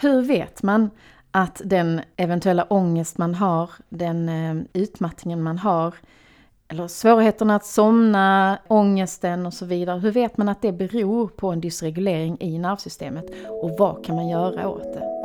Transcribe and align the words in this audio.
Hur 0.00 0.22
vet 0.22 0.62
man 0.62 0.90
att 1.30 1.60
den 1.64 2.00
eventuella 2.16 2.64
ångest 2.64 3.18
man 3.18 3.34
har, 3.34 3.70
den 3.88 4.28
eh, 4.28 4.64
utmattningen 4.72 5.42
man 5.42 5.58
har, 5.58 5.94
eller 6.68 6.88
svårigheterna 6.88 7.56
att 7.56 7.66
somna, 7.66 8.58
ångesten 8.68 9.46
och 9.46 9.54
så 9.54 9.66
vidare. 9.66 9.98
Hur 9.98 10.10
vet 10.10 10.36
man 10.36 10.48
att 10.48 10.62
det 10.62 10.72
beror 10.72 11.28
på 11.28 11.50
en 11.50 11.60
dysregulering 11.60 12.36
i 12.40 12.58
nervsystemet 12.58 13.24
och 13.62 13.70
vad 13.78 14.04
kan 14.04 14.16
man 14.16 14.28
göra 14.28 14.68
åt 14.68 14.94
det? 14.94 15.19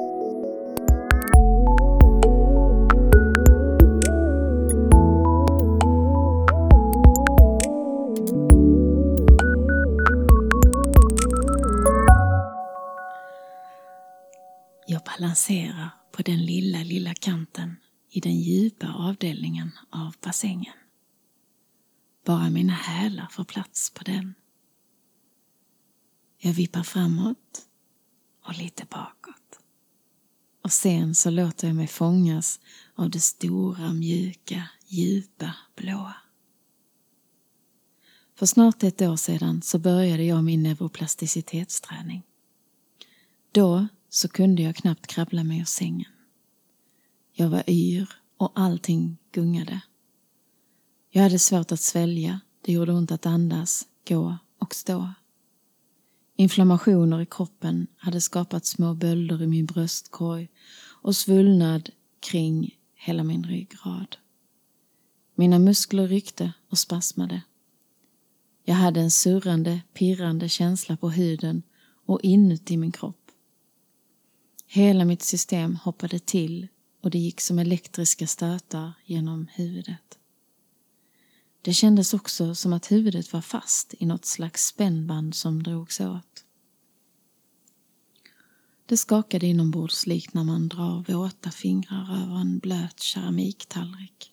Jag 15.36 15.40
balanserar 15.40 15.90
på 16.12 16.22
den 16.22 16.46
lilla, 16.46 16.84
lilla 16.84 17.14
kanten 17.14 17.76
i 18.10 18.20
den 18.20 18.40
djupa 18.40 18.94
avdelningen 18.94 19.72
av 19.90 20.16
bassängen. 20.22 20.74
Bara 22.26 22.50
mina 22.50 22.74
hälar 22.74 23.28
får 23.32 23.44
plats 23.44 23.90
på 23.90 24.04
den. 24.04 24.34
Jag 26.38 26.54
vippar 26.54 26.84
framåt 26.84 27.68
och 28.46 28.58
lite 28.58 28.86
bakåt. 28.90 29.60
Och 30.64 30.72
sen 30.72 31.16
så 31.16 31.30
låter 31.30 31.68
jag 31.68 31.76
mig 31.76 31.88
fångas 31.88 32.60
av 32.96 33.10
det 33.10 33.22
stora, 33.22 33.94
mjuka, 33.94 34.70
djupa, 34.88 35.56
blåa. 35.76 36.16
För 38.36 38.46
snart 38.46 38.84
ett 38.84 39.02
år 39.02 39.16
sedan 39.16 39.62
så 39.62 39.80
började 39.80 40.24
jag 40.24 40.44
min 40.44 40.64
neuroplasticitetsträning. 40.64 42.24
Då 43.52 43.88
så 44.16 44.28
kunde 44.28 44.62
jag 44.62 44.76
knappt 44.76 45.08
krabbla 45.08 45.44
mig 45.44 45.60
ur 45.60 45.66
sängen. 45.66 46.12
Jag 47.34 47.50
var 47.50 47.64
yr 47.70 48.10
och 48.38 48.52
allting 48.56 49.18
gungade. 49.32 49.82
Jag 51.10 51.24
hade 51.24 51.40
svårt 51.40 51.72
att 51.72 51.80
svälja, 51.80 52.40
det 52.62 52.72
gjorde 52.72 52.92
ont 52.92 53.12
att 53.12 53.26
andas, 53.26 53.88
gå 54.08 54.38
och 54.60 54.76
stå. 54.76 55.10
Inflammationer 56.36 57.22
i 57.22 57.26
kroppen 57.26 57.88
hade 57.98 58.22
skapat 58.22 58.66
små 58.66 58.94
bölder 58.94 59.42
i 59.42 59.48
min 59.48 59.66
bröstkorg 59.66 60.50
och 61.02 61.16
svullnad 61.16 61.90
kring 62.20 62.78
hela 62.94 63.24
min 63.24 63.44
ryggrad. 63.44 64.18
Mina 65.36 65.60
muskler 65.60 66.08
ryckte 66.08 66.54
och 66.70 66.78
spasmade. 66.78 67.42
Jag 68.64 68.76
hade 68.76 69.00
en 69.00 69.12
surrande, 69.12 69.82
pirrande 69.94 70.50
känsla 70.50 70.98
på 70.98 71.10
huden 71.10 71.64
och 72.06 72.20
inuti 72.24 72.78
min 72.78 72.92
kropp. 72.92 73.25
Hela 74.68 75.06
mitt 75.06 75.22
system 75.22 75.76
hoppade 75.76 76.20
till 76.20 76.68
och 77.02 77.12
det 77.12 77.20
gick 77.20 77.42
som 77.42 77.60
elektriska 77.60 78.28
stötar 78.28 78.94
genom 79.06 79.48
huvudet. 79.54 80.20
Det 81.62 81.74
kändes 81.74 82.14
också 82.14 82.56
som 82.56 82.74
att 82.74 82.92
huvudet 82.92 83.34
var 83.34 83.42
fast 83.42 83.94
i 84.00 84.06
något 84.06 84.26
slags 84.26 84.66
spännband 84.66 85.36
som 85.36 85.64
drogs 85.64 86.00
åt. 86.00 86.46
Det 88.86 88.98
skakade 88.98 89.48
inombords 89.48 90.08
likt 90.08 90.34
när 90.34 90.44
man 90.44 90.68
drar 90.68 91.14
våta 91.14 91.52
fingrar 91.52 92.24
över 92.24 92.36
en 92.36 92.60
blöt 92.60 93.00
keramiktallrik. 93.00 94.32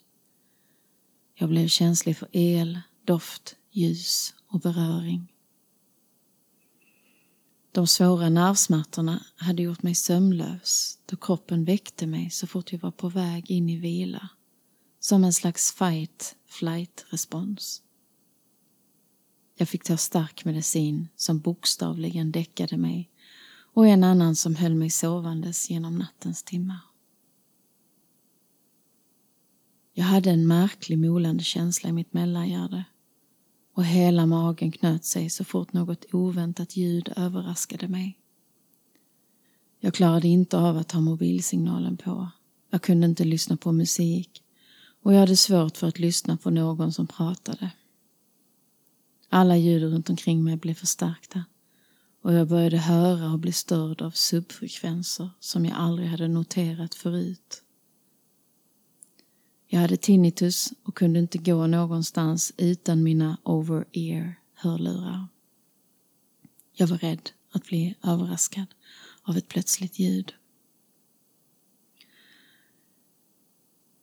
Jag 1.34 1.48
blev 1.48 1.68
känslig 1.68 2.16
för 2.16 2.28
el, 2.32 2.80
doft, 3.04 3.56
ljus 3.70 4.34
och 4.46 4.60
beröring. 4.60 5.31
De 7.72 7.86
svåra 7.86 8.28
nervsmärtorna 8.28 9.24
hade 9.36 9.62
gjort 9.62 9.82
mig 9.82 9.94
sömnlös 9.94 10.98
då 11.06 11.16
kroppen 11.16 11.64
väckte 11.64 12.06
mig 12.06 12.30
så 12.30 12.46
fort 12.46 12.72
jag 12.72 12.80
var 12.80 12.90
på 12.90 13.08
väg 13.08 13.50
in 13.50 13.68
i 13.68 13.76
vila. 13.76 14.28
Som 15.00 15.24
en 15.24 15.32
slags 15.32 15.72
fight-flight-respons. 15.72 17.82
Jag 19.56 19.68
fick 19.68 19.84
ta 19.84 19.96
stark 19.96 20.44
medicin 20.44 21.08
som 21.16 21.40
bokstavligen 21.40 22.32
däckade 22.32 22.76
mig 22.76 23.10
och 23.74 23.86
en 23.86 24.04
annan 24.04 24.36
som 24.36 24.54
höll 24.54 24.74
mig 24.74 24.90
sovandes 24.90 25.70
genom 25.70 25.98
nattens 25.98 26.42
timmar. 26.42 26.80
Jag 29.92 30.04
hade 30.04 30.30
en 30.30 30.46
märklig 30.46 30.98
molande 30.98 31.44
känsla 31.44 31.88
i 31.88 31.92
mitt 31.92 32.12
mellangärde 32.12 32.84
och 33.74 33.84
hela 33.84 34.26
magen 34.26 34.72
knöt 34.72 35.04
sig 35.04 35.30
så 35.30 35.44
fort 35.44 35.72
något 35.72 36.04
oväntat 36.12 36.76
ljud 36.76 37.12
överraskade 37.16 37.88
mig. 37.88 38.18
Jag 39.80 39.94
klarade 39.94 40.28
inte 40.28 40.58
av 40.58 40.76
att 40.76 40.92
ha 40.92 41.00
mobilsignalen 41.00 41.96
på. 41.96 42.28
Jag 42.70 42.82
kunde 42.82 43.06
inte 43.06 43.24
lyssna 43.24 43.56
på 43.56 43.72
musik 43.72 44.42
och 45.02 45.14
jag 45.14 45.20
hade 45.20 45.36
svårt 45.36 45.76
för 45.76 45.88
att 45.88 45.98
lyssna 45.98 46.36
på 46.36 46.50
någon 46.50 46.92
som 46.92 47.06
pratade. 47.06 47.70
Alla 49.28 49.56
ljud 49.56 49.82
runt 49.82 50.10
omkring 50.10 50.44
mig 50.44 50.56
blev 50.56 50.74
förstärkta 50.74 51.44
och 52.22 52.32
jag 52.32 52.48
började 52.48 52.78
höra 52.78 53.32
och 53.32 53.38
bli 53.38 53.52
störd 53.52 54.02
av 54.02 54.10
subfrekvenser 54.10 55.30
som 55.40 55.66
jag 55.66 55.76
aldrig 55.76 56.08
hade 56.08 56.28
noterat 56.28 56.94
förut. 56.94 57.62
Jag 59.72 59.80
hade 59.80 59.96
tinnitus 59.96 60.72
och 60.82 60.94
kunde 60.94 61.18
inte 61.18 61.38
gå 61.38 61.66
någonstans 61.66 62.52
utan 62.56 63.02
mina 63.02 63.38
over-ear 63.44 64.34
hörlurar. 64.54 65.26
Jag 66.72 66.86
var 66.86 66.98
rädd 66.98 67.30
att 67.52 67.66
bli 67.66 67.94
överraskad 68.02 68.66
av 69.22 69.36
ett 69.36 69.48
plötsligt 69.48 69.98
ljud. 69.98 70.34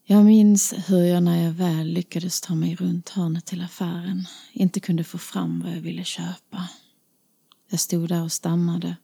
Jag 0.04 0.26
minns 0.26 0.74
hur 0.88 1.04
jag 1.04 1.24
när 1.24 1.44
jag 1.44 1.52
väl 1.52 1.88
lyckades 1.88 2.42
ta 2.42 2.56
mig 2.56 2.76
runt 2.76 3.10
hörnet 3.10 3.46
till 3.46 3.62
affären 3.62 4.26
inte 4.54 4.80
kunde 4.80 5.04
få 5.04 5.18
fram 5.18 5.62
vad 5.62 5.72
jag 5.72 5.82
ville 5.82 6.04
köpa. 6.04 6.70
Jag 7.70 7.80
stod 7.80 8.10
där 8.10 8.24
och 8.24 8.32
stammade. 8.32 8.98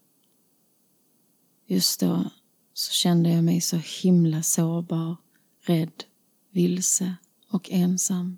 Just 1.65 1.99
då 1.99 2.29
så 2.73 2.91
kände 2.91 3.29
jag 3.29 3.43
mig 3.43 3.61
så 3.61 3.77
himla 4.03 4.43
sårbar, 4.43 5.15
rädd 5.61 6.03
vilse 6.55 7.15
och 7.49 7.69
ensam. 7.71 8.37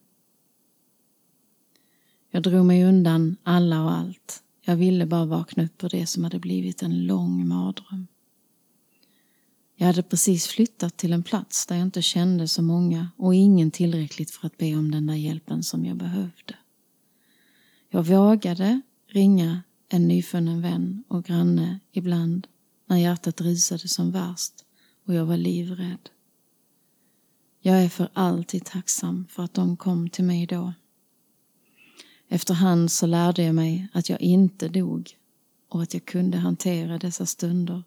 Jag 2.32 2.44
drog 2.44 2.66
mig 2.66 2.84
undan 2.84 3.36
alla 3.44 3.84
och 3.84 3.92
allt. 3.92 4.44
Jag 4.62 4.76
ville 4.76 5.06
bara 5.06 5.26
vakna 5.26 5.64
upp 5.64 5.84
ur 5.84 5.90
det 5.90 6.08
som 6.08 6.24
hade 6.24 6.40
blivit 6.40 6.84
en 6.84 7.06
lång 7.06 7.48
mardröm. 7.48 8.08
Jag 9.76 9.88
hade 9.88 10.04
precis 10.04 10.48
flyttat 10.48 10.98
till 10.98 11.14
en 11.14 11.24
plats 11.24 11.66
där 11.66 11.76
jag 11.76 11.84
inte 11.84 12.02
kände 12.02 12.48
så 12.48 12.62
många 12.62 13.12
och 13.18 13.36
ingen 13.36 13.72
tillräckligt 13.72 14.32
för 14.32 14.48
att 14.48 14.58
be 14.58 14.76
om 14.76 14.92
den 14.92 15.08
där 15.08 15.16
hjälpen 15.16 15.64
som 15.64 15.86
jag 15.86 15.98
behövde. 15.98 16.56
Jag 17.90 18.04
vågade 18.04 18.82
ringa 19.08 19.64
en 19.90 20.08
nyfunnen 20.08 20.62
vän 20.62 21.04
och 21.08 21.26
granne 21.26 21.80
ibland 21.92 22.48
när 22.86 22.98
hjärtat 22.98 23.42
rusade 23.42 23.88
som 23.88 24.12
värst 24.12 24.54
och 25.06 25.14
jag 25.14 25.26
var 25.26 25.38
livrädd. 25.38 26.10
Jag 27.68 27.84
är 27.84 27.90
för 27.90 28.10
alltid 28.14 28.66
tacksam 28.66 29.26
för 29.30 29.44
att 29.44 29.54
de 29.54 29.78
kom 29.78 30.10
till 30.10 30.24
mig 30.24 30.46
då. 30.46 30.74
Efterhand 32.28 32.92
så 32.92 33.06
lärde 33.06 33.44
jag 33.44 33.56
mig 33.56 33.88
att 33.94 34.10
jag 34.10 34.22
inte 34.22 34.70
dog 34.70 35.18
och 35.70 35.84
att 35.84 35.94
jag 35.94 36.06
kunde 36.06 36.38
hantera 36.38 36.98
dessa 36.98 37.26
stunder 37.26 37.84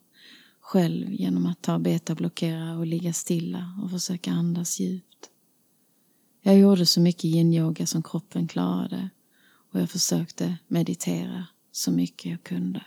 själv 0.61 1.13
genom 1.13 1.47
att 1.47 1.63
ta 1.63 1.79
betablockera 1.79 2.79
och 2.79 2.87
ligga 2.87 3.13
stilla 3.13 3.81
och 3.83 3.91
försöka 3.91 4.31
andas 4.31 4.81
djupt. 4.81 5.31
Jag 6.41 6.59
gjorde 6.59 6.87
så 6.87 7.01
mycket 7.01 7.25
yin-yoga 7.25 7.87
som 7.87 8.03
kroppen 8.03 8.49
klarade 8.49 9.11
och 9.73 9.81
jag 9.81 9.91
försökte 9.91 10.57
meditera 10.69 11.47
så 11.73 11.93
mycket 11.93 12.31
jag 12.31 12.43
kunde. 12.43 12.85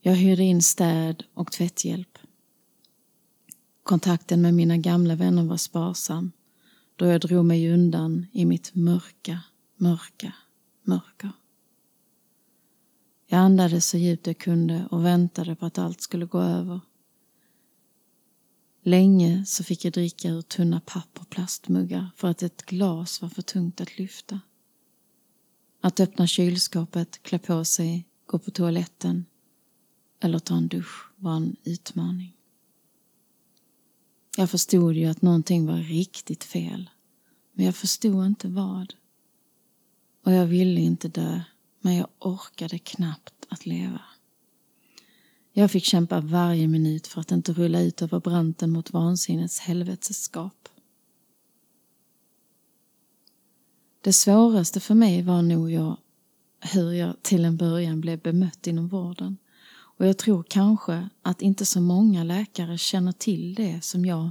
Jag 0.00 0.14
hyrde 0.14 0.42
in 0.42 0.62
städ 0.62 1.24
och 1.34 1.52
tvätthjälp 1.52 2.18
Kontakten 3.84 4.42
med 4.42 4.54
mina 4.54 4.76
gamla 4.76 5.14
vänner 5.14 5.44
var 5.44 5.56
sparsam 5.56 6.32
då 6.96 7.06
jag 7.06 7.20
drog 7.20 7.44
mig 7.44 7.72
undan 7.72 8.26
i 8.32 8.44
mitt 8.44 8.74
mörka, 8.74 9.40
mörka 9.76 10.32
mörker. 10.82 11.32
Jag 13.26 13.38
andades 13.38 13.88
så 13.88 13.96
djupt 13.98 14.26
jag 14.26 14.38
kunde 14.38 14.86
och 14.90 15.04
väntade 15.04 15.56
på 15.56 15.66
att 15.66 15.78
allt 15.78 16.00
skulle 16.00 16.26
gå 16.26 16.40
över. 16.40 16.80
Länge 18.82 19.44
så 19.46 19.64
fick 19.64 19.84
jag 19.84 19.92
dricka 19.92 20.28
ur 20.28 20.42
tunna 20.42 20.80
papp 20.80 21.18
och 21.20 21.30
plastmuggar 21.30 22.10
för 22.16 22.28
att 22.28 22.42
ett 22.42 22.66
glas 22.66 23.22
var 23.22 23.28
för 23.28 23.42
tungt 23.42 23.80
att 23.80 23.98
lyfta. 23.98 24.40
Att 25.80 26.00
öppna 26.00 26.26
kylskåpet, 26.26 27.22
klä 27.22 27.38
på 27.38 27.64
sig, 27.64 28.08
gå 28.26 28.38
på 28.38 28.50
toaletten 28.50 29.24
eller 30.20 30.38
ta 30.38 30.56
en 30.56 30.68
dusch 30.68 31.10
var 31.16 31.36
en 31.36 31.56
utmaning. 31.64 32.36
Jag 34.36 34.50
förstod 34.50 34.94
ju 34.94 35.06
att 35.06 35.22
någonting 35.22 35.66
var 35.66 35.76
riktigt 35.76 36.44
fel. 36.44 36.90
Men 37.52 37.66
jag 37.66 37.76
förstod 37.76 38.26
inte 38.26 38.48
vad. 38.48 38.94
Och 40.24 40.32
jag 40.32 40.46
ville 40.46 40.80
inte 40.80 41.08
dö, 41.08 41.40
men 41.80 41.94
jag 41.94 42.08
orkade 42.18 42.78
knappt 42.78 43.46
att 43.48 43.66
leva. 43.66 44.00
Jag 45.52 45.70
fick 45.70 45.84
kämpa 45.84 46.20
varje 46.20 46.68
minut 46.68 47.06
för 47.06 47.20
att 47.20 47.32
inte 47.32 47.52
rulla 47.52 47.80
ut 47.80 48.02
över 48.02 48.20
branten 48.20 48.70
mot 48.70 48.92
vansinnets 48.92 49.60
helvetesskap. 49.60 50.68
Det 54.00 54.12
svåraste 54.12 54.80
för 54.80 54.94
mig 54.94 55.22
var 55.22 55.42
nog 55.42 55.70
jag, 55.70 55.96
hur 56.60 56.92
jag 56.92 57.22
till 57.22 57.44
en 57.44 57.56
början 57.56 58.00
blev 58.00 58.20
bemött 58.20 58.66
inom 58.66 58.88
vården. 58.88 59.38
Och 59.96 60.06
jag 60.06 60.18
tror 60.18 60.44
kanske 60.48 61.08
att 61.22 61.42
inte 61.42 61.66
så 61.66 61.80
många 61.80 62.24
läkare 62.24 62.78
känner 62.78 63.12
till 63.12 63.54
det 63.54 63.84
som 63.84 64.04
jag 64.04 64.30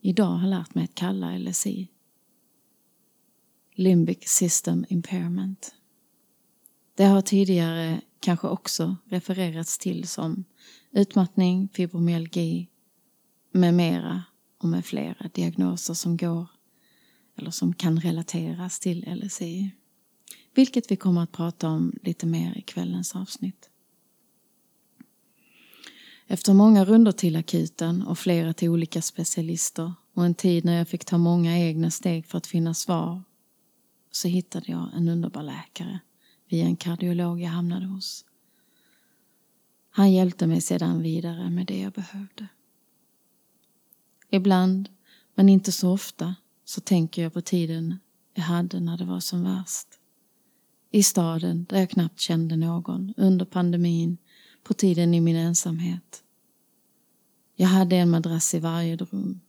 idag 0.00 0.36
har 0.36 0.48
lärt 0.48 0.74
mig 0.74 0.84
att 0.84 0.94
kalla 0.94 1.38
LSI. 1.38 1.88
Limbic 3.74 4.18
System 4.22 4.84
Impairment. 4.88 5.74
Det 6.94 7.04
har 7.04 7.22
tidigare 7.22 8.00
kanske 8.20 8.48
också 8.48 8.96
refererats 9.04 9.78
till 9.78 10.08
som 10.08 10.44
utmattning, 10.90 11.68
fibromyalgi 11.72 12.68
med 13.52 13.74
mera 13.74 14.22
och 14.58 14.68
med 14.68 14.84
flera 14.84 15.28
diagnoser 15.28 15.94
som 15.94 16.16
går 16.16 16.46
eller 17.36 17.50
som 17.50 17.74
kan 17.74 18.00
relateras 18.00 18.80
till 18.80 19.20
LSI. 19.22 19.70
Vilket 20.54 20.90
vi 20.90 20.96
kommer 20.96 21.22
att 21.22 21.32
prata 21.32 21.68
om 21.68 21.92
lite 22.02 22.26
mer 22.26 22.58
i 22.58 22.62
kvällens 22.62 23.16
avsnitt. 23.16 23.69
Efter 26.32 26.54
många 26.54 26.84
runder 26.84 27.12
till 27.12 27.36
akuten 27.36 28.02
och 28.02 28.18
flera 28.18 28.52
till 28.52 28.68
olika 28.68 29.02
specialister 29.02 29.92
och 30.14 30.24
en 30.24 30.34
tid 30.34 30.64
när 30.64 30.78
jag 30.78 30.88
fick 30.88 31.04
ta 31.04 31.18
många 31.18 31.58
egna 31.58 31.90
steg 31.90 32.26
för 32.26 32.38
att 32.38 32.46
finna 32.46 32.74
svar 32.74 33.22
så 34.10 34.28
hittade 34.28 34.72
jag 34.72 34.90
en 34.96 35.08
underbar 35.08 35.42
läkare 35.42 36.00
via 36.48 36.64
en 36.64 36.76
kardiolog 36.76 37.40
jag 37.40 37.50
hamnade 37.50 37.86
hos. 37.86 38.24
Han 39.90 40.12
hjälpte 40.12 40.46
mig 40.46 40.60
sedan 40.60 41.02
vidare 41.02 41.50
med 41.50 41.66
det 41.66 41.80
jag 41.80 41.92
behövde. 41.92 42.48
Ibland, 44.30 44.88
men 45.34 45.48
inte 45.48 45.72
så 45.72 45.92
ofta, 45.92 46.34
så 46.64 46.80
tänker 46.80 47.22
jag 47.22 47.32
på 47.32 47.40
tiden 47.40 47.98
jag 48.34 48.42
hade 48.42 48.80
när 48.80 48.98
det 48.98 49.04
var 49.04 49.20
som 49.20 49.44
värst. 49.44 49.88
I 50.90 51.02
staden 51.02 51.66
där 51.68 51.78
jag 51.78 51.90
knappt 51.90 52.20
kände 52.20 52.56
någon, 52.56 53.14
under 53.16 53.44
pandemin, 53.44 54.18
på 54.62 54.74
tiden 54.74 55.14
i 55.14 55.20
min 55.20 55.36
ensamhet. 55.36 56.22
Jag 57.54 57.68
hade 57.68 57.96
en 57.96 58.10
madrass 58.10 58.54
i 58.54 58.58
varje 58.58 58.96
rum. 58.96 59.40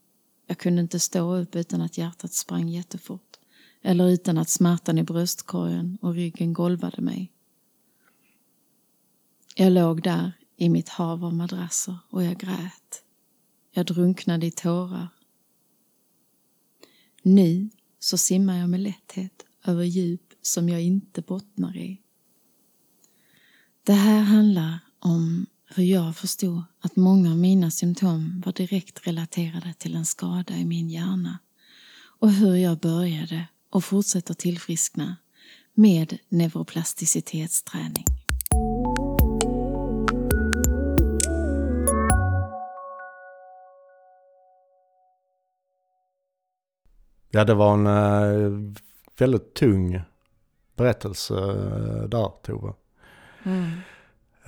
Jag 0.46 0.58
kunde 0.58 0.82
inte 0.82 1.00
stå 1.00 1.34
upp 1.34 1.56
utan 1.56 1.80
att 1.80 1.98
hjärtat 1.98 2.32
sprang 2.32 2.68
jättefort 2.68 3.38
eller 3.82 4.08
utan 4.08 4.38
att 4.38 4.48
smärtan 4.48 4.98
i 4.98 5.02
bröstkorgen 5.02 5.98
och 6.00 6.14
ryggen 6.14 6.52
golvade 6.52 7.02
mig. 7.02 7.32
Jag 9.54 9.72
låg 9.72 10.02
där 10.02 10.32
i 10.56 10.68
mitt 10.68 10.88
hav 10.88 11.24
av 11.24 11.34
madrasser 11.34 11.98
och 12.08 12.24
jag 12.24 12.38
grät. 12.38 13.04
Jag 13.70 13.86
drunknade 13.86 14.46
i 14.46 14.50
tårar. 14.50 15.08
Nu 17.22 17.70
så 17.98 18.18
simmar 18.18 18.58
jag 18.58 18.70
med 18.70 18.80
lätthet 18.80 19.46
över 19.64 19.84
djup 19.84 20.34
som 20.42 20.68
jag 20.68 20.82
inte 20.82 21.22
bottnar 21.22 21.76
i. 21.76 22.00
Det 23.82 23.92
här 23.92 24.20
handlar 24.20 24.78
om 25.04 25.46
hur 25.74 25.84
jag 25.84 26.16
förstod 26.16 26.62
att 26.80 26.96
många 26.96 27.30
av 27.30 27.36
mina 27.36 27.70
symptom 27.70 28.42
var 28.46 28.52
direkt 28.52 29.06
relaterade 29.06 29.74
till 29.78 29.96
en 29.96 30.06
skada 30.06 30.54
i 30.54 30.64
min 30.64 30.90
hjärna 30.90 31.38
och 32.18 32.30
hur 32.30 32.54
jag 32.54 32.78
började 32.78 33.46
och 33.70 33.84
fortsätter 33.84 34.34
tillfriskna 34.34 35.16
med 35.74 36.18
neuroplasticitetsträning. 36.28 38.04
Ja, 47.30 47.44
det 47.44 47.54
var 47.54 47.74
en 47.74 47.86
äh, 47.86 48.74
väldigt 49.18 49.54
tung 49.54 50.00
berättelse 50.76 51.34
äh, 51.34 52.08
där, 52.08 52.28
Tove. 52.42 52.74
Mm. 53.42 53.70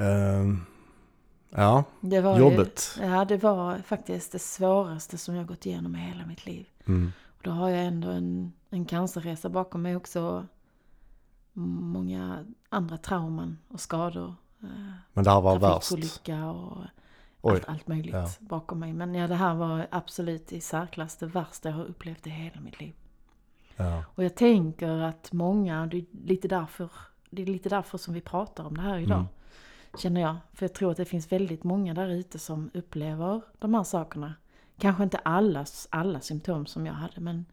Uh, 0.00 0.56
ja, 1.50 1.85
det 2.00 2.20
var 2.20 2.38
jobbet. 2.38 2.99
Ju, 3.00 3.05
ja, 3.05 3.25
det 3.25 3.37
var 3.37 3.79
faktiskt 3.79 4.32
det 4.32 4.38
svåraste 4.38 5.19
som 5.19 5.35
jag 5.35 5.46
gått 5.46 5.67
igenom 5.67 5.96
i 5.96 5.99
hela 5.99 6.26
mitt 6.26 6.46
liv. 6.46 6.67
Mm. 6.87 7.12
Och 7.26 7.43
då 7.43 7.50
har 7.50 7.69
jag 7.69 7.85
ändå 7.85 8.08
en, 8.08 8.52
en 8.70 8.85
cancerresa 8.85 9.49
bakom 9.49 9.82
mig 9.82 9.96
också. 9.96 10.46
Många 11.52 12.44
andra 12.69 12.96
trauman 12.96 13.58
och 13.69 13.81
skador. 13.81 14.35
Men 15.12 15.25
det 15.25 15.31
här 15.31 15.41
var 15.41 15.58
värst? 15.58 15.88
Trafikolycka 15.88 16.46
och 16.46 16.85
allt, 17.52 17.69
allt 17.69 17.88
möjligt 17.88 18.14
ja. 18.14 18.31
bakom 18.41 18.79
mig. 18.79 18.93
Men 18.93 19.14
ja, 19.14 19.29
det 19.29 19.35
här 19.35 19.55
var 19.55 19.87
absolut 19.91 20.52
i 20.52 20.61
särklass 20.61 21.17
det 21.17 21.26
värsta 21.26 21.69
jag 21.69 21.76
har 21.76 21.85
upplevt 21.85 22.26
i 22.26 22.31
hela 22.31 22.61
mitt 22.61 22.81
liv. 22.81 22.94
Ja. 23.76 24.05
Och 24.14 24.25
jag 24.25 24.35
tänker 24.35 24.88
att 24.88 25.32
många, 25.32 25.87
det 25.87 25.96
är 25.96 26.05
lite 26.26 26.49
därför, 26.49 26.91
det 27.31 27.43
är 27.43 27.46
lite 27.46 27.69
därför 27.69 27.99
som 27.99 28.14
vi 28.14 28.20
pratar 28.20 28.64
om 28.64 28.76
det 28.76 28.82
här 28.82 28.99
idag. 28.99 29.19
Mm. 29.19 29.29
Känner 29.99 30.20
jag. 30.20 30.37
För 30.52 30.64
jag 30.64 30.73
tror 30.73 30.91
att 30.91 30.96
det 30.96 31.05
finns 31.05 31.32
väldigt 31.32 31.64
många 31.64 31.94
där 31.94 32.08
ute 32.08 32.38
som 32.38 32.70
upplever 32.75 33.41
de 33.58 33.75
här 33.75 33.85
sakerna. 33.85 34.35
Kanske 34.79 35.02
inte 35.02 35.19
allas, 35.19 35.88
alla 35.91 36.20
symptom 36.20 36.67
som 36.67 36.87
jag 36.87 36.94
hade 36.94 37.20
men 37.20 37.46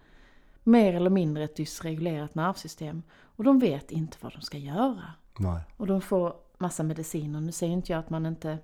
mer 0.63 0.93
eller 0.93 1.09
mindre 1.09 1.43
ett 1.43 1.55
dysregulerat 1.55 2.35
nervsystem. 2.35 3.03
Och 3.21 3.43
de 3.43 3.59
vet 3.59 3.91
inte 3.91 4.17
vad 4.21 4.33
de 4.33 4.41
ska 4.41 4.57
göra. 4.57 5.03
Nej. 5.37 5.61
Och 5.77 5.87
de 5.87 6.01
får 6.01 6.33
massa 6.57 6.83
mediciner. 6.83 7.41
Nu 7.41 7.51
säger 7.51 7.73
inte 7.73 7.91
jag 7.91 7.99
att 7.99 8.09
man 8.09 8.25
inte 8.25 8.57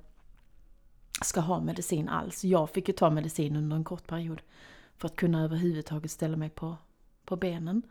ska 1.22 1.40
ha 1.40 1.60
medicin 1.60 2.10
alls. 2.10 2.44
Jag 2.44 2.70
fick 2.70 2.88
ju 2.88 2.94
ta 2.94 3.10
medicin 3.10 3.56
under 3.56 3.76
en 3.76 3.84
kort 3.84 4.08
period 4.08 4.42
för 4.98 5.08
att 5.08 5.16
kunna 5.16 5.44
överhuvudtaget 5.44 6.12
ställa 6.12 6.38
mig 6.38 6.50
på, 6.50 6.78
på 7.26 7.36
benen. 7.36 7.82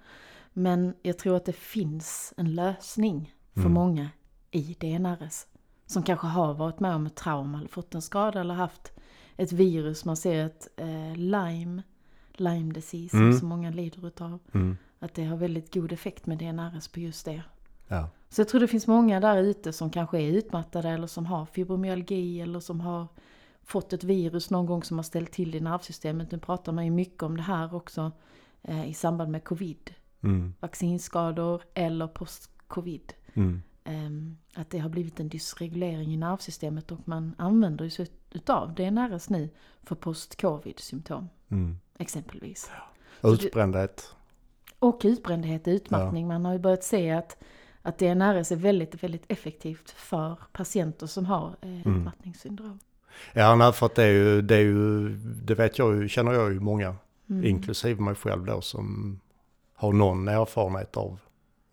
Men 0.52 0.94
jag 1.02 1.18
tror 1.18 1.36
att 1.36 1.44
det 1.44 1.52
finns 1.52 2.34
en 2.36 2.54
lösning 2.54 3.34
för 3.54 3.60
mm. 3.60 3.72
många 3.72 4.08
i 4.50 4.76
DNRS. 4.80 5.46
Som 5.86 6.02
kanske 6.02 6.26
har 6.26 6.54
varit 6.54 6.80
med 6.80 6.94
om 6.94 7.06
ett 7.06 7.16
trauma 7.16 7.58
eller 7.58 7.68
fått 7.68 7.94
en 7.94 8.02
skada 8.02 8.40
eller 8.40 8.54
haft 8.54 8.92
ett 9.36 9.52
virus. 9.52 10.04
Man 10.04 10.16
ser 10.16 10.46
ett 10.46 10.68
eh, 10.76 11.16
Lyme, 11.16 11.82
Lyme 12.32 12.72
disease 12.72 13.16
mm. 13.16 13.38
som 13.38 13.48
många 13.48 13.70
lider 13.70 14.06
utav. 14.06 14.38
Mm. 14.52 14.76
Att 14.98 15.14
det 15.14 15.24
har 15.24 15.36
väldigt 15.36 15.74
god 15.74 15.92
effekt 15.92 16.26
med 16.26 16.38
DNRS 16.38 16.88
på 16.88 17.00
just 17.00 17.24
det. 17.24 17.42
Ja. 17.88 18.08
Så 18.28 18.40
jag 18.40 18.48
tror 18.48 18.60
det 18.60 18.68
finns 18.68 18.86
många 18.86 19.20
där 19.20 19.38
ute 19.38 19.72
som 19.72 19.90
kanske 19.90 20.18
är 20.18 20.32
utmattade 20.32 20.88
eller 20.88 21.06
som 21.06 21.26
har 21.26 21.46
fibromyalgi 21.46 22.40
eller 22.40 22.60
som 22.60 22.80
har 22.80 23.06
fått 23.62 23.92
ett 23.92 24.04
virus 24.04 24.50
någon 24.50 24.66
gång 24.66 24.82
som 24.82 24.98
har 24.98 25.02
ställt 25.02 25.32
till 25.32 25.54
i 25.54 25.60
nervsystemet. 25.60 26.30
Nu 26.30 26.38
pratar 26.38 26.72
man 26.72 26.84
ju 26.84 26.90
mycket 26.90 27.22
om 27.22 27.36
det 27.36 27.42
här 27.42 27.74
också 27.74 28.12
eh, 28.62 28.88
i 28.88 28.94
samband 28.94 29.30
med 29.30 29.44
covid. 29.44 29.94
Mm. 30.20 30.54
Vaccinskador 30.60 31.62
eller 31.74 32.06
post-covid. 32.06 33.12
Mm. 33.34 33.62
Eh, 33.86 34.60
att 34.60 34.70
det 34.70 34.78
har 34.78 34.88
blivit 34.88 35.20
en 35.20 35.28
dysreglering 35.28 36.14
i 36.14 36.16
nervsystemet 36.16 36.92
och 36.92 37.08
man 37.08 37.34
använder 37.38 37.88
sig 37.88 38.06
utav 38.30 38.74
DNRS 38.74 39.30
nu 39.30 39.50
för 39.82 39.94
post-covid 39.94 40.78
symptom. 40.78 41.28
Mm. 41.48 41.78
Exempelvis. 41.98 42.70
Ja. 43.22 43.30
Utbrändhet. 43.30 44.14
Och 44.78 45.00
utbrändhet, 45.04 45.68
utmattning. 45.68 46.22
Ja. 46.22 46.28
Man 46.28 46.44
har 46.44 46.52
ju 46.52 46.58
börjat 46.58 46.84
se 46.84 47.10
att 47.10 47.36
att 47.86 47.98
DNRS 47.98 48.52
är 48.52 48.56
väldigt, 48.56 49.02
väldigt 49.02 49.24
effektivt 49.28 49.90
för 49.90 50.36
patienter 50.52 51.06
som 51.06 51.26
har 51.26 51.56
eh, 51.60 51.68
mm. 51.68 51.96
utmattningssyndrom. 51.96 52.78
Ja, 53.32 53.54
nej, 53.54 53.72
för 53.72 53.86
att 53.86 53.94
det 53.94 54.02
är 54.02 54.12
ju, 54.12 54.42
det, 54.42 54.54
är 54.56 54.60
ju, 54.60 55.08
det 55.18 55.54
vet 55.54 55.78
jag 55.78 55.96
ju, 55.96 56.08
känner 56.08 56.32
jag 56.32 56.52
ju 56.52 56.60
många, 56.60 56.96
mm. 57.30 57.44
inklusive 57.44 58.02
mig 58.02 58.14
själv 58.14 58.44
då, 58.44 58.60
som 58.60 59.20
har 59.74 59.92
någon 59.92 60.28
erfarenhet 60.28 60.96
av 60.96 61.20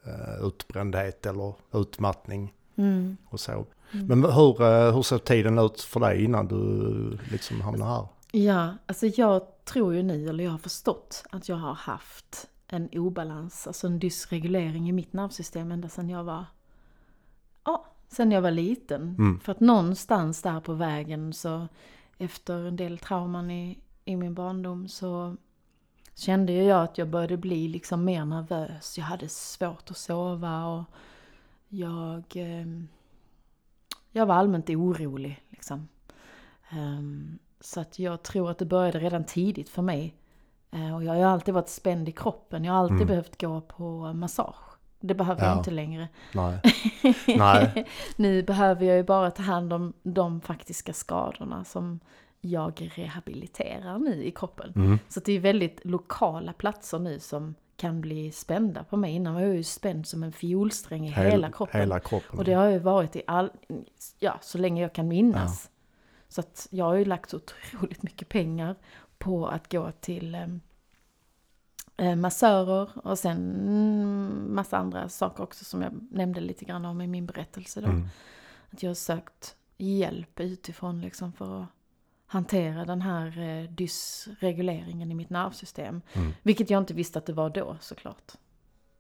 eh, 0.05 0.45
utbrändhet 0.45 1.25
eller 1.25 1.53
utmattning 1.74 2.53
mm. 2.75 3.17
och 3.25 3.39
så. 3.39 3.51
Mm. 3.91 4.07
Men 4.07 4.24
hur, 4.24 4.62
eh, 4.62 4.95
hur 4.95 5.01
såg 5.01 5.24
tiden 5.24 5.60
ut 5.60 5.81
för 5.81 6.00
dig 6.00 6.24
innan 6.24 6.48
du 6.48 7.17
liksom 7.31 7.62
hamnade 7.62 7.91
här? 7.91 8.07
Ja, 8.31 8.74
alltså 8.86 9.07
jag 9.07 9.41
tror 9.65 9.93
ju 9.95 10.03
nu, 10.03 10.29
eller 10.29 10.43
jag 10.43 10.51
har 10.51 10.57
förstått 10.57 11.24
att 11.29 11.50
jag 11.50 11.55
har 11.55 11.74
haft 11.74 12.50
en 12.67 12.89
obalans, 12.93 13.67
alltså 13.67 13.88
en 13.88 14.00
dysregulering 14.00 14.89
i 14.89 14.91
mitt 14.91 15.13
nervsystem 15.13 15.72
ända 15.72 15.89
sedan 15.89 16.10
jag 16.10 16.24
var, 16.24 16.45
ja, 17.63 17.86
sen 18.10 18.31
jag 18.31 18.41
var 18.41 18.51
liten. 18.51 19.01
Mm. 19.01 19.39
För 19.39 19.51
att 19.51 19.60
någonstans 19.60 20.41
där 20.41 20.60
på 20.60 20.74
vägen 20.74 21.33
så 21.33 21.67
efter 22.17 22.67
en 22.67 22.75
del 22.75 22.98
trauman 22.98 23.51
i, 23.51 23.79
i 24.05 24.15
min 24.15 24.33
barndom 24.33 24.88
så 24.88 25.38
kände 26.15 26.53
jag 26.53 26.84
att 26.84 26.98
jag 26.98 27.10
började 27.10 27.38
bli 27.38 27.67
liksom 27.67 28.05
mer 28.05 28.25
nervös. 28.25 28.98
Jag 28.98 29.05
hade 29.05 29.29
svårt 29.29 29.91
att 29.91 29.98
sova 29.98 30.65
och 30.65 30.84
jag, 31.67 32.24
eh, 32.36 32.65
jag 34.12 34.25
var 34.25 34.36
allmänt 34.36 34.70
orolig. 34.70 35.43
Liksom. 35.50 35.88
Um, 36.72 37.39
så 37.60 37.79
att 37.79 38.00
jag 38.00 38.24
tror 38.24 38.51
att 38.51 38.58
det 38.58 38.65
började 38.65 39.00
redan 39.00 39.24
tidigt 39.24 39.70
för 39.70 39.82
mig. 39.82 40.15
Eh, 40.72 40.96
och 40.96 41.03
jag 41.03 41.13
har 41.13 41.24
alltid 41.24 41.53
varit 41.53 41.70
spänd 41.70 42.10
i 42.10 42.12
kroppen. 42.12 42.63
Jag 42.63 42.74
har 42.74 42.79
alltid 42.79 42.96
mm. 42.96 43.08
behövt 43.08 43.41
gå 43.41 43.62
på 43.62 44.13
massage. 44.13 44.74
Det 45.00 45.15
behöver 45.15 45.41
jag 45.41 45.51
Ja. 45.51 45.58
inte 45.58 45.72
längre. 45.72 46.08
Nej. 46.34 46.62
Nej. 47.38 47.88
nu 48.15 48.43
behöver 48.43 48.86
jag 48.86 48.98
ju 48.98 49.03
bara 49.03 49.32
ta 49.32 49.43
hand 49.43 49.74
om 49.74 49.93
de 50.03 50.41
faktiska 50.41 50.93
skadorna 50.93 51.63
som 51.63 52.00
jag 52.45 52.91
rehabiliterar 52.95 54.00
nu 54.00 54.23
i 54.23 54.31
kroppen. 54.31 54.73
Mm. 54.75 55.00
Så 55.09 55.19
det 55.19 55.33
är 55.33 55.39
väldigt 55.39 55.85
lokala 55.85 56.53
platser 56.53 57.00
nu 57.00 57.19
som 57.19 57.55
kan 57.75 58.01
bli 58.01 58.31
spända 58.31 58.83
på 58.83 58.97
mig. 58.97 59.13
Innan 59.15 59.33
var 59.33 59.41
jag 59.41 59.55
ju 59.55 59.63
spänd 59.63 60.07
som 60.07 60.23
en 60.23 60.31
fiolsträng 60.31 61.07
i 61.07 61.09
Hel- 61.12 61.31
hela 61.31 61.51
kroppen. 61.51 61.79
Hela 61.79 62.00
kroppen. 62.00 62.39
Och 62.39 62.45
det 62.45 62.53
har 62.53 62.69
ju 62.69 62.79
varit 62.79 63.15
i 63.15 63.21
all, 63.27 63.51
ja, 64.19 64.38
så 64.41 64.57
länge 64.57 64.81
jag 64.81 64.93
kan 64.93 65.07
minnas. 65.07 65.69
Så 66.27 66.41
att 66.41 66.67
jag 66.69 66.85
har 66.85 66.95
ju 66.95 67.05
lagt 67.05 67.33
otroligt 67.33 68.03
mycket 68.03 68.29
pengar 68.29 68.75
på 69.17 69.47
att 69.47 69.71
gå 69.71 69.91
till 69.91 70.35
eh, 70.35 70.47
eh, 71.97 72.15
massörer 72.15 72.89
och 73.07 73.19
sen 73.19 73.38
mm, 73.67 74.55
massa 74.55 74.77
andra 74.77 75.09
saker 75.09 75.43
också 75.43 75.65
som 75.65 75.81
jag 75.81 75.93
nämnde 76.12 76.39
lite 76.39 76.65
grann 76.65 76.85
om 76.85 77.01
i 77.01 77.07
min 77.07 77.25
berättelse 77.25 77.81
då. 77.81 77.88
Mm. 77.88 78.07
Att 78.69 78.83
jag 78.83 78.89
har 78.89 78.95
sökt 78.95 79.55
hjälp 79.77 80.39
utifrån 80.39 81.01
liksom 81.01 81.33
för 81.33 81.62
att 81.62 81.67
hantera 82.34 82.86
den 82.86 83.02
här 83.02 83.40
eh, 83.40 83.70
dysreguleringen 83.70 85.12
i 85.12 85.16
mitt 85.16 85.30
nervsystem. 85.30 86.02
Mm. 86.13 86.34
Vilket 86.42 86.70
jag 86.70 86.82
inte 86.82 86.94
visste 86.94 87.20
att 87.20 87.25
det 87.25 87.34
var 87.34 87.50
då 87.50 87.78
såklart. 87.82 88.32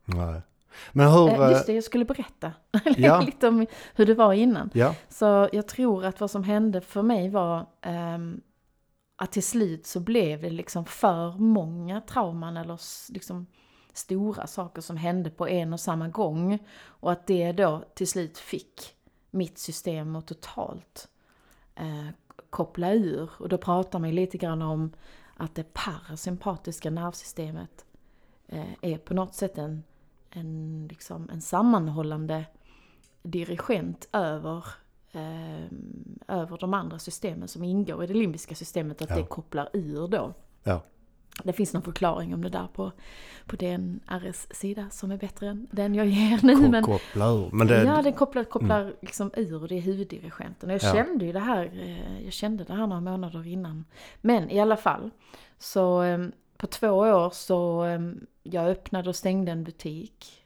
Nej. 0.05 0.41
Men 0.91 1.11
hur... 1.11 1.29
Eh, 1.29 1.39
eh, 1.39 1.51
just 1.51 1.65
det, 1.65 1.73
jag 1.73 1.83
skulle 1.83 2.05
berätta 2.05 2.51
Ja. 2.97 3.21
lite 3.21 3.47
om 3.47 3.67
hur 3.95 4.05
det 4.05 4.13
var 4.13 4.33
innan. 4.33 4.69
Ja. 4.73 4.95
Så 5.09 5.49
jag 5.53 5.67
tror 5.67 6.05
att 6.05 6.19
vad 6.19 6.31
som 6.31 6.43
hände 6.43 6.81
för 6.81 7.01
mig 7.01 7.29
var 7.29 7.65
ehm, 7.81 8.41
att 9.15 9.31
till 9.31 9.43
slut 9.43 9.85
så 9.85 9.99
blev 9.99 10.41
det 10.41 10.49
liksom 10.49 10.85
för 10.85 11.37
många 11.37 12.01
trauman 12.01 12.57
eller 12.57 12.79
liksom 13.13 13.45
stora 13.93 14.47
saker 14.47 14.81
som 14.81 14.97
hände 14.97 15.29
på 15.29 15.47
en 15.47 15.73
och 15.73 15.79
samma 15.79 16.07
gång. 16.07 16.59
Och 16.83 17.11
att 17.11 17.27
det 17.27 17.51
då 17.51 17.83
till 17.93 18.07
slut 18.07 18.37
fick 18.37 18.95
mitt 19.31 19.57
system 19.57 20.15
att 20.15 20.27
totalt 20.27 21.07
eh, 21.75 22.07
koppla 22.53 22.93
ur. 22.93 23.29
Och 23.37 23.49
då 23.49 23.57
pratar 23.57 23.99
man 23.99 24.09
ju 24.09 24.15
lite 24.15 24.37
grann 24.37 24.61
om 24.61 24.91
att 25.37 25.55
det 25.55 25.73
parasympatiska 25.73 26.89
nervsystemet 26.89 27.85
eh, 28.47 28.73
är 28.81 28.97
på 28.97 29.13
något 29.13 29.35
sätt 29.35 29.57
en, 29.57 29.83
en, 30.29 30.87
liksom, 30.91 31.29
en 31.33 31.41
sammanhållande 31.41 32.45
dirigent 33.23 34.09
över, 34.13 34.65
eh, 35.11 35.63
över 36.27 36.57
de 36.57 36.73
andra 36.73 36.99
systemen 36.99 37.47
som 37.47 37.63
ingår 37.63 38.03
i 38.03 38.07
det 38.07 38.13
limbiska 38.13 38.55
systemet, 38.55 39.01
att 39.01 39.09
Ja. 39.09 39.15
det 39.15 39.23
kopplar 39.25 39.69
ur 39.73 40.07
då. 40.07 40.33
Ja. 40.63 40.81
Det 41.43 41.53
finns 41.53 41.73
någon 41.73 41.83
förklaring 41.83 42.33
om 42.33 42.41
det 42.41 42.49
där 42.49 42.67
på, 42.73 42.91
på 43.45 43.55
DNRs 43.55 44.47
sida 44.51 44.89
som 44.89 45.11
är 45.11 45.17
bättre 45.17 45.47
än 45.49 45.67
den 45.71 45.95
jag 45.95 46.05
ger 46.07 46.39
nu. 46.43 46.55
Men, 46.69 46.83
koppla 46.83 47.29
ur. 47.29 47.49
Men 47.51 47.67
det... 47.67 47.83
ja, 47.83 48.01
den 48.01 48.13
kopplar, 48.13 48.43
kopplar 48.43 48.93
liksom 49.01 49.31
ur, 49.35 49.67
det 49.67 49.75
är 49.77 49.81
huvuddirigenten. 49.81 50.69
Och 50.69 50.75
jag 50.75 50.83
Ja. 50.83 50.93
kände 50.93 51.25
ju 51.25 51.31
det 51.31 51.39
här, 51.39 51.65
eh, 51.73 52.23
jag 52.23 52.33
kände 52.33 52.63
det 52.63 52.73
här 52.73 52.87
några 52.87 53.01
månader 53.01 53.47
innan. 53.47 53.85
Men 54.21 54.49
i 54.49 54.59
alla 54.59 54.77
fall, 54.77 55.09
så 55.57 56.03
eh, 56.03 56.27
på 56.57 56.67
två 56.67 56.87
år 56.89 57.29
så, 57.29 57.85
eh, 57.85 57.99
jag 58.43 58.65
öppnade 58.69 59.09
och 59.09 59.15
stängde 59.15 59.51
en 59.51 59.63
butik. 59.63 60.45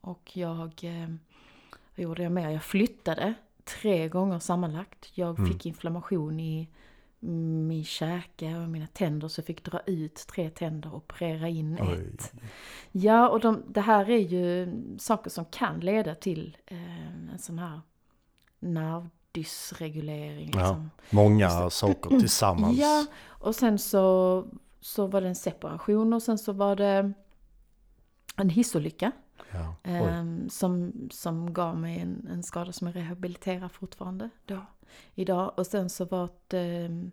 Och 0.00 0.36
jag, 0.36 0.54
vad 0.56 2.02
gjorde 2.04 2.22
jag 2.22 2.32
mer? 2.32 2.50
Jag 2.50 2.62
flyttade 2.62 3.34
tre 3.64 4.08
gånger 4.08 4.38
sammanlagt. 4.38 5.10
Jag 5.14 5.38
Mm. 5.38 5.50
fick 5.52 5.66
inflammation 5.66 6.40
i 6.40 6.68
min 7.24 7.84
käke 7.84 8.56
och 8.56 8.68
mina 8.68 8.86
tänder 8.86 9.28
så 9.28 9.38
jag 9.38 9.46
fick 9.46 9.64
dra 9.64 9.80
ut 9.86 10.14
tre 10.14 10.50
tänder 10.50 10.90
och 10.90 10.96
operera 10.96 11.48
in 11.48 11.78
Oj. 11.80 12.08
ett. 12.14 12.32
Ja, 12.92 13.28
och 13.28 13.40
de, 13.40 13.62
det 13.68 13.80
här 13.80 14.10
är 14.10 14.18
ju 14.18 14.74
saker 14.98 15.30
som 15.30 15.44
kan 15.44 15.80
leda 15.80 16.14
till 16.14 16.56
eh, 16.66 17.32
en 17.32 17.38
sån 17.38 17.58
här 17.58 17.80
nervdysregulering. 18.58 20.50
Ja, 20.54 20.58
Liksom. 20.58 20.90
Många 21.10 21.70
saker 21.70 22.10
tillsammans. 22.20 22.78
Ja, 22.78 23.06
och 23.26 23.54
sen 23.54 23.78
så, 23.78 24.44
så 24.80 25.06
var 25.06 25.20
det 25.20 25.28
en 25.28 25.34
separation 25.34 26.12
och 26.12 26.22
sen 26.22 26.38
så 26.38 26.52
var 26.52 26.76
det 26.76 27.12
en 28.36 28.48
hissolycka. 28.48 29.12
Ja. 29.54 29.74
Ehm, 29.90 30.48
som, 30.50 30.92
som 31.10 31.52
gav 31.52 31.76
mig 31.78 31.98
en, 31.98 32.26
en 32.30 32.42
skada 32.42 32.72
som 32.72 32.86
jag 32.86 32.96
rehabiliterar 32.96 33.68
fortfarande 33.68 34.30
då, 34.46 34.66
idag. 35.14 35.52
Och 35.56 35.66
sen 35.66 35.90
så 35.90 36.04
var 36.04 36.28
det... 36.48 36.58
ehm, 36.84 37.10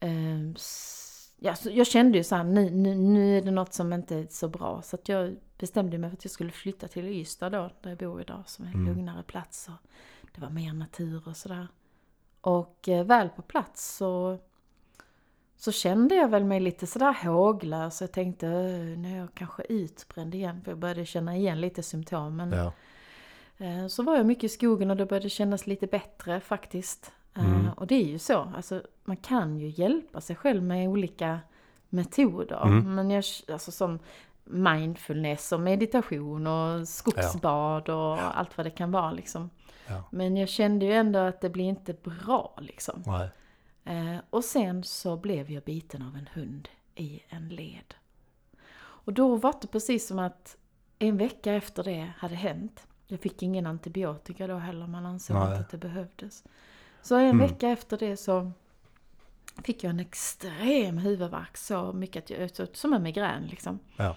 ehm, 0.00 0.54
s- 0.56 1.34
ja, 1.38 1.54
så 1.54 1.70
jag 1.70 1.86
kände 1.86 2.18
ju 2.18 2.24
så 2.24 2.34
här, 2.36 2.44
nu, 2.44 2.70
nu, 2.70 2.94
nu 2.94 3.38
är 3.38 3.42
det 3.42 3.50
något 3.50 3.72
som 3.74 3.92
inte 3.92 4.16
är 4.16 4.26
så 4.30 4.48
bra. 4.48 4.82
Så 4.82 4.96
att 4.96 5.08
jag 5.08 5.36
bestämde 5.58 5.98
mig 5.98 6.10
för 6.10 6.16
att 6.16 6.24
jag 6.24 6.30
skulle 6.32 6.50
flytta 6.50 6.88
till 6.88 7.04
Ystad 7.08 7.50
då, 7.50 7.70
där 7.82 7.90
jag 7.90 7.98
bor 7.98 8.20
idag, 8.20 8.42
som 8.46 8.64
är 8.64 8.68
en 8.68 8.74
Mm. 8.74 8.86
lugnare 8.86 9.22
plats. 9.22 9.68
Och 9.68 10.30
det 10.34 10.40
var 10.40 10.50
mer 10.50 10.72
natur 10.72 11.28
och 11.28 11.36
sådär. 11.36 11.68
Och 12.40 12.88
eh, 12.88 13.04
väl 13.04 13.28
på 13.28 13.42
plats 13.42 13.96
så, 13.96 14.38
så 15.56 15.72
kände 15.72 16.14
jag 16.14 16.28
väl 16.28 16.44
mig 16.44 16.60
lite 16.60 16.86
sådär 16.86 17.16
håglös. 17.24 18.00
Jag 18.00 18.12
tänkte, 18.12 18.46
"Ö, 18.46 18.94
nu 18.96 19.12
är 19.14 19.18
jag 19.18 19.28
kanske 19.34 19.62
utbränd 19.68 20.34
igen. 20.34 20.60
För 20.64 20.70
jag 20.70 20.78
började 20.78 21.06
känna 21.06 21.36
igen 21.36 21.60
lite 21.60 21.82
symptomen. 21.82 22.52
Ja. 22.52 22.72
Eh, 23.66 23.86
Så 23.86 24.02
var 24.02 24.16
jag 24.16 24.26
mycket 24.26 24.44
i 24.44 24.48
skogen 24.48 24.90
och 24.90 24.96
det 24.96 25.06
började 25.06 25.30
kännas 25.30 25.66
lite 25.66 25.86
bättre 25.86 26.40
faktiskt. 26.40 27.12
Eh, 27.36 27.44
Mm. 27.54 27.68
Och 27.76 27.86
det 27.86 27.94
är 27.94 28.06
ju 28.06 28.18
så, 28.18 28.52
alltså 28.56 28.82
man 29.04 29.16
kan 29.16 29.56
ju 29.56 29.68
hjälpa 29.68 30.20
sig 30.20 30.36
själv 30.36 30.62
med 30.62 30.88
olika 30.88 31.40
metoder. 31.88 32.62
Mm. 32.66 32.94
Men 32.94 33.10
jag, 33.10 33.24
alltså 33.52 33.72
som 33.72 33.98
mindfulness 34.44 35.52
och 35.52 35.60
meditation 35.60 36.46
och 36.46 36.88
skogsbad 36.88 37.88
och 37.88 38.38
allt 38.38 38.56
vad 38.56 38.66
det 38.66 38.70
kan 38.70 38.90
vara 38.92 39.10
liksom. 39.12 39.50
Ja. 39.88 40.02
Men 40.10 40.36
jag 40.36 40.48
kände 40.48 40.86
ju 40.86 40.92
ändå 40.92 41.18
att 41.18 41.40
det 41.40 41.50
blir 41.50 41.64
inte 41.64 41.92
bra 41.92 42.54
liksom. 42.60 43.02
Nej. 43.06 43.28
Eh, 43.86 44.16
och 44.30 44.44
sen 44.44 44.84
så 44.84 45.16
blev 45.16 45.50
jag 45.50 45.62
biten 45.62 46.02
av 46.02 46.16
en 46.16 46.28
hund 46.34 46.68
i 46.94 47.20
en 47.28 47.48
led. 47.48 47.94
Och 48.78 49.12
då 49.12 49.36
var 49.36 49.54
det 49.60 49.66
precis 49.66 50.06
som 50.06 50.18
att 50.18 50.56
en 50.98 51.16
vecka 51.16 51.52
efter 51.52 51.84
det 51.84 52.12
hade 52.18 52.34
hänt. 52.34 52.86
Jag 53.06 53.20
fick 53.20 53.42
ingen 53.42 53.66
antibiotika 53.66 54.46
då 54.46 54.56
heller, 54.56 54.86
man 54.86 55.06
ansåg 55.06 55.36
Nej. 55.36 55.58
att 55.58 55.70
det 55.70 55.78
behövdes. 55.78 56.44
Så 57.02 57.14
en 57.16 57.24
Mm. 57.24 57.38
vecka 57.38 57.68
efter 57.68 57.98
det 57.98 58.16
så 58.16 58.52
fick 59.64 59.84
jag 59.84 59.90
en 59.90 60.00
extrem 60.00 60.98
huvudvärk, 60.98 61.56
så 61.56 61.92
mycket 61.92 62.24
att 62.24 62.30
jag 62.30 62.50
så, 62.56 62.66
som 62.72 62.92
en 62.92 63.02
migrän 63.02 63.46
liksom. 63.46 63.78
Ja. 63.96 64.16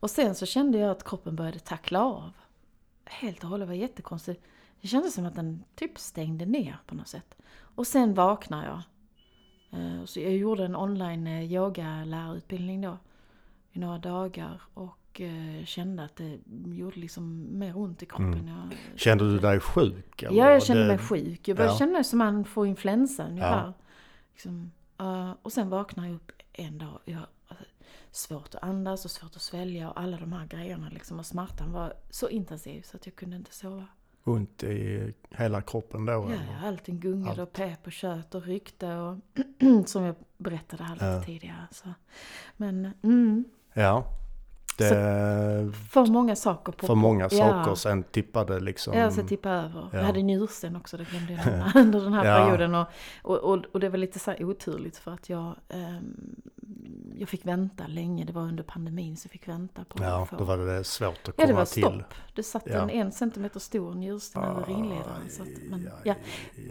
Och 0.00 0.10
sen 0.10 0.34
så 0.34 0.46
kände 0.46 0.78
jag 0.78 0.90
att 0.90 1.04
kroppen 1.04 1.36
började 1.36 1.58
tackla 1.58 2.04
av. 2.04 2.30
Helt 3.04 3.44
och 3.44 3.50
hållet, 3.50 3.68
var 3.68 3.74
jättekonstigt. 3.74 4.44
Det 4.86 4.90
kändes 4.90 5.14
som 5.14 5.26
att 5.26 5.34
den 5.34 5.64
typ 5.74 5.98
stängde 5.98 6.46
ner 6.46 6.76
på 6.86 6.94
något 6.94 7.08
sätt. 7.08 7.36
Och 7.58 7.86
sen 7.86 8.14
vaknade 8.14 8.66
jag. 8.66 8.82
Eh, 9.80 10.04
Så 10.04 10.20
jag 10.20 10.32
gjorde 10.36 10.64
en 10.64 10.76
online 10.76 11.26
eh, 11.26 11.52
yogalärarutbildning 11.52 12.80
då 12.80 12.98
i 13.72 13.78
några 13.78 13.98
dagar 13.98 14.62
och 14.74 15.20
eh, 15.20 15.64
kände 15.64 16.04
att 16.04 16.16
det 16.16 16.38
gjorde 16.66 17.00
liksom 17.00 17.46
mer 17.58 17.76
ont 17.76 18.02
i 18.02 18.06
kroppen. 18.06 18.32
Mm. 18.34 18.48
Jag, 18.48 18.98
Kände 19.00 19.24
du 19.32 19.38
dig 19.38 19.60
sjuk? 19.60 20.22
eller? 20.22 20.38
ja, 20.38 20.50
jag 20.50 20.62
kände 20.62 20.82
Det- 20.82 20.88
mig 20.88 20.98
sjuk. 20.98 21.48
Jag 21.48 21.56
började 21.56 21.74
Ja. 21.74 21.78
känna 21.78 22.04
som 22.04 22.18
man 22.18 22.44
får 22.44 22.66
influensa 22.66 23.22
Ja. 23.22 23.28
ungefär. 23.28 23.72
Liksom, 24.32 24.72
eh, 24.98 25.32
och 25.42 25.52
sen 25.52 25.68
vaknade 25.70 26.08
jag 26.08 26.16
upp 26.16 26.32
en 26.52 26.78
dag. 26.78 27.00
Jag 27.04 27.20
hade 27.46 27.64
svårt 28.10 28.54
att 28.54 28.62
andas 28.62 29.04
och 29.04 29.10
svårt 29.10 29.36
att 29.36 29.42
svälja 29.42 29.90
och 29.90 30.00
alla 30.00 30.16
de 30.16 30.32
här 30.32 30.46
grejerna. 30.46 30.88
Liksom, 30.92 31.18
och 31.18 31.26
smärtan 31.26 31.72
var 31.72 31.92
så 32.10 32.28
intensiv 32.28 32.82
så 32.82 32.96
att 32.96 33.06
jag 33.06 33.16
kunde 33.16 33.36
inte 33.36 33.54
sova. 33.54 33.84
Ont 34.26 34.62
i 34.62 35.12
hela 35.30 35.60
kroppen 35.62 36.04
då? 36.06 36.12
Ja, 36.12 36.24
eller? 36.26 36.68
allting 36.68 37.00
gungade 37.00 37.30
Allt. 37.30 37.40
och 37.40 37.52
pep 37.52 37.86
och 37.86 37.92
kött 37.92 38.34
och 38.34 38.42
ryckte 38.42 38.94
och 38.94 39.16
som 39.86 40.02
jag 40.04 40.14
berättade 40.38 40.84
lite 40.92 41.04
Ja. 41.04 41.22
tidigare. 41.22 41.66
Så. 41.70 41.88
Men 42.56 42.90
mm, 43.02 43.44
Ja. 43.72 44.04
Det, 44.78 45.72
för 45.90 46.06
många 46.06 46.36
saker 46.36 46.72
på 46.72 46.86
för 46.86 46.94
många 46.94 47.28
Ja. 47.30 47.38
saker 47.64 47.74
sen 47.74 48.02
tippade 48.02 48.60
liksom... 48.60 48.94
Ja, 48.98 49.10
så 49.10 49.22
tippa 49.22 49.50
över. 49.50 49.88
Ja. 49.92 49.98
Jag 49.98 50.04
hade 50.04 50.22
njursten 50.22 50.76
också, 50.76 50.96
det 50.96 51.04
glömde 51.10 51.32
jag 51.32 51.46
nämna 51.46 51.72
under 51.80 52.00
den 52.00 52.12
här 52.12 52.24
Ja. 52.24 52.44
perioden. 52.44 52.74
Och, 52.74 52.86
och, 53.36 53.64
och, 53.72 53.80
det 53.80 53.88
var 53.88 53.98
lite 53.98 54.18
så 54.18 54.30
här 54.30 54.44
oturligt 54.44 54.96
för 54.96 55.10
att 55.10 55.28
jag, 55.28 55.54
ehm, 55.68 56.36
jag 57.18 57.28
fick 57.28 57.46
vänta 57.46 57.84
länge. 57.86 58.24
Det 58.24 58.32
var 58.32 58.42
under 58.42 58.62
pandemin 58.64 59.16
så 59.16 59.26
jag 59.26 59.30
fick 59.32 59.48
vänta 59.48 59.84
på 59.84 60.02
Ja, 60.04 60.28
då 60.38 60.44
var 60.44 60.58
det 60.58 60.84
svårt 60.84 61.08
att 61.08 61.24
komma 61.24 61.34
Ja, 61.38 61.46
det 61.46 61.52
var 61.52 61.64
till. 61.64 61.82
stopp. 61.82 62.14
Det 62.34 62.42
satt 62.42 62.62
Ja. 62.66 62.74
en 62.82 62.90
en 62.90 63.12
centimeter 63.12 63.60
stor 63.60 63.94
njursten 63.94 64.42
över 64.44 64.64
ringledaren. 64.66 65.28
Så 65.30 65.42
att, 65.42 65.48
men, 65.70 65.90
ja. 66.04 66.14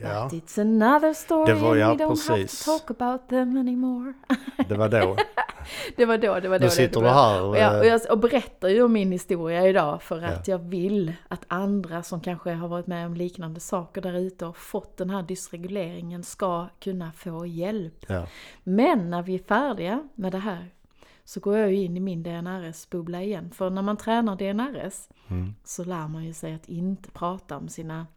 ja, 0.01 0.29
But 0.31 0.43
it's 0.43 0.61
another 0.61 1.13
story 1.13 1.53
Det 1.53 1.59
var- 1.59 1.75
ja, 1.75 1.93
we 1.93 2.03
don't 2.03 2.09
precis. 2.09 2.27
have 2.29 2.79
to 2.79 2.85
talk 2.87 3.01
about 3.01 3.29
them 3.29 3.57
anymore. 3.57 4.13
det 4.69 4.75
var 4.75 4.89
då. 4.89 5.17
Det 5.97 6.05
var 6.05 6.17
då, 6.17 6.39
det 6.39 6.49
var 6.49 6.59
då. 6.59 6.65
Nu 6.65 6.69
sitter 6.71 7.01
du 7.01 7.07
här 7.07 7.43
Och 7.43 7.57
jag, 7.57 7.77
och 7.79 7.85
eh, 7.85 7.91
jag 8.03 8.11
och 8.11 8.19
berättar 8.19 8.69
ju 8.69 8.83
om 8.83 8.93
min 8.93 9.11
historia 9.11 9.67
idag 9.67 10.01
för 10.03 10.21
Ja. 10.21 10.27
att 10.27 10.47
jag 10.47 10.57
vill 10.59 11.13
att 11.27 11.45
andra 11.47 12.03
som 12.03 12.21
kanske 12.21 12.51
har 12.53 12.67
varit 12.67 12.87
med 12.87 13.05
om 13.05 13.13
liknande 13.13 13.59
saker 13.59 14.01
där 14.01 14.13
ute 14.13 14.45
och 14.45 14.57
fått 14.57 14.97
den 14.97 15.09
här 15.09 15.21
dysreguleringen 15.23 16.23
ska 16.23 16.67
kunna 16.79 17.11
få 17.11 17.45
hjälp. 17.45 18.05
Ja. 18.07 18.27
Men 18.63 19.09
när 19.09 19.21
vi 19.21 19.35
är 19.35 19.39
färdiga 19.39 20.09
med 20.15 20.31
det 20.31 20.37
här 20.37 20.69
så 21.23 21.39
går 21.39 21.57
jag 21.57 21.71
ju 21.73 21.83
in 21.83 21.97
i 21.97 21.99
min 21.99 22.23
DNRS-bubbla 22.23 23.21
igen. 23.23 23.51
För 23.51 23.69
när 23.69 23.81
man 23.81 23.97
tränar 23.97 24.35
DNRS 24.35 25.09
Mm. 25.27 25.55
så 25.63 25.83
lär 25.83 26.07
man 26.07 26.23
ju 26.25 26.33
sig 26.33 26.53
att 26.53 26.69
inte 26.69 27.11
prata 27.11 27.57
om 27.57 27.67
sina 27.67 28.07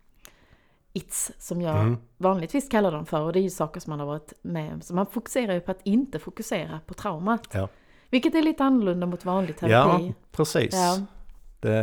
its, 0.93 1.33
som 1.39 1.63
jag 1.63 1.81
Mm. 1.81 1.97
vanligtvis 2.17 2.69
kallar 2.69 2.93
dem 2.93 3.07
för. 3.07 3.21
Och 3.21 3.33
det 3.33 3.39
är 3.39 3.43
ju 3.43 3.51
saker 3.51 3.81
som 3.81 3.91
man 3.91 4.01
har 4.01 4.07
varit 4.07 4.33
med 4.43 4.75
om. 4.75 4.81
Så 4.81 4.95
man 4.95 5.07
fokuserar 5.07 5.55
ju 5.55 5.61
på 5.61 5.71
att 5.71 5.81
inte 5.83 6.19
fokusera 6.19 6.81
på 6.87 6.95
traumat. 6.95 7.49
Ja. 7.53 7.69
Vilket 8.11 8.35
är 8.35 8.43
lite 8.43 8.65
annorlunda 8.65 9.07
mot 9.07 9.25
vanlig 9.25 9.55
Ja, 9.61 9.69
terapi. 9.69 10.15
precis. 10.33 10.75
Ja. 10.75 10.99
Det, 11.61 11.83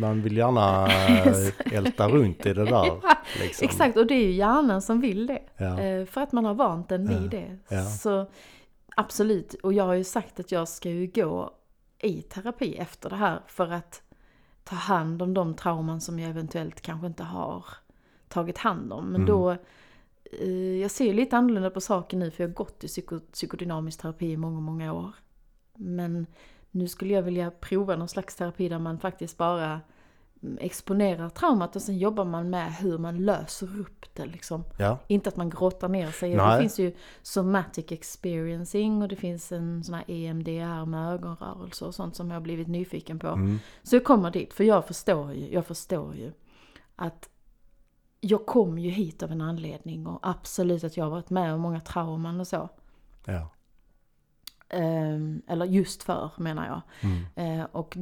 man 0.00 0.22
vill 0.22 0.36
gärna 0.36 0.88
älta 1.72 2.08
runt 2.08 2.46
i 2.46 2.52
det 2.52 2.64
där. 2.64 3.00
Liksom. 3.42 3.64
Exakt, 3.64 3.96
och 3.96 4.06
det 4.06 4.14
är 4.14 4.22
ju 4.24 4.32
hjärnan 4.32 4.82
som 4.82 5.00
vill 5.00 5.26
det. 5.26 5.42
Ja. 5.56 5.80
Eh, 5.80 6.06
För 6.06 6.20
att 6.20 6.32
man 6.32 6.44
har 6.44 6.54
vant 6.54 6.88
den 6.88 7.08
vid 7.08 7.22
Ja, 7.24 7.28
det. 7.30 7.58
ja. 7.68 7.84
Så 7.84 8.26
absolut, 8.96 9.54
och 9.54 9.72
jag 9.72 9.84
har 9.84 9.94
ju 9.94 10.04
sagt 10.04 10.40
att 10.40 10.52
jag 10.52 10.68
ska 10.68 10.90
ju 10.90 11.06
gå 11.06 11.50
i 12.02 12.22
terapi 12.22 12.74
efter 12.76 13.10
det 13.10 13.16
här 13.16 13.40
för 13.46 13.72
att 13.72 14.02
ta 14.64 14.76
hand 14.76 15.22
om 15.22 15.34
de 15.34 15.54
trauman 15.54 16.00
som 16.00 16.18
jag 16.18 16.30
eventuellt 16.30 16.80
kanske 16.80 17.06
inte 17.06 17.22
har 17.24 17.64
tagit 18.28 18.58
hand 18.58 18.92
om. 18.92 19.04
Men 19.04 19.14
Mm. 19.14 19.26
då, 19.26 19.50
eh, 20.40 20.48
jag 20.80 20.90
ser 20.90 21.04
ju 21.04 21.12
lite 21.12 21.36
annorlunda 21.36 21.70
på 21.70 21.80
saken 21.80 22.18
nu 22.18 22.30
för 22.30 22.42
jag 22.44 22.48
har 22.48 22.54
gått 22.54 22.84
i 22.84 22.86
psyko, 22.88 23.20
psykodynamisk 23.32 24.00
terapi 24.00 24.26
i 24.32 24.36
många, 24.36 24.60
många 24.60 24.92
år. 24.92 25.10
Men 25.78 26.26
nu 26.70 26.88
skulle 26.88 27.14
jag 27.14 27.22
vilja 27.22 27.50
prova 27.50 27.96
någon 27.96 28.08
slags 28.08 28.36
terapi 28.36 28.68
där 28.68 28.78
man 28.78 28.98
faktiskt 28.98 29.38
bara 29.38 29.80
mm, 30.42 30.58
exponerar 30.60 31.28
traumat 31.28 31.76
och 31.76 31.82
sen 31.82 31.98
jobbar 31.98 32.24
man 32.24 32.50
med 32.50 32.74
hur 32.74 32.98
man 32.98 33.24
löser 33.24 33.80
upp 33.80 34.06
det 34.14 34.26
liksom. 34.26 34.64
Ja. 34.78 34.98
Inte 35.06 35.28
att 35.28 35.36
man 35.36 35.50
grottar 35.50 35.88
ner 35.88 36.10
sig. 36.10 36.30
Det 36.30 36.36
Nej. 36.36 36.60
finns 36.60 36.78
ju 36.78 36.94
somatic 37.22 37.92
experiencing 37.92 39.02
och 39.02 39.08
det 39.08 39.16
finns 39.16 39.52
en 39.52 39.84
sån 39.84 39.94
här 39.94 40.04
EMDR 40.06 40.84
med 40.84 41.12
ögonrörelser 41.12 41.86
och 41.86 41.94
sånt 41.94 42.16
som 42.16 42.28
jag 42.28 42.36
har 42.36 42.40
blivit 42.40 42.68
nyfiken 42.68 43.18
på. 43.18 43.28
Mm. 43.28 43.58
Så 43.82 43.96
jag 43.96 44.04
kommer 44.04 44.30
dit, 44.30 44.54
för 44.54 44.64
jag 44.64 44.86
förstår 44.86 45.32
ju, 45.32 45.52
jag 45.52 45.66
förstår 45.66 46.14
ju 46.14 46.32
att 46.96 47.28
jag 48.20 48.46
kom 48.46 48.78
ju 48.78 48.90
hit 48.90 49.22
av 49.22 49.32
en 49.32 49.40
anledning 49.40 50.06
och 50.06 50.18
absolut 50.22 50.84
att 50.84 50.96
jag 50.96 51.04
har 51.04 51.10
varit 51.10 51.30
med 51.30 51.54
om 51.54 51.60
många 51.60 51.80
trauman 51.80 52.40
och 52.40 52.46
så. 52.46 52.68
Ja. 53.24 53.48
Ehm, 54.68 55.42
eller 55.46 55.64
just 55.66 56.02
för 56.02 56.30
menar 56.36 56.66
jag. 56.66 56.80
Mm. 57.10 57.60
Eh, 57.60 57.66
och 57.72 57.96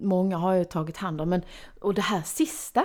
många 0.00 0.36
har 0.36 0.52
ju 0.52 0.64
tagit 0.64 0.96
hand 0.96 1.20
om. 1.20 1.28
Men, 1.28 1.42
och 1.80 1.94
det 1.94 2.02
här 2.02 2.22
sista, 2.22 2.84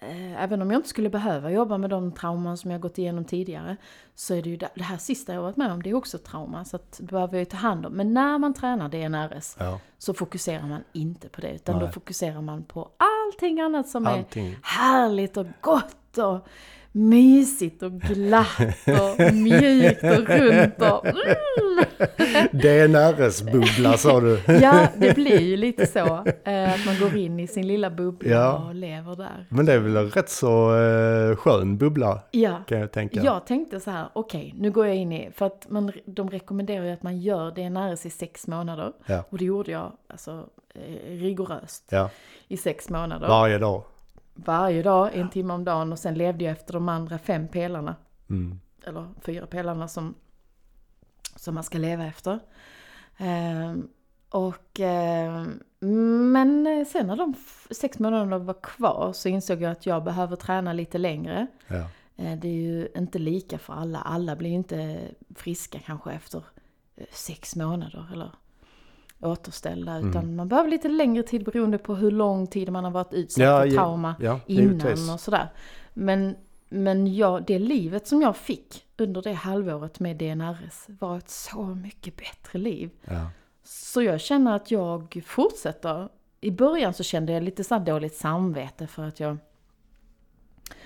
eh, 0.00 0.42
även 0.42 0.62
om 0.62 0.70
jag 0.70 0.78
inte 0.78 0.88
skulle 0.88 1.10
behöva 1.10 1.50
jobba 1.50 1.78
med 1.78 1.90
de 1.90 2.12
trauman 2.12 2.56
som 2.56 2.70
jag 2.70 2.80
gått 2.80 2.98
igenom 2.98 3.24
tidigare, 3.24 3.76
så 4.14 4.34
är 4.34 4.42
det 4.42 4.50
ju 4.50 4.56
det, 4.56 4.82
här 4.82 4.96
sista 4.96 5.34
jag 5.34 5.42
varit 5.42 5.56
med 5.56 5.72
om, 5.72 5.82
det 5.82 5.90
är 5.90 5.94
också 5.94 6.18
trauma. 6.18 6.64
Så 6.64 6.76
att 6.76 6.98
det 6.98 7.04
behöver 7.04 7.34
jag 7.34 7.40
ju 7.40 7.44
ta 7.44 7.56
hand 7.56 7.86
om. 7.86 7.92
Men 7.92 8.14
när 8.14 8.38
man 8.38 8.54
tränar 8.54 8.88
DNRS 8.88 9.56
ja. 9.58 9.80
så 9.98 10.14
fokuserar 10.14 10.66
man 10.66 10.84
inte 10.92 11.28
på 11.28 11.40
det. 11.40 11.54
Utan 11.54 11.78
då 11.78 11.84
Nej. 11.84 11.92
fokuserar 11.92 12.40
man 12.40 12.64
på 12.64 12.90
allting 12.96 13.60
annat 13.60 13.88
som 13.88 14.06
är 14.06 14.18
Allting. 14.18 14.58
härligt 14.62 15.36
och 15.36 15.46
gott 15.60 16.18
och 16.18 16.46
mysigt 16.96 17.82
och 17.82 17.92
glatt 17.92 18.58
och 18.86 19.34
mjukt 19.34 20.02
och 20.02 20.28
runt 20.28 20.82
och 20.82 21.06
mm. 22.18 22.48
DNRS-bubbla 22.52 23.96
sa 23.96 24.20
du. 24.20 24.40
Ja, 24.62 24.86
det 24.96 25.14
blir 25.14 25.40
ju 25.40 25.56
lite 25.56 25.86
så. 25.86 25.98
eh, 26.44 26.74
Att 26.74 26.86
man 26.86 26.98
går 27.00 27.16
in 27.16 27.40
i 27.40 27.46
sin 27.46 27.66
lilla 27.66 27.90
bubbla 27.90 28.30
Ja. 28.30 28.64
och 28.68 28.74
lever 28.74 29.16
där. 29.16 29.46
Men 29.48 29.66
det 29.66 29.72
är 29.72 29.78
väl 29.78 29.96
en 29.96 30.10
rätt 30.10 30.28
så 30.30 30.76
eh, 30.76 31.36
skön 31.36 31.78
bubbla 31.78 32.20
Ja, 32.30 32.62
kan 32.68 32.78
jag 32.80 32.92
tänka. 32.92 33.22
jag 33.22 33.46
tänkte 33.46 33.80
så 33.80 33.90
här, 33.90 34.06
okej, 34.12 34.54
nu 34.58 34.70
går 34.70 34.86
jag 34.86 34.96
in 34.96 35.12
i, 35.12 35.30
för 35.34 35.46
att 35.46 35.66
man, 35.70 35.92
de 36.06 36.30
rekommenderar 36.30 36.84
ju 36.84 36.90
att 36.92 37.02
man 37.02 37.20
gör 37.20 37.50
DNRS 37.50 38.06
i 38.06 38.10
sex 38.10 38.46
månader. 38.46 38.92
Ja. 39.06 39.24
Och 39.30 39.38
det 39.38 39.44
gjorde 39.44 39.70
jag, 39.72 39.92
alltså 40.08 40.44
eh, 40.74 41.10
rigoröst, 41.10 41.84
Ja. 41.90 42.10
i 42.48 42.56
sex 42.56 42.90
månader. 42.90 43.28
Varje 43.28 43.58
dag. 43.58 43.82
Varje 44.34 44.82
dag, 44.82 45.10
en 45.14 45.30
timme 45.30 45.54
om 45.54 45.64
dagen 45.64 45.92
och 45.92 45.98
sen 45.98 46.14
levde 46.14 46.44
jag 46.44 46.52
efter 46.52 46.72
de 46.72 46.88
andra 46.88 47.18
fem 47.18 47.48
pelarna. 47.48 47.96
Mm. 48.30 48.60
eller 48.86 49.08
fyra 49.20 49.46
pelarna 49.46 49.88
som, 49.88 50.14
som 51.36 51.54
man 51.54 51.64
ska 51.64 51.78
leva 51.78 52.06
efter. 52.06 52.40
Ehm, 53.16 53.88
och, 54.28 54.80
ehm, 54.80 55.60
men 56.32 56.86
sen 56.86 57.06
när 57.06 57.16
de 57.16 57.34
sex 57.70 57.98
månaderna 57.98 58.38
var 58.38 58.62
kvar 58.62 59.12
så 59.12 59.28
insåg 59.28 59.62
jag 59.62 59.72
att 59.72 59.86
jag 59.86 60.04
behöver 60.04 60.36
träna 60.36 60.72
lite 60.72 60.98
längre. 60.98 61.46
Ja. 61.66 61.88
Eh, 62.16 62.38
det 62.38 62.48
är 62.48 62.52
ju 62.52 62.88
inte 62.96 63.18
lika 63.18 63.58
för 63.58 63.72
alla. 63.72 63.98
Alla 63.98 64.36
blir 64.36 64.50
ju 64.50 64.56
inte 64.56 65.08
friska 65.34 65.78
kanske 65.78 66.12
efter 66.12 66.42
eh, 66.96 67.06
sex 67.10 67.56
månader 67.56 68.08
eller 68.12 68.30
återställda. 69.24 69.92
Mm. 69.92 70.10
Utan 70.10 70.36
man 70.36 70.48
behöver 70.48 70.70
lite 70.70 70.88
längre 70.88 71.22
tid 71.22 71.44
beroende 71.44 71.78
på 71.78 71.94
hur 71.94 72.10
lång 72.10 72.46
tid 72.46 72.72
man 72.72 72.84
har 72.84 72.90
varit 72.90 73.12
utsatt 73.12 73.44
Ja, 73.44 73.62
för 73.62 73.70
trauma 73.70 74.14
ja, 74.20 74.40
innan 74.46 75.10
och 75.14 75.20
sådär. 75.20 75.48
Men, 75.94 76.36
men 76.68 77.14
jag, 77.14 77.44
det 77.46 77.58
livet 77.58 78.06
som 78.06 78.22
jag 78.22 78.36
fick 78.36 78.84
under 78.96 79.22
det 79.22 79.32
halvåret 79.32 80.00
med 80.00 80.16
DNRS 80.16 80.86
var 81.00 81.18
ett 81.18 81.30
så 81.30 81.64
mycket 81.64 82.16
bättre 82.16 82.58
liv. 82.58 82.90
Så 83.64 84.02
jag 84.02 84.20
känner 84.20 84.56
att 84.56 84.70
jag 84.70 85.22
fortsätter. 85.26 86.08
I 86.40 86.50
början 86.50 86.94
så 86.94 87.02
kände 87.02 87.32
jag 87.32 87.42
lite 87.42 87.64
så 87.64 87.78
dåligt 87.78 88.14
samvete 88.14 88.86
för 88.86 89.02
att 89.04 89.20
jag 89.20 89.38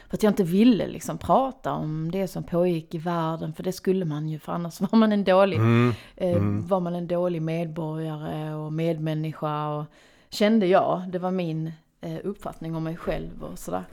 för 0.09 0.17
att 0.17 0.23
jag 0.23 0.31
inte 0.31 0.45
ville 0.45 0.87
liksom 0.87 1.19
prata 1.19 1.73
om 1.73 2.11
det 2.11 2.29
som 2.29 2.43
pågick 2.43 2.95
i 2.95 2.99
världen, 2.99 3.53
för 3.55 3.63
det 3.63 3.73
skulle 3.73 4.05
man 4.05 4.29
ju, 4.29 4.39
för 4.39 4.53
annars 4.53 4.81
var 4.93 4.99
man 4.99 5.13
en 5.13 5.25
dålig, 5.25 5.57
Mm. 5.57 5.95
eh, 6.17 6.43
var 6.69 6.81
man 6.81 6.95
en 6.95 7.07
dålig 7.07 7.43
medborgare 7.43 8.55
och 8.55 8.73
medmänniska 8.73 9.69
och 9.69 9.85
kände 10.31 10.67
jag, 10.67 11.03
det 11.09 11.19
var 11.19 11.31
min 11.31 11.73
eh, 12.01 12.17
uppfattning 12.25 12.75
om 12.77 12.85
mig 12.85 12.97
själv 12.97 13.43
och 13.53 13.59
sådär. 13.59 13.85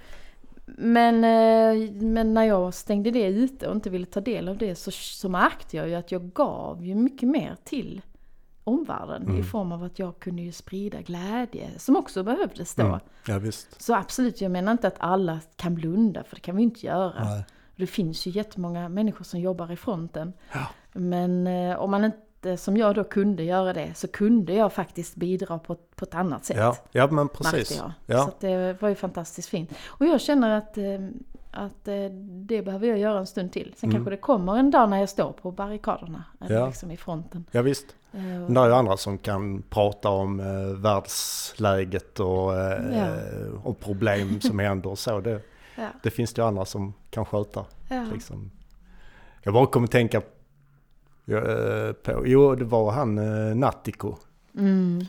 Men, 0.77 1.15
eh, 1.23 1.91
men 1.91 2.33
när 2.33 2.43
jag 2.43 2.73
stängde 2.73 3.11
det 3.11 3.25
ute 3.27 3.67
och 3.67 3.75
inte 3.75 3.89
ville 3.89 4.05
ta 4.05 4.21
del 4.21 4.47
av 4.49 4.57
det 4.57 4.75
så, 4.75 4.91
så 4.91 5.29
märkte 5.29 5.77
jag 5.77 5.89
ju 5.89 5.95
att 5.95 6.11
jag 6.11 6.33
gav 6.33 6.85
ju 6.85 6.95
mycket 6.95 7.29
mer 7.29 7.55
till 7.63 8.01
omvärlden 8.67 9.23
Mm. 9.23 9.37
i 9.39 9.43
form 9.43 9.71
av 9.71 9.83
att 9.83 9.99
jag 9.99 10.19
kunde 10.19 10.41
ju 10.41 10.51
sprida 10.51 11.01
glädje 11.01 11.69
som 11.79 11.95
också 11.95 12.23
behövdes 12.23 12.75
då. 12.75 12.83
Mm. 12.83 12.99
Ja 13.27 13.39
visst. 13.39 13.81
Så 13.81 13.95
absolut, 13.95 14.41
jag 14.41 14.51
menar 14.51 14.71
inte 14.71 14.87
att 14.87 14.95
alla 14.99 15.39
kan 15.55 15.75
blunda 15.75 16.23
för 16.23 16.35
det 16.35 16.41
kan 16.41 16.55
vi 16.55 16.63
inte 16.63 16.85
göra. 16.85 17.23
Nej. 17.23 17.43
Det 17.75 17.87
finns 17.87 18.25
ju 18.27 18.31
jättemånga 18.31 18.89
människor 18.89 19.23
som 19.25 19.39
jobbar 19.39 19.71
i 19.71 19.75
fronten. 19.75 20.33
Ja. 20.53 20.67
Men 20.93 21.47
eh, 21.47 21.79
om 21.79 21.91
man 21.91 22.03
inte, 22.05 22.57
som 22.57 22.77
jag 22.77 22.95
då 22.95 23.03
kunde 23.03 23.43
göra 23.43 23.73
det, 23.73 23.93
så 23.97 24.07
kunde 24.07 24.53
jag 24.53 24.73
faktiskt 24.73 25.15
bidra 25.15 25.59
på, 25.59 25.75
på 25.95 26.05
ett 26.05 26.15
annat 26.15 26.45
sätt. 26.45 26.57
Ja, 26.57 26.75
ja 26.91 27.07
men 27.11 27.29
precis. 27.29 27.77
jag. 27.77 27.85
Så 27.85 27.91
Ja. 28.05 28.23
att 28.27 28.39
det 28.39 28.81
var 28.81 28.89
ju 28.89 28.95
fantastiskt 28.95 29.49
fint. 29.49 29.71
Och 29.87 30.05
jag 30.05 30.21
känner 30.21 30.57
att, 30.57 30.77
eh, 30.77 30.83
att 31.55 31.87
eh, 31.87 31.95
det 32.45 32.61
behöver 32.61 32.87
jag 32.87 32.97
göra 32.99 33.19
en 33.19 33.27
stund 33.27 33.51
till. 33.51 33.73
Sen 33.77 33.89
Mm. 33.89 33.95
kanske 33.97 34.09
det 34.11 34.17
kommer 34.17 34.57
en 34.57 34.71
dag 34.71 34.89
när 34.89 34.99
jag 34.99 35.09
står 35.09 35.31
på 35.31 35.51
barrikaderna. 35.51 36.23
Eller 36.41 36.55
Ja. 36.55 36.67
liksom 36.67 36.91
i 36.91 36.97
fronten. 36.97 37.45
ja 37.51 37.61
visst. 37.61 37.85
Eh, 38.11 38.21
det 38.49 38.59
är 38.59 38.65
ju 38.67 38.73
andra 38.73 38.97
som 38.97 39.17
kan 39.17 39.61
prata 39.69 40.09
om 40.09 40.39
eh, 40.39 40.75
världsläget 40.81 42.19
och, 42.19 42.55
eh, 42.55 42.97
Ja. 42.97 43.07
och 43.63 43.79
problem 43.79 44.39
som 44.41 44.59
händer 44.59 44.89
och 44.89 44.99
så. 44.99 45.19
Det, 45.21 45.41
ja. 45.75 45.87
det 46.03 46.09
finns 46.09 46.33
det 46.33 46.41
ju 46.41 46.47
andra 46.47 46.65
som 46.65 46.93
kan 47.09 47.25
sköta. 47.25 47.65
Liksom. 48.13 48.51
Jag 49.43 49.53
bara 49.53 49.65
kom 49.65 49.83
att 49.83 49.91
tänka 49.91 50.17
eh, 51.27 51.91
på, 52.03 52.23
jo 52.27 52.55
det 52.55 52.65
var 52.65 52.91
han 52.91 53.17
eh, 53.17 53.55
Nattiko, 53.55 54.15
Mm, 54.57 55.01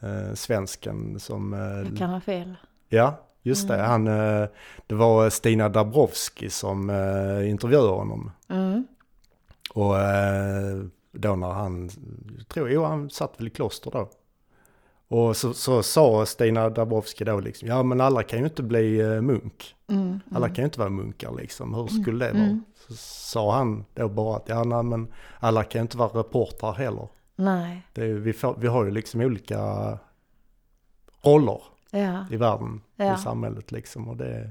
eh, 0.00 0.34
svensken 0.34 1.20
som... 1.20 1.52
jag 1.52 1.98
kan 1.98 2.10
ha 2.10 2.20
fel. 2.20 2.54
Ja, 2.88 3.14
just 3.48 3.68
det. 3.68 3.74
Mm. 3.74 3.90
Han, 3.90 4.06
eh, 4.06 4.48
det 4.86 4.94
var 4.94 5.30
Stina 5.30 5.68
Dabrowski 5.68 6.50
som 6.50 6.90
eh, 6.90 7.50
intervjuade 7.50 7.88
honom. 7.88 8.30
Mm. 8.48 8.86
Och 9.70 9.98
eh, 10.00 10.82
då 11.12 11.36
när 11.36 11.50
han, 11.50 11.90
jag 12.38 12.48
tror, 12.48 12.70
jo 12.70 12.84
han 12.84 13.10
satt 13.10 13.40
väl 13.40 13.46
i 13.46 13.50
kloster 13.50 13.90
då. 13.90 14.10
Och 15.10 15.36
så, 15.36 15.54
så 15.54 15.82
sa 15.82 16.26
Stina 16.26 16.70
Dabrowski 16.70 17.24
då 17.24 17.40
liksom, 17.40 17.68
ja 17.68 17.82
men 17.82 18.00
alla 18.00 18.22
kan 18.22 18.38
ju 18.38 18.44
inte 18.44 18.62
bli 18.62 19.02
munk. 19.20 19.74
Mm. 19.88 20.20
Alla 20.30 20.46
mm. 20.46 20.54
kan 20.54 20.62
ju 20.62 20.66
inte 20.66 20.78
vara 20.78 20.90
munkar 20.90 21.32
liksom, 21.32 21.74
hur 21.74 21.86
skulle 21.86 22.26
det 22.26 22.32
vara? 22.32 22.42
Mm. 22.42 22.64
Så 22.88 22.94
sa 22.96 23.56
han 23.56 23.84
då 23.94 24.08
bara 24.08 24.36
att, 24.36 24.48
ja 24.48 24.64
nej, 24.64 24.82
men 24.82 25.08
alla 25.40 25.64
kan 25.64 25.78
ju 25.78 25.82
inte 25.82 25.96
vara 25.96 26.20
reportrar 26.20 26.72
heller. 26.72 27.08
Nej, 27.36 27.86
Det 27.92 28.12
vi, 28.12 28.32
får, 28.32 28.56
vi 28.58 28.68
har 28.68 28.84
ju 28.84 28.90
liksom 28.90 29.20
olika 29.20 29.58
roller 31.22 31.62
ja, 31.90 32.26
i 32.30 32.36
världen, 32.36 32.80
Ja. 32.96 33.14
i 33.14 33.18
samhället 33.18 33.72
liksom. 33.72 34.08
Och 34.08 34.16
det, 34.16 34.50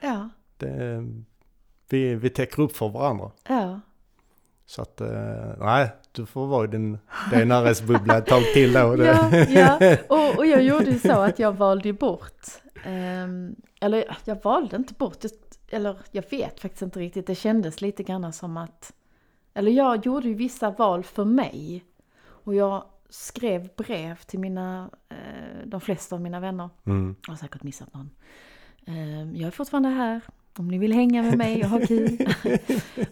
ja, 0.00 0.28
det, 0.56 1.06
vi, 1.88 2.14
vi 2.14 2.30
täcker 2.30 2.62
upp 2.62 2.76
för 2.76 2.88
varandra. 2.88 3.30
ja. 3.48 3.80
Så 4.66 4.82
att, 4.82 5.00
eh, 5.00 5.52
nej, 5.58 5.90
du 6.12 6.26
får 6.26 6.46
vara 6.46 6.64
i 6.64 6.68
din 6.68 6.98
DNRS-bubbla 7.32 8.18
ett 8.18 8.26
tag 8.26 8.42
till 8.54 8.72
då. 8.72 9.04
Ja, 9.04 9.36
ja. 9.48 9.96
Och, 10.08 10.38
och 10.38 10.46
jag 10.46 10.62
gjorde 10.62 10.90
ju 10.90 10.98
så 10.98 11.12
att 11.12 11.38
jag 11.38 11.52
valde 11.52 11.92
bort, 11.92 12.46
ehm, 12.84 13.56
eller 13.80 14.16
jag 14.24 14.42
valde 14.42 14.76
inte 14.76 14.94
bort, 14.94 15.24
eller 15.70 15.96
jag 16.10 16.24
vet 16.30 16.60
faktiskt 16.60 16.82
inte 16.82 16.98
riktigt, 17.00 17.26
det 17.26 17.34
kändes 17.34 17.80
lite 17.80 18.02
grann 18.02 18.32
som 18.32 18.56
att, 18.56 18.92
eller 19.54 19.72
jag 19.72 20.06
gjorde 20.06 20.28
ju 20.28 20.34
vissa 20.34 20.70
val 20.70 21.04
för 21.04 21.24
mig. 21.24 21.84
Och 22.44 22.54
jag 22.54 22.84
skrev 23.10 23.68
brev 23.76 24.16
till 24.16 24.38
mina, 24.38 24.90
eh, 25.08 25.66
de 25.66 25.80
flesta 25.80 26.14
av 26.14 26.20
mina 26.20 26.40
vänner. 26.40 26.70
Mm. 26.84 27.16
Jag 27.26 27.32
har 27.32 27.38
säkert 27.38 27.62
missat 27.62 27.94
någon. 27.94 28.10
Eh, 28.86 29.32
jag 29.32 29.46
är 29.46 29.50
fortfarande 29.50 29.88
här. 29.88 30.20
Om 30.56 30.68
ni 30.68 30.78
vill 30.78 30.92
hänga 30.92 31.22
med 31.22 31.38
mig 31.38 31.64
och 31.64 31.70
ha 31.70 31.80
kul. 31.86 32.18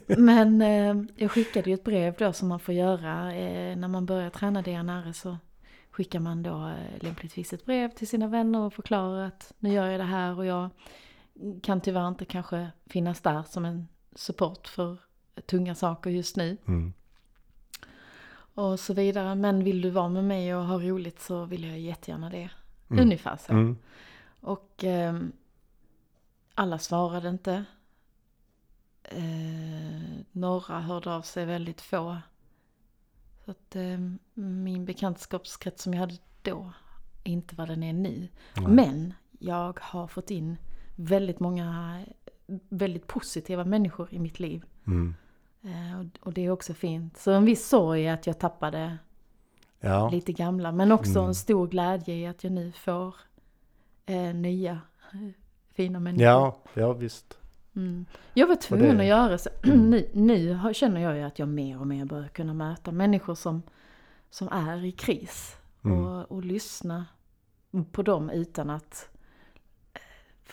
Men 0.18 0.62
eh, 0.62 1.04
jag 1.16 1.30
skickade 1.30 1.70
ju 1.70 1.74
ett 1.74 1.84
brev 1.84 2.14
då 2.18 2.32
som 2.32 2.48
man 2.48 2.60
får 2.60 2.74
göra 2.74 3.34
eh, 3.34 3.76
när 3.76 3.88
man 3.88 4.06
börjar 4.06 4.30
träna 4.30 4.62
DNR 4.62 5.12
så 5.12 5.38
skickar 5.90 6.20
man 6.20 6.42
då 6.42 6.68
eh, 6.68 7.02
lämpligtvis 7.02 7.52
ett 7.52 7.64
brev 7.64 7.88
till 7.88 8.08
sina 8.08 8.26
vänner 8.26 8.60
och 8.60 8.74
förklarar 8.74 9.26
att 9.26 9.52
nu 9.58 9.72
gör 9.72 9.86
jag 9.86 10.00
det 10.00 10.04
här 10.04 10.38
och 10.38 10.46
jag 10.46 10.70
kan 11.62 11.80
tyvärr 11.80 12.08
inte 12.08 12.24
kanske 12.24 12.68
finnas 12.86 13.20
där 13.20 13.42
som 13.42 13.64
en 13.64 13.88
support 14.14 14.68
för 14.68 14.96
tunga 15.46 15.74
saker 15.74 16.10
just 16.10 16.36
nu. 16.36 16.56
Mm. 16.66 16.92
Och 18.58 18.80
så 18.80 18.94
vidare. 18.94 19.34
Men 19.34 19.64
vill 19.64 19.80
du 19.80 19.90
vara 19.90 20.08
med 20.08 20.24
mig 20.24 20.54
och 20.54 20.64
ha 20.64 20.78
roligt 20.78 21.20
så 21.20 21.44
vill 21.44 21.64
jag 21.64 21.78
jättegärna 21.78 22.30
det. 22.30 22.50
Mm. 22.90 23.02
Ungefär 23.02 23.36
så. 23.36 23.52
Mm. 23.52 23.76
Och 24.40 24.84
ehm, 24.84 25.32
alla 26.54 26.78
svarade 26.78 27.28
inte. 27.28 27.64
Eh, 29.02 30.22
några 30.32 30.80
hörde 30.80 31.14
av 31.14 31.22
sig, 31.22 31.46
väldigt 31.46 31.80
få. 31.80 32.18
Så 33.44 33.50
att 33.50 33.76
ehm, 33.76 34.18
min 34.34 34.84
bekantskapskrets 34.84 35.82
som 35.82 35.94
jag 35.94 36.00
hade 36.00 36.18
då 36.42 36.72
inte 37.24 37.54
vad 37.54 37.68
den 37.68 37.82
är 37.82 37.92
nu. 37.92 38.28
Nej. 38.54 38.66
Men 38.68 39.14
jag 39.38 39.78
har 39.82 40.06
fått 40.06 40.30
in 40.30 40.56
väldigt 40.96 41.40
många 41.40 42.04
väldigt 42.68 43.06
positiva 43.06 43.64
människor 43.64 44.08
i 44.10 44.18
mitt 44.18 44.40
liv. 44.40 44.64
Mm. 44.86 45.14
Eh, 45.68 46.06
och- 46.20 46.32
det 46.32 46.44
är 46.46 46.50
också 46.50 46.74
fint. 46.74 47.16
Så 47.16 47.30
en 47.32 47.44
viss 47.44 47.68
sorg 47.68 48.08
att 48.08 48.26
jag 48.26 48.38
tappade 48.38 48.98
Ja. 49.80 50.08
lite 50.10 50.32
gamla. 50.32 50.72
Men 50.72 50.92
också 50.92 51.18
Mm. 51.18 51.28
en 51.28 51.34
stor 51.34 51.66
glädje 51.66 52.14
i 52.14 52.26
att 52.26 52.44
jag 52.44 52.52
nu 52.52 52.72
får 52.72 53.14
eh, 54.06 54.34
nya 54.34 54.80
eh, 55.12 55.18
fina 55.74 56.00
människor. 56.00 56.24
ja, 56.26 56.56
ja 56.74 56.92
visst. 56.92 57.38
Mm. 57.76 58.06
Jag 58.34 58.46
var 58.46 58.56
tvungen 58.56 58.96
det- 58.96 59.02
att 59.02 59.08
göra 59.08 59.38
så. 59.38 59.50
Mm. 59.64 59.80
nu 59.90 60.08
nu 60.14 60.74
känner 60.74 61.00
jag 61.00 61.16
ju 61.16 61.22
att 61.22 61.38
jag 61.38 61.48
mer 61.48 61.80
och 61.80 61.86
mer 61.86 62.04
börjar 62.04 62.28
kunna 62.28 62.54
möta 62.54 62.92
människor 62.92 63.34
som, 63.34 63.62
som 64.30 64.48
är 64.48 64.84
i 64.84 64.92
kris. 64.92 65.56
Mm. 65.84 66.04
Och, 66.06 66.32
och 66.32 66.44
lyssna 66.44 67.06
på 67.92 68.02
dem 68.02 68.30
utan 68.30 68.70
att 68.70 69.08
eh, 69.94 70.00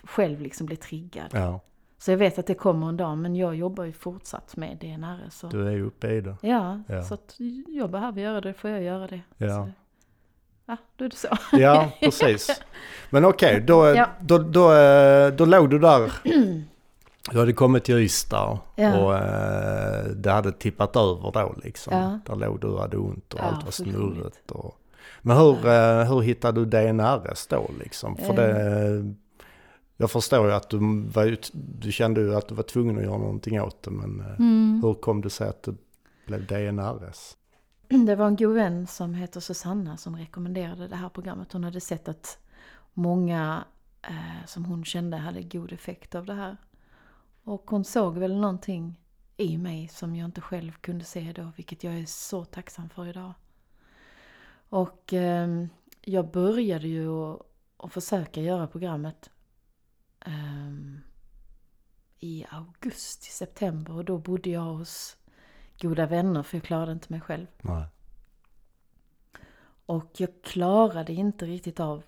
själv 0.03 0.41
liksom 0.41 0.65
bli 0.65 0.75
triggad. 0.75 1.29
Ja, 1.33 1.59
Så 2.05 2.11
jag 2.11 2.17
vet 2.17 2.39
att 2.39 2.47
det 2.47 2.53
kommer 2.53 2.89
en 2.89 2.97
dag 2.97 3.17
men 3.17 3.35
jag 3.35 3.55
jobbar 3.55 3.83
ju 3.83 3.93
fortsatt 3.93 4.55
med 4.57 4.77
DNR. 4.77 5.27
Så. 5.31 5.47
du 5.47 5.67
är 5.67 5.71
ju 5.71 5.85
uppe 5.85 6.07
i 6.07 6.21
det. 6.21 6.35
Ja, 6.41 6.81
Ja. 6.87 7.03
så 7.03 7.13
att 7.13 7.35
jag 7.67 7.89
behöver 7.91 8.21
göra 8.21 8.41
det, 8.41 8.53
får 8.53 8.69
jag 8.69 8.83
göra 8.83 9.07
det. 9.07 9.21
Ja. 9.37 9.47
Så, 9.65 9.71
ja, 10.65 10.77
då 10.95 11.05
är 11.05 11.09
det 11.09 11.15
så. 11.15 11.27
Ja, 11.51 11.91
precis. 11.99 12.61
Men 13.09 13.25
okej, 13.25 13.63
då, 13.67 13.87
Ja. 13.87 14.07
då, 14.21 14.37
då, 14.37 14.73
eh, 14.73 15.27
då 15.33 15.45
låg 15.45 15.69
du 15.69 15.79
där. 15.79 16.11
Du 17.31 17.39
hade 17.39 17.53
kommit 17.53 17.83
till 17.83 17.95
Ystad 17.97 18.59
Ja. 18.75 18.97
och 18.99 19.15
eh, 19.17 20.03
det 20.05 20.31
hade 20.31 20.51
tippat 20.51 20.95
över 20.95 21.31
då 21.31 21.55
liksom. 21.63 21.93
Ja. 21.97 22.19
Där 22.25 22.35
låg 22.47 22.59
du 22.59 22.67
och 22.67 22.81
hade 22.81 22.97
ont 22.97 23.33
och 23.33 23.39
Ja, 23.39 23.43
allt 23.43 23.63
var 23.65 23.71
snurrigt. 23.71 24.51
Och... 24.51 24.77
Men 25.21 25.37
hur, 25.37 25.67
eh, 25.67 26.03
hur 26.13 26.21
hittade 26.21 26.59
du 26.59 26.65
DNRS 26.65 27.47
då 27.47 27.69
liksom? 27.79 28.17
För 28.17 28.29
Eh. 28.29 28.35
det, 28.35 29.13
jag 29.97 30.11
förstår 30.11 30.47
ju 30.47 30.53
att 30.53 30.69
du, 30.69 30.77
var, 31.13 31.37
du 31.81 31.91
kände 31.91 32.21
ju 32.21 32.35
att 32.35 32.47
du 32.47 32.55
var 32.55 32.63
tvungen 32.63 32.97
att 32.97 33.03
göra 33.03 33.17
någonting 33.17 33.61
åt 33.61 33.83
det. 33.83 33.91
Men 33.91 34.19
eh, 34.19 34.25
Mm. 34.39 34.79
hur 34.83 34.93
kom 34.93 35.21
det 35.21 35.29
sig 35.29 35.47
att 35.49 35.63
det 35.63 35.75
blev 36.25 36.47
DNRS? 36.47 37.37
Det 37.87 38.15
var 38.15 38.27
en 38.27 38.35
god 38.35 38.53
vän 38.55 38.87
som 38.87 39.13
heter 39.13 39.39
Susanna 39.39 39.97
som 39.97 40.15
rekommenderade 40.17 40.87
det 40.87 40.95
här 40.95 41.09
programmet. 41.09 41.51
Hon 41.53 41.63
hade 41.63 41.81
sett 41.81 42.07
att 42.09 42.37
många 42.93 43.63
eh, 44.01 44.45
som 44.45 44.65
hon 44.65 44.85
kände 44.85 45.17
hade 45.17 45.41
god 45.43 45.71
effekt 45.71 46.15
av 46.15 46.25
det 46.25 46.33
här. 46.33 46.57
Och 47.43 47.63
hon 47.69 47.83
såg 47.85 48.17
väl 48.17 48.35
någonting 48.37 48.99
i 49.37 49.57
mig 49.57 49.87
som 49.87 50.15
jag 50.15 50.25
inte 50.25 50.41
själv 50.41 50.71
kunde 50.81 51.05
se 51.05 51.33
då, 51.35 51.51
vilket 51.55 51.83
jag 51.83 51.93
är 51.99 52.05
så 52.05 52.45
tacksam 52.45 52.89
för 52.89 53.07
idag. 53.07 53.33
Och 54.69 55.13
eh, 55.13 55.65
jag 56.01 56.31
började 56.31 56.87
ju 56.87 57.09
att 57.77 57.93
försöka 57.93 58.41
göra 58.41 58.67
programmet 58.67 59.29
eh, 60.25 60.71
i 62.19 62.45
augusti, 62.49 63.29
september 63.29 63.93
och 63.93 64.05
då 64.05 64.17
bodde 64.17 64.49
jag 64.49 64.61
hos 64.61 65.17
goda 65.81 66.05
vänner 66.05 66.43
för 66.43 66.57
jag 66.57 66.63
klarade 66.63 66.91
inte 66.91 67.11
mig 67.13 67.21
själv. 67.21 67.47
Nej. 67.61 67.85
Och 69.85 70.11
jag 70.17 70.29
klarade 70.43 71.13
inte 71.13 71.45
riktigt 71.45 71.79
av 71.79 72.03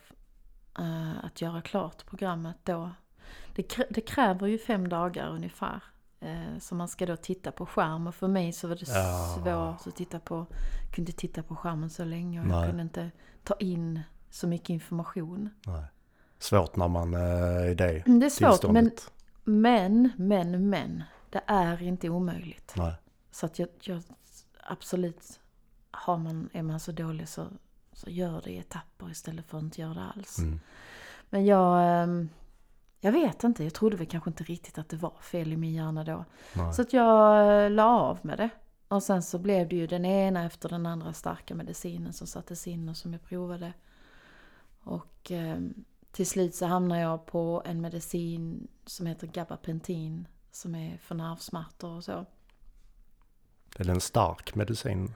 eh, 0.80 1.26
att 1.26 1.42
göra 1.42 1.62
klart 1.62 2.06
programmet 2.06 2.58
då. 2.64 2.92
Det, 3.56 3.62
krä- 3.74 3.88
det 3.90 4.02
kräver 4.02 4.48
ju 4.48 4.58
fem 4.58 4.90
dagar 4.90 5.28
ungefär. 5.30 5.84
Uh, 6.24 6.60
så 6.60 6.76
man 6.76 6.88
ska 6.88 7.06
då 7.06 7.16
titta 7.18 7.52
på 7.52 7.66
skärm 7.66 8.08
och 8.08 8.16
för 8.16 8.28
mig 8.28 8.54
så 8.54 8.68
var 8.68 8.76
det 8.76 8.88
Ja. 8.88 9.36
svårt 9.36 9.88
att 9.88 9.96
titta 9.96 10.20
på, 10.20 10.46
kunde 10.96 11.12
titta 11.12 11.44
på 11.44 11.56
skärmen 11.56 11.90
så 11.90 12.06
länge 12.06 12.40
och 12.40 12.46
jag 12.48 12.52
Nej. 12.60 12.68
kunde 12.68 12.84
inte 12.84 13.12
ta 13.44 13.56
in 13.56 14.02
så 14.30 14.48
mycket 14.48 14.70
information. 14.70 15.50
Nej. 15.66 15.86
Svårt 16.40 16.76
när 16.76 16.88
man 16.88 17.14
eh, 17.14 17.22
är 17.22 17.70
i 17.70 17.76
det 17.76 18.04
Mm, 18.06 18.20
Det 18.20 18.26
är 18.26 18.30
svårt 18.30 18.72
men, 18.72 18.92
men, 19.44 20.12
men, 20.18 20.70
men. 20.70 21.04
Det 21.30 21.42
är 21.48 21.84
inte 21.84 22.10
omöjligt. 22.10 22.74
Nej. 22.78 22.94
Så 23.32 23.46
att 23.46 23.60
jag, 23.60 23.70
jag 23.82 24.04
absolut, 24.64 25.40
har 25.92 26.18
man, 26.18 26.50
är 26.54 26.64
man 26.64 26.80
så 26.80 26.92
dålig 26.92 27.28
så, 27.28 27.48
så 27.94 28.10
gör 28.10 28.42
det 28.44 28.52
i 28.52 28.58
etapper 28.58 29.12
istället 29.12 29.46
för 29.46 29.58
att 29.58 29.64
inte 29.64 29.82
göra 29.82 29.94
det 29.94 30.12
alls. 30.16 30.40
Mm. 30.40 30.60
Men 31.30 31.46
jag, 31.46 32.02
ehm, 32.04 32.30
jag 33.00 33.12
vet 33.12 33.44
inte, 33.44 33.64
jag 33.64 33.74
trodde 33.74 33.98
väl 33.98 34.08
kanske 34.08 34.30
inte 34.30 34.44
riktigt 34.44 34.78
att 34.78 34.90
det 34.90 34.98
var 34.98 35.14
fel 35.22 35.54
i 35.54 35.58
min 35.58 35.74
hjärna 35.74 36.04
då. 36.04 36.26
Nej. 36.54 36.74
Så 36.74 36.82
att 36.82 36.94
jag 36.94 37.64
eh, 37.66 37.72
la 37.72 37.86
av 37.86 38.20
med 38.22 38.38
det. 38.38 38.50
Och 38.88 39.04
sen 39.04 39.24
så 39.24 39.38
blev 39.40 39.70
det 39.70 39.76
ju 39.76 39.88
den 39.88 40.06
ena 40.06 40.46
efter 40.46 40.70
den 40.70 40.86
andra 40.86 41.14
starka 41.14 41.56
medicinen 41.56 42.14
som 42.14 42.28
sattes 42.28 42.68
in 42.68 42.90
och 42.90 42.98
som 42.98 43.14
jag 43.14 43.24
provade. 43.24 43.74
Och 44.84 45.32
ehm, 45.32 45.86
till 46.18 46.28
slut 46.28 46.56
så 46.56 46.66
hamnade 46.66 47.02
jag 47.02 47.26
på 47.26 47.62
en 47.66 47.82
medicin 47.82 48.68
som 48.86 49.06
heter 49.06 49.28
gabapentin. 49.28 50.28
Som 50.52 50.76
är 50.76 50.98
för 50.98 51.16
nervsmärtor 51.16 51.90
och 51.90 52.04
så. 52.04 52.26
Det 53.78 53.84
är 53.84 53.90
en 53.90 54.02
stark 54.02 54.56
medicin. 54.56 55.14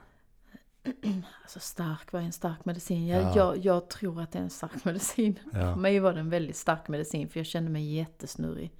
Alltså 1.42 1.60
stark, 1.60 2.12
vad 2.12 2.22
är 2.22 2.26
en 2.26 2.32
stark 2.32 2.64
medicin? 2.64 3.06
Jag, 3.06 3.22
Ja. 3.22 3.36
jag, 3.36 3.58
jag 3.64 3.88
tror 3.88 4.20
att 4.20 4.32
det 4.32 4.38
är 4.38 4.42
en 4.42 4.50
stark 4.50 4.84
medicin. 4.84 5.38
Ja. 5.44 5.74
För 5.74 5.76
mig 5.80 5.98
var 5.98 6.12
det 6.12 6.20
en 6.20 6.30
väldigt 6.30 6.56
stark 6.56 6.88
medicin 6.88 7.28
för 7.28 7.40
jag 7.40 7.46
kände 7.46 7.70
mig 7.70 7.94
jättesnurrig 7.94 8.72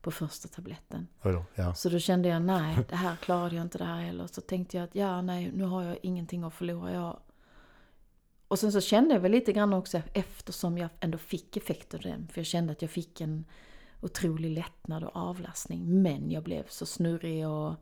på 0.00 0.10
första 0.10 0.48
tabletten. 0.48 1.06
Ja. 1.54 1.74
Så 1.74 1.88
då 1.88 1.98
kände 1.98 2.28
jag 2.28 2.42
nej, 2.42 2.78
det 2.88 2.96
här 2.96 3.16
klarade 3.16 3.56
jag 3.56 3.62
inte 3.62 3.78
det 3.78 3.84
här 3.84 4.00
heller. 4.00 4.26
Så 4.26 4.40
tänkte 4.40 4.76
jag 4.76 4.84
att 4.84 4.94
ja, 4.94 5.22
nej, 5.22 5.52
nu 5.54 5.64
har 5.64 5.82
jag 5.82 5.98
ingenting 6.02 6.44
att 6.44 6.54
förlora. 6.54 6.92
Jag... 6.92 7.20
Och 8.48 8.58
sen 8.58 8.72
så 8.72 8.80
kände 8.80 9.14
jag 9.14 9.20
väl 9.20 9.32
lite 9.32 9.52
grann 9.52 9.72
också 9.72 10.02
eftersom 10.12 10.78
jag 10.78 10.88
ändå 11.00 11.18
fick 11.18 11.56
effekt 11.56 11.94
av 11.94 12.00
den. 12.00 12.28
För 12.28 12.40
jag 12.40 12.46
kände 12.46 12.72
att 12.72 12.82
jag 12.82 12.90
fick 12.90 13.20
en 13.20 13.44
otrolig 14.00 14.50
lättnad 14.50 15.04
och 15.04 15.16
avlastning. 15.16 16.02
Men 16.02 16.30
jag 16.30 16.42
blev 16.42 16.66
så 16.68 16.86
snurrig 16.86 17.48
och 17.48 17.74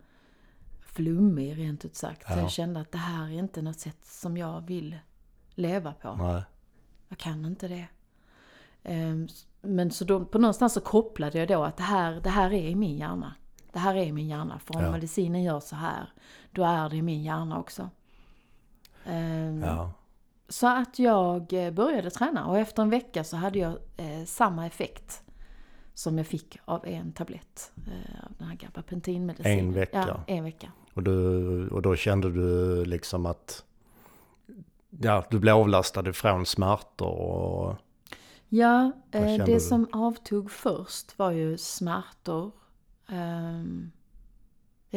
flummig 0.80 1.58
rent 1.58 1.84
ut 1.84 1.96
sagt. 1.96 2.26
Så 2.26 2.32
Ja. 2.32 2.38
jag 2.40 2.50
kände 2.50 2.80
att 2.80 2.92
det 2.92 2.98
här 2.98 3.24
är 3.24 3.38
inte 3.38 3.62
något 3.62 3.80
sätt 3.80 4.04
som 4.04 4.36
jag 4.36 4.60
vill 4.66 4.98
leva 5.54 5.92
på. 5.92 6.14
Nej. 6.14 6.42
Jag 7.08 7.18
kan 7.18 7.44
inte 7.44 7.68
det. 7.68 7.86
Ehm, 8.82 9.28
Men 9.62 9.90
så 9.90 10.04
då, 10.04 10.24
på 10.24 10.38
någonstans 10.38 10.72
så 10.72 10.80
kopplade 10.80 11.38
jag 11.38 11.48
då 11.48 11.64
att 11.64 11.76
det 11.76 11.82
här, 11.82 12.20
det 12.20 12.30
här 12.30 12.52
är 12.52 12.68
i 12.68 12.74
min 12.74 12.96
hjärna. 12.96 13.34
Det 13.72 13.78
här 13.78 13.94
är 13.94 14.04
i 14.04 14.12
min 14.12 14.28
hjärna. 14.28 14.58
För 14.58 14.76
om 14.76 14.82
Ja. 14.84 14.90
medicinen 14.92 15.42
gör 15.42 15.60
så 15.60 15.76
här, 15.76 16.08
då 16.52 16.64
är 16.64 16.88
det 16.90 16.96
i 16.96 17.02
min 17.02 17.22
hjärna 17.22 17.58
också. 17.58 17.90
Ehm, 19.04 19.62
Ja. 19.62 19.92
Så 20.48 20.66
att 20.66 20.98
jag 20.98 21.52
eh, 21.52 21.70
började 21.70 22.10
träna 22.10 22.46
och 22.46 22.58
efter 22.58 22.82
en 22.82 22.90
vecka 22.90 23.24
så 23.24 23.36
hade 23.36 23.58
jag 23.58 23.72
eh, 23.96 24.24
samma 24.26 24.66
effekt 24.66 25.22
som 25.94 26.18
jag 26.18 26.26
fick 26.26 26.58
av 26.64 26.86
en 26.86 27.12
tablett 27.12 27.72
eh, 27.86 28.24
av 28.24 28.32
den 28.38 28.48
här 28.48 28.56
gabapentinmedicinen. 28.56 29.58
En 29.58 29.72
vecka? 29.72 30.04
Ja, 30.08 30.34
en 30.34 30.44
vecka. 30.44 30.72
Och, 30.94 31.02
du, 31.02 31.68
och 31.68 31.82
då 31.82 31.96
kände 31.96 32.30
du 32.30 32.84
liksom 32.84 33.26
att 33.26 33.64
ja, 34.90 35.24
du 35.30 35.38
blev 35.38 35.56
avlastad 35.56 36.08
ifrån 36.08 36.46
smärtor 36.46 37.18
och 37.18 37.76
Ja, 38.48 38.92
eh, 39.10 39.22
det 39.22 39.44
du? 39.44 39.60
som 39.60 39.88
avtog 39.92 40.50
först 40.50 41.18
var 41.18 41.30
ju 41.30 41.58
smärtor. 41.58 42.52
Ehm, 43.08 43.90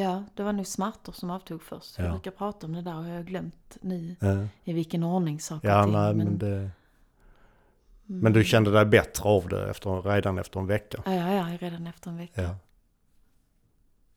ja, 0.02 0.24
det 0.36 0.44
var 0.44 0.54
nog 0.54 0.68
smärtor 0.68 1.14
som 1.14 1.30
avtog 1.30 1.62
först. 1.64 1.98
Jag 1.98 2.08
Ja. 2.08 2.12
brukar 2.12 2.32
prata 2.32 2.66
om 2.68 2.74
det 2.74 2.82
där 2.82 2.98
och 3.00 3.08
jag 3.08 3.16
har 3.16 3.24
glömt 3.24 3.78
nu 3.82 4.16
eh, 4.22 4.46
i 4.64 4.74
vilken 4.74 5.04
ordning 5.04 5.40
saker 5.40 5.68
ja, 5.70 5.80
och 5.80 5.86
ting. 5.86 5.94
nej, 5.94 6.14
men, 6.14 6.38
det, 6.38 6.70
men 8.06 8.34
du 8.34 8.44
kände 8.44 8.72
dig 8.72 8.86
bättre 8.86 9.30
av 9.30 9.48
det 9.50 9.70
efter, 9.70 10.02
redan 10.02 10.38
efter 10.38 10.60
en 10.60 10.68
vecka? 10.68 11.02
Ja, 11.06 11.14
ja, 11.14 11.34
ja, 11.52 11.58
redan 11.60 11.88
efter 11.88 12.10
en 12.10 12.18
vecka. 12.18 12.42
Ja. 12.42 12.56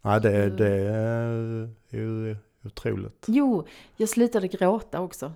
Nej, 0.02 0.20
det, 0.20 0.44
Mm. 0.44 0.56
det 0.56 0.68
är 0.70 1.68
ju 1.90 2.36
otroligt. 2.64 3.24
Jo, 3.28 3.66
jag 3.96 4.08
slutade 4.08 4.48
gråta 4.48 5.00
också. 5.00 5.32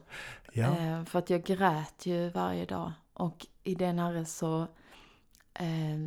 Ja, 0.52 0.76
Eh, 0.78 1.04
för 1.04 1.18
att 1.18 1.30
jag 1.30 1.42
grät 1.44 2.06
ju 2.06 2.28
varje 2.28 2.64
dag. 2.64 2.92
Och 3.12 3.46
i 3.62 3.74
den 3.74 3.98
här 3.98 4.24
så... 4.24 4.66
Eh, 5.54 5.98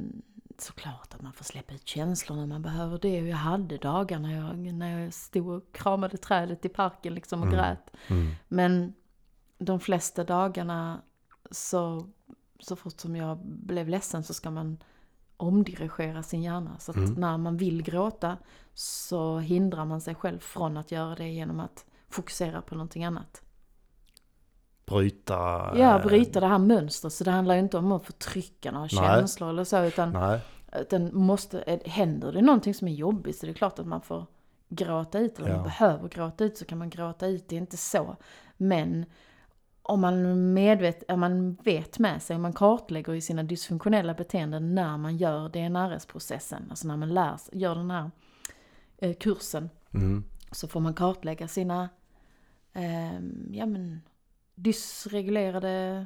såklart 0.62 1.14
att 1.14 1.22
man 1.22 1.34
får 1.34 1.46
släppa 1.46 1.74
ut 1.74 1.88
känslor 1.88 2.36
när 2.38 2.46
man 2.46 2.62
behöver 2.62 3.00
det. 3.00 3.22
Och 3.22 3.28
jag 3.28 3.38
hade 3.38 3.78
dagar 3.78 4.20
när 4.20 4.36
jag, 4.36 4.58
när 4.74 5.00
jag 5.04 5.14
stod 5.14 5.50
och 5.50 5.64
kramade 5.72 6.18
trädet 6.18 6.66
i 6.66 6.70
parken 6.70 7.14
liksom 7.14 7.40
och 7.42 7.48
Mm. 7.48 7.58
grät. 7.60 7.90
mm. 8.08 8.32
Men 8.48 8.94
de 9.58 9.80
flesta 9.80 10.24
dagarna 10.24 11.02
så, 11.52 12.08
så 12.60 12.76
fort 12.76 13.00
som 13.00 13.16
jag 13.16 13.38
blev 13.46 13.88
ledsen 13.90 14.24
så 14.24 14.34
ska 14.34 14.52
man 14.52 14.78
omdirigera 15.38 16.24
sin 16.24 16.42
hjärna. 16.44 16.80
Så 16.80 16.92
att 16.92 16.98
Mm. 16.98 17.14
när 17.14 17.38
man 17.38 17.58
vill 17.58 17.84
gråta 17.84 18.38
så 18.74 19.40
hindrar 19.40 19.86
man 19.86 20.02
sig 20.02 20.16
själv 20.16 20.40
från 20.40 20.78
att 20.78 20.92
göra 20.92 21.16
det 21.16 21.28
genom 21.30 21.60
att 21.60 21.86
fokusera 22.10 22.62
på 22.62 22.76
någonting 22.76 23.06
annat. 23.06 23.42
Bryta... 24.88 25.36
Ja, 25.78 26.00
eh, 26.00 26.06
bryta 26.06 26.40
det 26.40 26.48
här 26.48 26.60
mönstret. 26.60 27.14
Så 27.14 27.24
det 27.24 27.32
handlar 27.32 27.56
ju 27.56 27.62
inte 27.62 27.78
om 27.78 27.92
att 27.92 28.06
förtrycka 28.06 28.72
några 28.72 28.88
känslor 28.88 29.50
eller 29.50 29.64
så. 29.64 29.84
Utan, 29.84 30.14
Nej, 30.14 30.40
utan 30.80 31.16
måste, 31.16 31.80
händer 31.86 32.32
det 32.32 32.42
någonting 32.42 32.74
som 32.74 32.88
är 32.88 32.94
jobbigt 32.94 33.38
så 33.38 33.46
det 33.46 33.52
är 33.52 33.54
klart 33.54 33.80
att 33.80 33.88
man 33.88 34.02
får 34.02 34.26
gråta 34.70 35.20
ut. 35.20 35.40
Eller 35.40 35.50
Ja. 35.50 35.56
man 35.56 35.64
behöver 35.64 36.10
gråta 36.10 36.44
ut 36.44 36.58
så 36.58 36.66
kan 36.66 36.78
man 36.78 36.90
gråta 36.90 37.28
ut. 37.28 37.50
Det 37.50 37.56
är 37.56 37.60
inte 37.60 37.78
så. 37.78 38.16
Men 38.58 39.06
om 39.82 40.02
man, 40.02 40.54
medvet, 40.54 41.12
om 41.12 41.20
man 41.20 41.54
vet 41.54 42.00
med 42.00 42.22
sig, 42.22 42.36
om 42.36 42.42
man 42.42 42.54
kartlägger 42.54 43.14
i 43.14 43.22
sina 43.22 43.44
dysfunktionella 43.44 44.14
beteenden 44.14 44.76
när 44.76 44.98
man 44.98 45.18
gör 45.18 45.50
DNRS-processen, 45.50 46.68
alltså 46.70 46.88
när 46.88 46.98
man 46.98 47.14
lär, 47.14 47.40
gör 47.52 47.76
den 47.76 47.92
här 47.92 48.12
eh, 48.98 49.16
kursen, 49.16 49.70
mm. 49.94 50.24
så 50.52 50.68
får 50.68 50.80
man 50.80 50.94
kartlägga 50.94 51.48
sina 51.48 51.90
eh, 52.74 53.20
ja, 53.52 53.66
men, 53.66 54.02
dysreglerade 54.58 56.06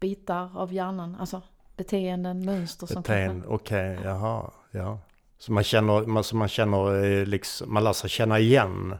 bitar 0.00 0.58
av 0.58 0.72
hjärnan. 0.72 1.16
Alltså 1.20 1.42
beteenden, 1.76 2.44
mönster 2.44 2.86
som 2.86 3.02
beteende, 3.02 3.46
okej, 3.46 3.98
jaha, 4.04 4.50
ja. 4.70 4.98
Så 5.38 5.52
man 5.52 5.64
känner, 5.64 6.06
man, 6.06 6.24
så 6.24 6.36
man 6.36 6.48
känner 6.48 7.04
eh, 7.04 7.26
liksom, 7.26 7.72
man 7.72 7.84
lär 7.84 7.92
sig 7.92 8.10
känna 8.10 8.38
igen. 8.38 8.94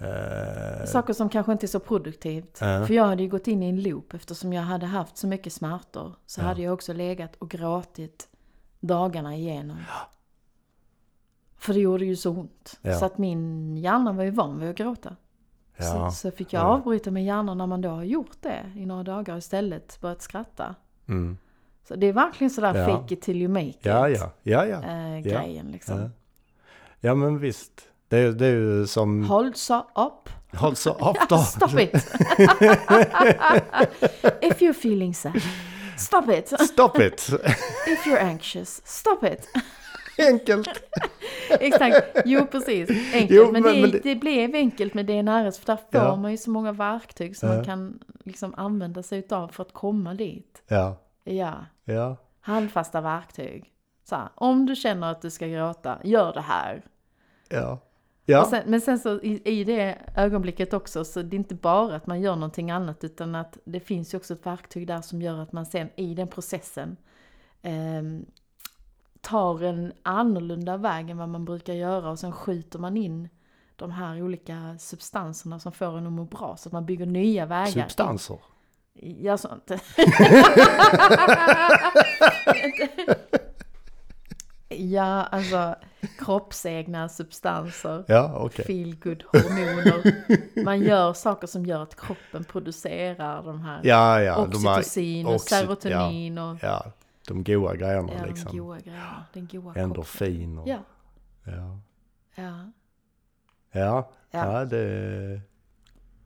Eh, 0.00 0.86
Saker 0.86 1.12
som 1.12 1.28
kanske 1.28 1.52
inte 1.52 1.66
är 1.66 1.68
så 1.68 1.80
produktivt. 1.80 2.58
Ja. 2.60 2.86
För 2.86 2.94
jag 2.94 3.04
hade 3.06 3.22
ju 3.22 3.28
gått 3.28 3.48
in 3.48 3.62
i 3.62 3.68
en 3.68 3.82
loop 3.82 4.14
eftersom 4.14 4.52
jag 4.52 4.62
hade 4.62 4.86
haft 4.86 5.16
så 5.16 5.26
mycket 5.26 5.52
smärtor. 5.52 6.14
Så 6.26 6.40
Ja. 6.40 6.44
hade 6.44 6.62
jag 6.62 6.74
också 6.74 6.92
legat 6.92 7.36
och 7.36 7.50
gråtit 7.50 8.28
dagarna 8.80 9.36
igenom. 9.36 9.78
För 11.56 11.74
det 11.74 11.80
gjorde 11.80 12.04
ju 12.04 12.16
så 12.16 12.30
ont. 12.30 12.78
Ja. 12.82 12.98
Så 12.98 13.04
att 13.04 13.18
min 13.18 13.76
hjärna 13.76 14.12
var 14.12 14.24
ju 14.24 14.30
van 14.30 14.60
vid 14.60 14.70
att 14.70 14.76
gråta. 14.76 15.16
Ja. 15.80 16.10
Så, 16.10 16.16
så 16.16 16.30
fick 16.36 16.52
jag 16.52 16.60
Ja. 16.62 16.66
avbryta 16.66 17.10
med 17.10 17.24
hjärnan 17.24 17.58
när 17.58 17.66
man 17.66 17.80
då 17.80 17.88
har 17.88 18.02
gjort 18.04 18.36
det 18.40 18.72
i 18.76 18.86
några 18.86 19.02
dagar 19.02 19.36
istället. 19.38 19.98
Börjat 20.00 20.22
skratta. 20.22 20.74
Mm. 21.08 21.38
Så 21.88 21.96
det 21.96 22.06
är 22.06 22.12
verkligen 22.12 22.50
sådär 22.50 22.74
Ja. 22.74 22.86
fake 22.86 23.14
it 23.14 23.22
till 23.22 23.36
you 23.42 23.48
make 23.48 23.66
it. 23.68 23.78
Ja, 23.82 24.08
ja, 24.08 24.30
ja, 24.42 24.66
ja. 24.66 24.82
Ja. 24.86 25.20
grejen 25.20 25.66
liksom. 25.72 26.10
Ja, 27.00 27.14
men 27.14 27.38
visst. 27.38 27.72
Det 28.08 28.18
är, 28.18 28.32
det 28.32 28.46
är 28.46 28.50
ju 28.54 28.86
som... 28.86 29.24
Hold 29.24 29.56
so 29.56 29.74
up. 29.78 30.28
Håll 30.60 30.76
så 30.76 30.90
upp 31.10 31.28
då. 31.28 31.38
Stop 31.38 31.78
it! 31.80 31.94
If 34.42 34.60
you're 34.60 34.70
feeling 34.74 35.14
sad, 35.14 35.40
stop 35.96 36.28
it! 36.32 36.48
Stop 36.60 36.98
it! 37.00 37.28
If 37.86 38.06
you're 38.06 38.18
anxious, 38.20 38.82
stop 38.84 39.24
it! 39.24 39.48
Enkelt. 40.28 40.68
Exakt, 41.60 42.22
jo 42.24 42.46
precis. 42.46 42.90
Enkelt. 43.14 43.30
Jo, 43.30 43.52
men, 43.52 43.62
men- 43.62 43.74
det, 43.74 43.80
men 43.82 44.00
det- 44.02 44.14
blev 44.16 44.54
enkelt 44.54 44.94
med 44.94 45.06
DNRS 45.06 45.58
för 45.58 45.66
där 45.66 45.76
får 45.76 45.86
Ja. 46.08 46.16
man 46.16 46.30
ju 46.30 46.36
så 46.36 46.50
många 46.50 46.72
verktyg 46.72 47.36
som 47.36 47.48
Ja. 47.48 47.54
man 47.54 47.64
kan 47.64 47.98
liksom 48.24 48.54
använda 48.56 49.02
sig 49.02 49.18
utav 49.18 49.48
för 49.48 49.62
att 49.62 49.72
komma 49.72 50.14
dit. 50.14 50.62
Ja, 50.68 50.96
Ja, 51.24 51.54
ja, 51.84 52.16
handfasta 52.40 53.00
verktyg. 53.00 53.72
Så 54.04 54.14
här, 54.16 54.28
om 54.34 54.66
du 54.66 54.76
känner 54.76 55.10
att 55.10 55.22
du 55.22 55.30
ska 55.30 55.46
gråta, 55.46 55.98
gör 56.04 56.32
det 56.32 56.40
här. 56.40 56.82
ja. 57.48 57.78
Ja, 58.24 58.44
sen, 58.50 58.62
men 58.66 58.80
sen 58.80 58.98
så 58.98 59.20
i, 59.20 59.42
i 59.44 59.64
det 59.64 59.98
ögonblicket 60.16 60.74
också 60.74 61.04
så 61.04 61.22
det 61.22 61.36
är 61.36 61.38
inte 61.38 61.54
bara 61.54 61.96
att 61.96 62.06
man 62.06 62.20
gör 62.20 62.34
någonting 62.34 62.70
annat 62.70 63.04
utan 63.04 63.34
att 63.34 63.58
det 63.64 63.80
finns 63.80 64.14
ju 64.14 64.18
också 64.18 64.34
ett 64.34 64.46
verktyg 64.46 64.86
där 64.86 65.00
som 65.00 65.22
gör 65.22 65.38
att 65.38 65.52
man 65.52 65.66
sen 65.66 65.88
i 65.96 66.14
den 66.14 66.28
processen 66.28 66.96
ehm, 67.62 68.26
tar 69.20 69.62
en 69.62 69.92
annorlunda 70.02 70.76
väg 70.76 71.10
än 71.10 71.16
vad 71.18 71.28
man 71.28 71.44
brukar 71.44 71.72
göra 71.74 72.10
och 72.10 72.18
sen 72.18 72.32
skjuter 72.32 72.78
man 72.78 72.96
in 72.96 73.28
de 73.76 73.90
här 73.90 74.22
olika 74.22 74.76
substanserna 74.78 75.58
som 75.60 75.72
får 75.72 75.98
en 75.98 76.06
att 76.06 76.12
må 76.12 76.24
bra 76.24 76.56
så 76.58 76.68
att 76.68 76.72
man 76.72 76.86
bygger 76.86 77.06
nya 77.06 77.46
vägar. 77.46 77.66
substanser. 77.66 78.38
Ja, 79.02 79.36
sånt. 79.38 79.70
ja, 84.68 85.22
alltså 85.24 85.74
kroppsegna 86.18 87.08
substanser. 87.08 88.04
Ja, 88.08 88.32
okej. 88.38 88.64
Feel 88.64 88.96
good 88.96 89.22
hormoner. 89.32 90.14
Man 90.64 90.80
gör 90.80 91.12
saker 91.12 91.46
som 91.46 91.66
gör 91.66 91.82
att 91.82 92.00
kroppen 92.00 92.44
producerar 92.44 93.42
de 93.42 93.60
här 93.60 93.80
Ja, 93.84 94.22
ja. 94.22 94.46
de 94.52 94.64
här- 94.64 94.78
oxytocin 94.78 95.26
och 95.26 95.34
oxy- 95.34 95.48
serotonin 95.48 96.38
och 96.38 96.56
Ja, 96.62 96.84
de 97.28 97.44
goa 97.44 97.76
grejerna 97.76 98.12
ja, 98.18 98.26
liksom. 98.26 98.50
de 98.52 98.58
goa 98.58 98.78
grejerna. 98.80 99.24
Den 99.32 99.48
goa 99.52 99.62
kroppen. 99.62 99.82
Endorfin 99.82 100.58
och... 100.58 100.68
Ja, 100.68 100.78
Ja. 101.44 101.80
ja. 102.34 102.72
Ja, 103.72 104.10
Ja. 104.30 104.64
det... 104.64 105.40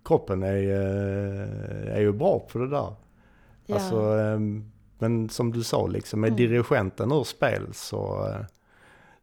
Kroppen 0.05 0.43
är, 0.43 0.57
eh, 0.57 1.97
är 1.97 2.01
ju 2.01 2.13
bra 2.13 2.39
på 2.39 2.59
det 2.59 2.69
där. 2.69 2.95
ja. 3.67 3.75
Alltså, 3.75 3.97
ehm, 4.01 4.71
men 4.99 5.29
som 5.29 5.53
du 5.53 5.63
sa, 5.63 5.87
liksom, 5.87 6.21
med 6.21 6.29
Mm. 6.29 6.37
dirigenten 6.37 7.13
ur 7.13 7.25
spel 7.25 7.75
så, 7.75 8.29
eh, 8.29 8.47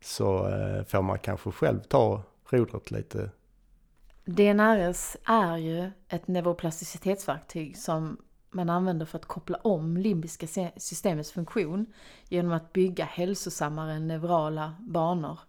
så 0.02 0.48
eh, 0.50 0.84
får 0.84 1.02
man 1.02 1.20
kanske 1.20 1.52
själv 1.52 1.80
ta 1.80 2.22
rodret 2.50 2.92
lite. 2.92 3.30
DNRS 4.26 5.18
är 5.26 5.58
ju 5.58 5.92
ett 6.10 6.28
neuroplasticitetsverktyg 6.28 7.78
som 7.78 8.18
man 8.52 8.70
använder 8.70 9.06
för 9.06 9.18
att 9.18 9.26
koppla 9.26 9.58
om 9.58 9.98
limbiska 9.98 10.48
systemets 10.78 11.32
funktion 11.32 11.86
genom 12.28 12.52
att 12.52 12.74
bygga 12.74 13.06
hälsosammare 13.06 14.00
neurala 14.00 14.76
banor 14.80 15.40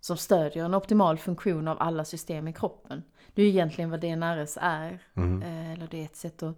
som 0.00 0.16
stödjer 0.16 0.64
en 0.64 0.74
optimal 0.74 1.18
funktion 1.18 1.68
av 1.68 1.76
alla 1.80 2.04
system 2.04 2.48
i 2.48 2.52
kroppen. 2.52 3.02
Det 3.34 3.42
är 3.42 3.46
ju 3.46 3.52
egentligen 3.52 3.90
vad 3.90 4.00
DNRS 4.00 4.58
är, 4.60 4.98
Mm. 5.14 5.42
eh, 5.42 5.72
eller 5.72 5.88
det 5.90 6.00
är 6.00 6.04
ett 6.04 6.16
sätt 6.16 6.42
att, 6.42 6.56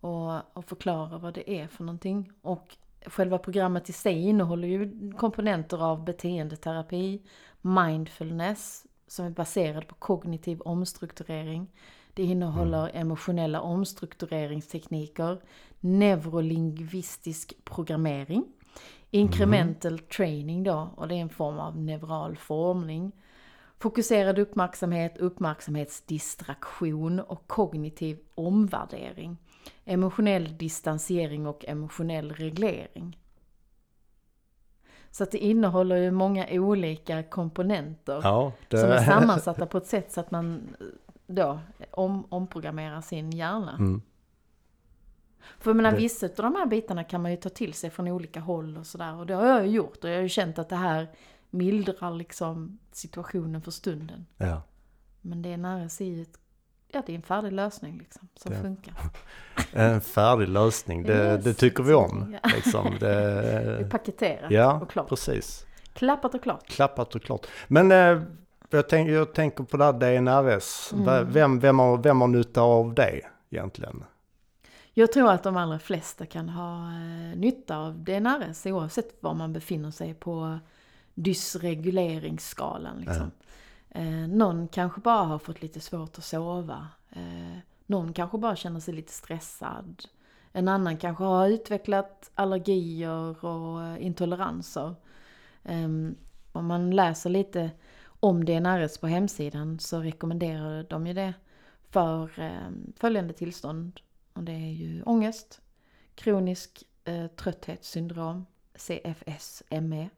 att, 0.00 0.56
att 0.56 0.68
förklara 0.68 1.18
vad 1.18 1.34
det 1.34 1.50
är 1.50 1.66
för 1.66 1.84
någonting. 1.84 2.32
Och 2.42 2.76
själva 3.06 3.38
programmet 3.38 3.88
i 3.88 3.92
sig 3.92 4.22
innehåller 4.28 4.68
ju 4.68 5.12
komponenter 5.12 5.84
av 5.84 6.04
beteendeterapi, 6.04 7.22
mindfulness, 7.60 8.86
som 9.06 9.26
är 9.26 9.30
baserad 9.30 9.88
på 9.88 9.94
kognitiv 9.94 10.60
omstrukturering. 10.60 11.68
Det 12.14 12.22
innehåller 12.22 12.90
emotionella 12.94 13.60
omstruktureringstekniker, 13.60 15.40
neurolingvistisk 15.80 17.64
programmering, 17.64 18.44
incremental 19.10 19.98
training 19.98 20.62
då, 20.62 20.90
och 20.96 21.08
det 21.08 21.14
är 21.14 21.20
en 21.20 21.28
form 21.28 21.58
av 21.58 21.76
neural 21.76 22.36
formning. 22.36 23.12
Fokuserad 23.78 24.38
uppmärksamhet, 24.38 25.18
uppmärksamhetsdistraktion 25.18 27.20
och 27.20 27.46
kognitiv 27.46 28.18
omvärdering. 28.34 29.36
Emotionell 29.84 30.56
distansering 30.56 31.46
och 31.46 31.64
emotionell 31.64 32.32
reglering. 32.32 33.18
Så 35.10 35.22
att 35.22 35.30
det 35.30 35.38
innehåller 35.38 35.96
ju 35.96 36.10
många 36.10 36.46
olika 36.50 37.22
komponenter 37.22 38.20
Ja, 38.22 38.52
det, 38.68 38.78
som 38.78 38.90
är 38.90 38.98
sammansatta 38.98 39.66
på 39.66 39.78
ett 39.78 39.86
sätt 39.86 40.12
så 40.12 40.20
att 40.20 40.30
man 40.30 40.76
då 41.32 41.60
om, 41.90 42.26
omprogrammerar 42.28 43.00
sin 43.00 43.30
hjärna. 43.30 43.72
Mm. 43.78 44.02
För 45.58 45.70
jag 45.70 45.76
menar, 45.76 45.90
Det- 45.90 45.96
vissa 45.96 46.26
av 46.26 46.32
de 46.36 46.54
här 46.54 46.66
bitarna 46.66 47.04
kan 47.04 47.22
man 47.22 47.30
ju 47.30 47.36
ta 47.36 47.48
till 47.48 47.74
sig 47.74 47.90
från 47.90 48.08
olika 48.08 48.40
håll 48.40 48.76
och 48.76 48.86
sådär. 48.86 49.14
Och 49.14 49.26
det 49.26 49.34
har 49.34 49.46
jag 49.46 49.66
ju 49.66 49.72
gjort 49.72 50.04
och 50.04 50.10
jag 50.10 50.14
har 50.16 50.22
ju 50.22 50.28
känt 50.28 50.58
att 50.58 50.68
det 50.68 50.76
här 50.76 51.08
mildrar 51.50 52.10
liksom 52.14 52.78
situationen 52.92 53.62
för 53.62 53.70
stunden. 53.70 54.26
ja. 54.36 54.62
Men 55.24 55.42
det 55.42 55.52
är 55.52 55.56
nära 55.56 55.88
sig 55.88 56.22
ett, 56.22 56.38
ja 56.88 57.02
det 57.06 57.12
är 57.12 57.16
en 57.16 57.22
färdig 57.22 57.52
lösning 57.52 57.98
liksom, 57.98 58.28
som 58.34 58.52
Det- 58.52 58.58
funkar. 58.60 58.94
En 59.72 60.00
färdig 60.00 60.48
lösning, 60.48 61.02
det, 61.02 61.38
det 61.38 61.54
tycker 61.54 61.82
vi 61.82 61.94
om. 61.94 62.36
Ja. 62.42 62.50
Liksom. 62.54 62.96
Det 63.00 63.10
är 63.14 63.78
Det, 63.78 63.90
paketerat 63.90 64.50
ja, 64.50 64.80
och 64.80 64.90
klart. 64.90 65.08
precis. 65.08 65.66
Klappat 65.92 66.34
och 66.34 66.42
klart. 66.42 66.66
Klappat 66.66 67.14
och 67.14 67.22
klart. 67.22 67.46
Men 67.68 67.92
eh, 67.92 68.22
jag, 68.76 68.88
tänk, 68.88 69.10
jag 69.10 69.34
tänker 69.34 69.64
på 69.64 69.76
det 69.76 69.84
här 69.84 69.92
DNRS. 69.92 70.92
Mm. 70.92 71.32
Vem, 71.32 71.60
vem, 71.60 71.78
har, 71.78 71.98
vem 71.98 72.20
har 72.20 72.28
nytta 72.28 72.60
av 72.60 72.94
det 72.94 73.20
egentligen? 73.50 74.04
Jag 74.94 75.12
tror 75.12 75.30
att 75.30 75.42
de 75.42 75.56
allra 75.56 75.78
flesta 75.78 76.26
kan 76.26 76.48
ha 76.48 76.86
eh, 76.86 77.38
nytta 77.38 77.76
av 77.76 78.04
DNRS 78.04 78.66
oavsett 78.66 79.16
var 79.20 79.34
man 79.34 79.52
befinner 79.52 79.90
sig 79.90 80.14
på 80.14 80.58
dysreguleringsskalan. 81.14 82.98
Liksom. 82.98 83.30
Eh, 83.90 84.28
någon 84.28 84.68
kanske 84.68 85.00
bara 85.00 85.24
har 85.24 85.38
fått 85.38 85.62
lite 85.62 85.80
svårt 85.80 86.18
att 86.18 86.24
sova. 86.24 86.88
Eh, 87.10 87.58
någon 87.86 88.12
kanske 88.12 88.38
bara 88.38 88.56
känner 88.56 88.80
sig 88.80 88.94
lite 88.94 89.12
stressad. 89.12 90.04
En 90.52 90.68
annan 90.68 90.96
kanske 90.96 91.24
har 91.24 91.48
utvecklat 91.48 92.30
allergier 92.34 93.44
och 93.44 93.82
eh, 93.82 94.06
intoleranser. 94.06 94.94
Um, 95.62 96.16
om 96.52 96.66
man 96.66 96.90
läser 96.90 97.30
lite 97.30 97.70
om 98.22 98.44
DNRS 98.44 98.98
på 98.98 99.06
hemsidan 99.06 99.78
så 99.78 100.00
rekommenderar 100.00 100.86
de 100.88 101.06
ju 101.06 101.12
det 101.12 101.34
för 101.90 102.40
um, 102.40 102.92
följande 102.96 103.32
tillstånd. 103.34 104.00
Och 104.32 104.42
det 104.42 104.52
är 104.52 104.72
ju 104.72 105.02
ångest, 105.02 105.60
kronisk 106.14 106.84
uh, 107.08 107.26
trötthetssyndrom, 107.26 108.46
CFS-ME, 108.74 110.08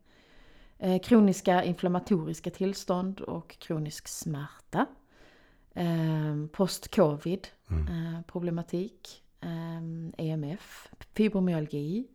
uh, 0.84 0.98
kroniska 0.98 1.64
inflammatoriska 1.64 2.50
tillstånd 2.50 3.20
och 3.20 3.58
kronisk 3.58 4.08
smärta, 4.08 4.86
uh, 5.76 6.46
post-covid 6.46 7.48
mm. 7.70 8.22
problematik, 8.26 9.22
EMF, 10.16 10.88
fibromyalgi, 11.14 12.06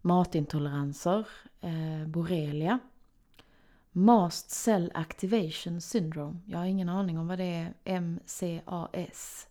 matintoleranser, 0.00 1.26
borrelia, 2.06 2.78
Mast 3.92 4.50
Cell 4.50 4.92
Activation 4.94 5.80
Syndrome. 5.80 6.38
Jag 6.46 6.58
har 6.58 6.66
ingen 6.66 6.88
aning 6.88 7.18
om 7.18 7.28
vad 7.28 7.38
det 7.38 7.72
är. 7.84 8.00
MCAS. 8.00 9.48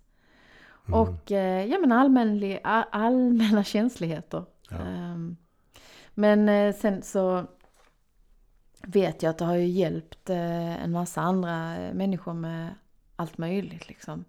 Mm. 0.88 1.00
Och 1.00 1.32
eh, 1.32 1.66
ja 1.66 1.80
men 1.80 1.92
allmänlig, 1.92 2.60
allmänna 2.64 3.64
känsligheter. 3.64 4.44
Ja. 4.70 4.78
Um, 4.78 5.38
men 6.14 6.50
eh, 6.50 6.76
sen 6.76 7.02
så 7.02 7.46
vet 8.84 9.24
jag 9.24 9.30
att 9.30 9.38
det 9.38 9.46
har 9.46 9.56
ju 9.56 9.68
hjälpt 9.68 10.30
eh, 10.30 10.84
en 10.84 10.92
massa 10.92 11.22
andra 11.22 11.78
eh, 11.78 11.94
människor 11.94 12.34
med 12.34 12.76
allt 13.16 13.38
möjligt 13.38 13.88
liksom. 13.88 14.26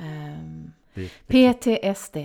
Um, 0.00 0.72
PTSD 1.26 2.16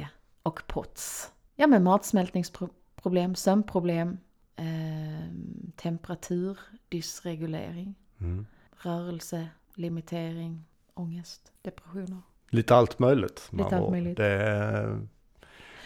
och 0.43 0.63
POTS. 0.67 1.31
Ja 1.55 1.67
men 1.67 1.83
matsmältningsproblem, 1.83 3.35
sömnproblem, 3.35 4.17
eh, 4.55 5.29
temperatur, 5.75 6.59
dysregulering, 6.89 7.95
mm. 8.19 8.45
rörelse, 8.71 9.47
limitering, 9.75 10.65
ångest, 10.93 11.51
depressioner. 11.61 12.21
Lite 12.49 12.75
allt 12.75 12.99
möjligt. 12.99 13.49
Lite 13.51 13.77
allt 13.77 13.91
möjligt. 13.91 14.17
Det, 14.17 14.99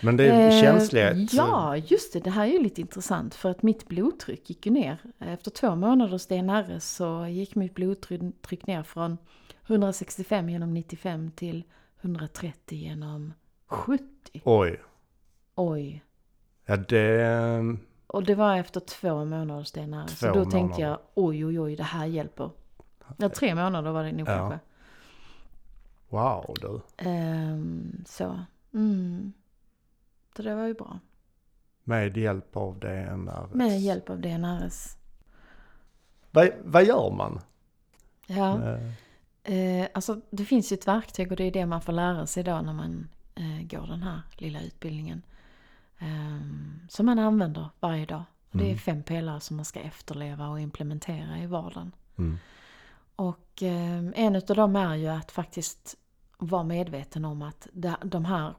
men 0.02 0.18
det 0.18 0.28
är 0.28 0.46
eh, 0.46 0.62
känslighet. 0.62 1.34
Ja, 1.34 1.78
just 1.78 2.14
det. 2.14 2.20
Det 2.20 2.30
här 2.30 2.48
är 2.48 2.52
ju 2.52 2.64
lite 2.64 2.82
intressant 2.82 3.36
för 3.36 3.50
att 3.50 3.64
mitt 3.64 3.88
blodtryck 3.88 4.50
gick 4.50 4.66
ju 4.66 4.72
ner. 4.72 4.98
Efter 5.20 5.52
två 5.52 5.76
månaders 5.76 6.28
DNRS 6.28 6.84
så 6.84 7.28
gick 7.28 7.56
mitt 7.56 7.74
blodtryck 7.74 8.68
ner 8.68 8.84
från 8.84 9.18
165 9.68 10.50
genom 10.50 10.74
95 10.74 11.32
till 11.32 11.64
130 12.02 12.78
genom 12.78 13.34
70. 13.68 14.06
Oj. 14.44 14.82
Oj. 15.56 16.04
Ja, 16.66 16.78
det 16.78 17.78
och 18.10 18.24
det 18.24 18.36
var 18.36 18.58
efter 18.58 18.80
två 18.80 19.26
månader 19.26 19.64
stenare. 19.64 20.08
Två 20.08 20.16
så 20.16 20.26
då 20.26 20.32
månader. 20.34 20.52
tänkte 20.52 20.82
jag 20.82 21.00
oj 21.14 21.46
oj 21.46 21.60
oj 21.60 21.76
det 21.76 21.84
här 21.84 22.06
hjälper. 22.06 22.50
Ja 23.18 23.30
tre 23.30 23.56
månader 23.56 23.92
var 23.92 24.04
det 24.04 24.12
nog 24.12 24.28
ja. 24.28 24.38
kanske. 24.38 24.60
Wow 26.10 26.56
du. 26.62 27.08
Um, 27.10 28.04
så. 28.08 28.40
Mm. 28.74 29.34
Så 30.36 30.42
det 30.42 30.56
var 30.56 30.66
ju 30.66 30.74
bra. 30.74 31.00
Med 31.84 32.18
hjälp 32.18 32.58
av 32.58 32.80
DNRS? 32.80 33.54
Med 33.54 33.82
hjälp 33.82 34.10
av 34.10 34.20
DNRS. 34.20 34.98
Vad, 36.32 36.50
vad 36.64 36.86
gör 36.86 37.12
man? 37.12 37.40
Ja. 38.28 38.78
Eh, 39.44 39.88
alltså 39.94 40.22
det 40.30 40.46
finns 40.46 40.72
ju 40.72 40.74
ett 40.74 40.88
verktyg 40.88 41.32
och 41.32 41.38
det 41.38 41.44
är 41.44 41.52
det 41.52 41.66
man 41.66 41.82
får 41.82 41.94
lära 41.94 42.28
sig 42.28 42.44
då 42.44 42.62
när 42.62 42.74
man 42.74 43.10
eh, 43.36 43.68
går 43.68 43.88
den 43.88 44.04
här 44.04 44.22
lilla 44.38 44.62
utbildningen. 44.62 45.22
Um, 46.02 46.80
som 46.90 47.06
man 47.06 47.20
använder 47.20 47.70
varje 47.80 48.06
dag. 48.06 48.24
Mm. 48.52 48.64
Det 48.64 48.64
är 48.64 48.72
mm. 48.72 48.80
fem 48.80 49.04
pelare 49.04 49.40
som 49.40 49.56
man 49.56 49.66
ska 49.66 49.80
efterleva 49.80 50.48
och 50.48 50.60
implementera 50.60 51.40
i 51.40 51.46
vardagen. 51.46 51.92
Mm. 52.18 52.38
Och 53.16 53.62
um, 53.62 54.14
en 54.16 54.36
av 54.36 54.42
dem 54.42 54.76
är 54.76 54.96
ju 54.96 55.08
att 55.08 55.32
faktiskt 55.32 55.96
vara 56.38 56.64
medveten 56.64 57.26
om 57.26 57.42
att 57.42 57.68
de 58.02 58.26
här, 58.26 58.54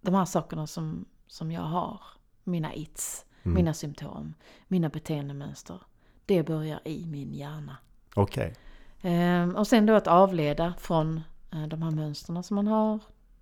de 0.00 0.14
här 0.14 0.24
sakerna 0.24 0.66
som, 0.66 1.04
som 1.26 1.52
jag 1.52 1.62
har, 1.62 2.00
mina 2.44 2.74
its, 2.74 3.24
mm. 3.42 3.54
mina 3.54 3.74
symptom, 3.74 4.34
mina 4.68 4.88
beteendemönster, 4.88 5.80
det 6.26 6.42
börjar 6.42 6.80
i 6.84 7.06
min 7.06 7.34
hjärna. 7.34 7.76
Okej. 8.14 8.54
Okay. 9.00 9.42
Um, 9.42 9.56
och 9.56 9.66
sen 9.66 9.86
då 9.86 9.94
att 9.94 10.06
avleda 10.06 10.74
från 10.78 11.20
uh, 11.54 11.68
de 11.68 11.82
här 11.82 11.90
mönstren 11.90 12.42
som 12.42 12.54
man 12.54 12.66
har. 12.66 12.98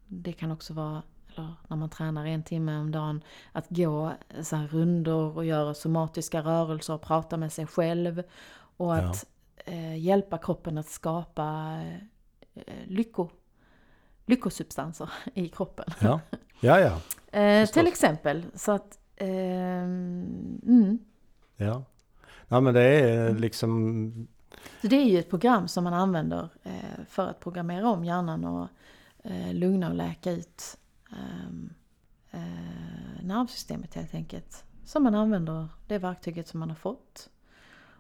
Det 0.06 0.32
kan 0.32 0.50
också 0.50 0.74
vara 0.74 1.02
eller 1.34 1.54
när 1.68 1.76
man 1.76 1.90
tränar 1.90 2.26
en 2.26 2.42
timme 2.42 2.78
om 2.78 2.90
dagen, 2.90 3.22
att 3.52 3.66
gå 3.68 4.12
så 4.42 4.56
här 4.56 4.66
rundor 4.66 5.36
och 5.36 5.44
göra 5.44 5.74
somatiska 5.74 6.40
rörelser 6.40 6.94
och 6.94 7.02
prata 7.02 7.36
med 7.36 7.52
sig 7.52 7.66
själv. 7.66 8.22
Och 8.76 8.96
att 8.96 9.26
ja. 9.64 9.72
eh, 9.72 9.98
hjälpa 9.98 10.38
kroppen 10.38 10.78
att 10.78 10.88
skapa 10.88 11.78
eh, 12.54 12.62
lycko, 12.86 13.30
lyckosubstanser 14.26 15.10
i 15.34 15.48
kroppen. 15.48 15.86
Ja, 16.00 16.20
ja. 16.60 16.80
ja. 16.80 17.00
eh, 17.40 17.66
till 17.66 17.86
exempel, 17.86 18.44
så 18.54 18.72
att... 18.72 18.98
Eh, 19.16 19.28
mm. 19.28 20.98
Ja. 21.56 21.84
Ja 22.48 22.60
men 22.60 22.74
det 22.74 22.82
är 22.82 23.34
liksom... 23.34 24.28
Så 24.80 24.86
det 24.86 24.96
är 24.96 25.04
ju 25.04 25.18
ett 25.18 25.30
program 25.30 25.68
som 25.68 25.84
man 25.84 25.94
använder 25.94 26.48
eh, 26.62 27.04
för 27.08 27.28
att 27.28 27.40
programmera 27.40 27.88
om 27.88 28.04
hjärnan 28.04 28.44
och 28.44 28.68
eh, 29.24 29.54
lugna 29.54 29.88
och 29.88 29.94
läka 29.94 30.30
ut 30.30 30.78
eh, 32.30 33.24
nervsystemet 33.24 33.94
helt 33.94 34.14
enkelt. 34.14 34.64
Som 34.84 35.02
man 35.02 35.14
använder 35.14 35.68
det 35.86 35.98
verktyget 35.98 36.48
som 36.48 36.60
man 36.60 36.68
har 36.68 36.76
fått. 36.76 37.30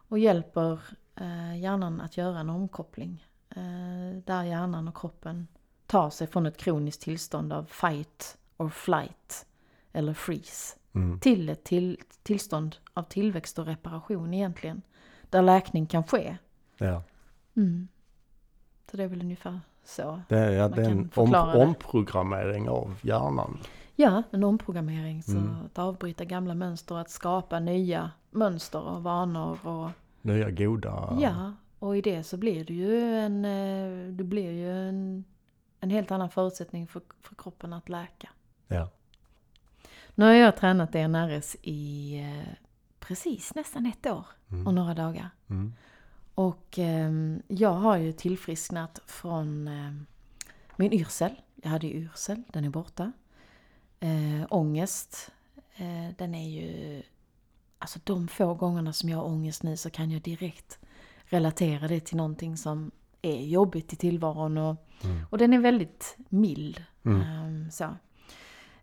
Och 0.08 0.18
hjälper 0.18 0.80
eh, 1.16 1.58
hjärnan 1.58 2.00
att 2.00 2.16
göra 2.16 2.38
en 2.38 2.50
omkoppling. 2.50 3.26
Eh, 3.48 4.22
där 4.24 4.42
hjärnan 4.42 4.88
och 4.88 4.96
kroppen 4.96 5.46
tar 5.86 6.10
sig 6.10 6.26
från 6.26 6.46
ett 6.46 6.56
kroniskt 6.56 7.02
tillstånd 7.02 7.52
av 7.52 7.64
fight 7.64 8.38
or 8.56 8.68
flight 8.68 9.46
eller 9.92 10.14
freeze. 10.14 10.78
Mm. 10.92 11.20
Till 11.20 11.48
ett 11.48 11.64
till, 11.64 12.00
tillstånd 12.22 12.76
av 12.94 13.02
tillväxt 13.02 13.58
och 13.58 13.66
reparation 13.66 14.34
egentligen. 14.34 14.82
Där 15.30 15.42
läkning 15.42 15.86
kan 15.86 16.04
ske. 16.04 16.36
Ja. 16.78 17.02
Mm. 17.56 17.88
Så 18.90 18.96
det 18.96 19.02
är 19.02 19.08
väl 19.08 19.22
ungefär 19.22 19.60
så. 19.84 20.20
Det 20.28 20.38
är, 20.38 20.50
ja, 20.50 20.68
det 20.68 20.82
är 20.82 20.90
en 20.90 21.10
om, 21.14 21.34
omprogrammering 21.34 22.68
av 22.68 22.94
hjärnan. 23.02 23.58
Ja, 23.96 24.22
en 24.30 24.44
omprogrammering. 24.44 25.22
Så 25.22 25.36
mm. 25.36 25.56
att 25.66 25.78
avbryta 25.78 26.24
gamla 26.24 26.54
mönster, 26.54 26.94
att 26.94 27.10
skapa 27.10 27.60
nya 27.60 28.10
mönster 28.30 28.82
och 28.82 29.02
vanor. 29.02 29.66
Och, 29.66 29.90
nya 30.22 30.50
goda... 30.50 31.18
Ja, 31.20 31.52
och 31.78 31.96
i 31.96 32.00
det 32.00 32.22
så 32.22 32.36
blir 32.36 32.64
det 32.64 32.74
ju 32.74 33.18
en, 33.18 33.44
eh, 33.44 34.12
det 34.12 34.24
blir 34.24 34.50
ju 34.50 34.88
en, 34.88 35.24
en 35.80 35.90
helt 35.90 36.10
annan 36.10 36.30
förutsättning 36.30 36.86
för, 36.86 37.02
för 37.20 37.34
kroppen 37.34 37.72
att 37.72 37.88
läka. 37.88 38.28
Ja. 38.68 38.88
Nu 40.14 40.24
har 40.24 40.32
jag 40.32 40.56
tränat 40.56 40.92
DNRS 40.92 41.56
i 41.62 42.18
eh, 42.20 42.52
precis 43.00 43.54
nästan 43.54 43.86
ett 43.86 44.06
år 44.06 44.26
mm. 44.50 44.66
och 44.66 44.74
några 44.74 44.94
dagar. 44.94 45.30
Mm. 45.50 45.74
Och 46.34 46.78
eh, 46.78 47.12
jag 47.48 47.72
har 47.72 47.96
ju 47.96 48.12
tillfrisknat 48.12 49.00
från 49.06 49.68
eh, 49.68 49.92
min 50.76 50.92
yrsel. 50.92 51.32
Jag 51.62 51.70
hade 51.70 51.86
ju 51.86 51.94
yrsel, 51.94 52.42
den 52.48 52.64
är 52.64 52.70
borta. 52.70 53.12
Eh, 54.00 54.46
ångest, 54.50 55.30
eh, 55.76 56.16
den 56.18 56.34
är 56.34 56.48
ju... 56.48 57.02
Alltså 57.78 57.98
de 58.04 58.28
få 58.28 58.54
gångerna 58.54 58.92
som 58.92 59.08
jag 59.08 59.18
har 59.18 59.24
ångest 59.24 59.62
nu 59.62 59.76
så 59.76 59.90
kan 59.90 60.10
jag 60.10 60.22
direkt 60.22 60.78
relatera 61.24 61.88
det 61.88 62.00
till 62.00 62.16
någonting 62.16 62.56
som 62.56 62.90
är 63.22 63.42
jobbigt 63.42 63.92
i 63.92 63.96
tillvaron. 63.96 64.58
Och, 64.58 64.76
mm. 65.02 65.26
och 65.30 65.38
den 65.38 65.52
är 65.52 65.58
väldigt 65.58 66.16
mild. 66.28 66.84
Mm. 67.04 67.44
Um, 67.44 67.70
så. 67.70 67.96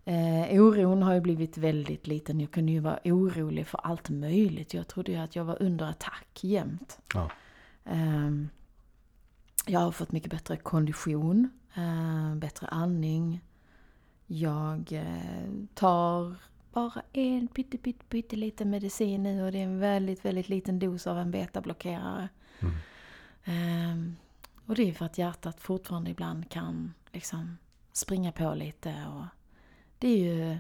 Eh, 0.06 0.62
oron 0.62 1.04
har 1.04 1.14
ju 1.14 1.22
blivit 1.22 1.58
väldigt 1.58 2.08
liten. 2.08 2.40
Jag 2.40 2.52
kunde 2.52 2.72
ju 2.72 2.80
vara 2.80 3.00
orolig 3.04 3.68
för 3.68 3.78
allt 3.84 4.10
möjligt. 4.10 4.74
Jag 4.74 4.88
trodde 4.88 5.12
ju 5.12 5.18
att 5.18 5.36
jag 5.36 5.46
var 5.46 5.62
under 5.62 5.86
attack 5.86 6.40
jämt. 6.44 7.00
Ja. 7.14 7.32
Eh, 7.86 8.32
jag 9.66 9.80
har 9.80 9.92
fått 9.92 10.12
mycket 10.12 10.32
bättre 10.32 10.58
kondition, 10.58 11.50
eh, 11.76 12.36
bättre 12.36 12.68
andning. 12.68 13.42
Jag 14.28 14.92
eh, 14.92 15.52
tar 15.74 16.36
bara 16.74 17.02
en 17.14 17.48
pytte, 17.48 17.78
pytte, 17.78 18.06
pytte 18.06 18.36
liten 18.36 18.70
medicin 18.70 19.24
nu 19.24 19.44
och 19.44 19.52
det 19.52 19.60
är 19.60 19.64
en 19.64 19.80
väldigt, 19.80 20.26
väldigt 20.26 20.50
liten 20.50 20.80
dos 20.80 21.08
av 21.08 21.18
en 21.20 21.32
betablockerare. 21.32 22.30
Mm. 22.60 22.74
Um, 23.46 24.16
och 24.66 24.76
det 24.76 24.90
är 24.90 24.94
för 24.94 25.06
att 25.06 25.18
hjärtat 25.18 25.62
fortfarande 25.62 26.12
ibland 26.12 26.50
kan 26.50 26.94
liksom 27.12 27.58
springa 27.92 28.32
på 28.32 28.54
lite 28.54 28.96
och 29.08 29.26
det 30.02 30.08
är 30.08 30.18
ju 30.18 30.58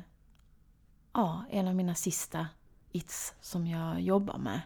ja, 1.13 1.43
en 1.49 1.67
av 1.67 1.75
mina 1.75 1.95
sista 1.95 2.47
its 2.91 3.33
som 3.41 3.67
jag 3.67 4.01
jobbar 4.01 4.37
med. 4.37 4.61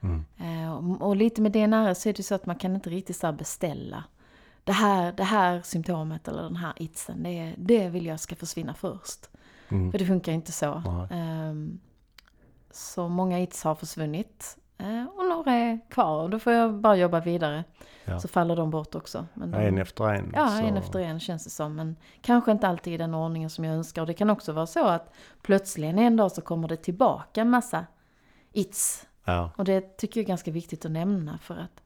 Mm. 0.00 0.24
Eh, 0.38 1.02
och, 1.02 1.16
lite 1.16 1.42
med 1.42 1.52
DNR 1.52 1.94
så 1.94 2.08
är 2.08 2.12
det 2.12 2.22
så 2.22 2.34
att 2.34 2.46
man 2.46 2.56
kan 2.56 2.74
inte 2.74 2.90
riktigt 2.90 3.16
så 3.16 3.32
beställa. 3.32 4.04
Det 4.64 4.72
här, 4.72 5.12
det 5.12 5.24
här 5.24 5.62
symptomet 5.62 6.28
eller 6.28 6.42
den 6.42 6.56
här 6.56 6.72
itsen, 6.76 7.22
det, 7.22 7.54
det 7.58 7.88
vill 7.88 8.06
jag 8.06 8.20
ska 8.20 8.36
försvinna 8.36 8.74
först. 8.74 9.30
Mm. 9.68 9.92
För 9.92 9.98
det 9.98 10.06
funkar 10.06 10.32
inte 10.32 10.52
så. 10.52 11.06
Ehm, 11.10 11.80
så 12.70 13.08
många 13.08 13.40
its 13.40 13.64
har 13.64 13.74
försvunnit. 13.74 14.56
Eh, 14.78 15.04
och 15.04 15.24
några 15.28 15.52
är 15.52 15.80
kvar 15.90 16.22
och 16.22 16.30
då 16.30 16.38
får 16.38 16.52
jag 16.52 16.74
bara 16.74 16.96
jobba 16.96 17.20
vidare. 17.20 17.64
Ja. 18.04 18.20
Så 18.20 18.28
faller 18.28 18.56
de 18.56 18.70
bort 18.70 18.94
också. 18.94 19.26
Men 19.34 19.50
de, 19.50 19.58
En 19.66 19.78
efter 19.78 20.04
en. 20.08 20.32
Ja, 20.34 20.48
så- 20.48 20.64
en 20.64 20.76
efter 20.76 20.98
en 20.98 21.20
känns 21.20 21.44
det 21.44 21.50
som. 21.50 21.74
Men 21.76 21.96
kanske 22.20 22.50
inte 22.52 22.68
alltid 22.68 22.92
i 22.92 22.96
den 22.96 23.14
ordningen 23.14 23.50
som 23.50 23.64
jag 23.64 23.74
önskar. 23.74 24.02
Och 24.02 24.06
det 24.06 24.14
kan 24.14 24.30
också 24.30 24.52
vara 24.52 24.66
så 24.66 24.86
att 24.86 25.14
plötsligen 25.42 25.98
en 25.98 26.16
dag 26.16 26.32
så 26.32 26.40
kommer 26.40 26.68
det 26.68 26.76
tillbaka 26.76 27.40
en 27.40 27.50
massa 27.50 27.86
its. 28.52 29.06
Ja, 29.24 29.50
Och 29.56 29.64
det 29.64 29.96
tycker 29.96 30.20
jag 30.20 30.24
är 30.24 30.28
ganska 30.28 30.50
viktigt 30.50 30.84
att 30.84 30.90
nämna 30.90 31.38
för 31.38 31.54
att 31.56 31.82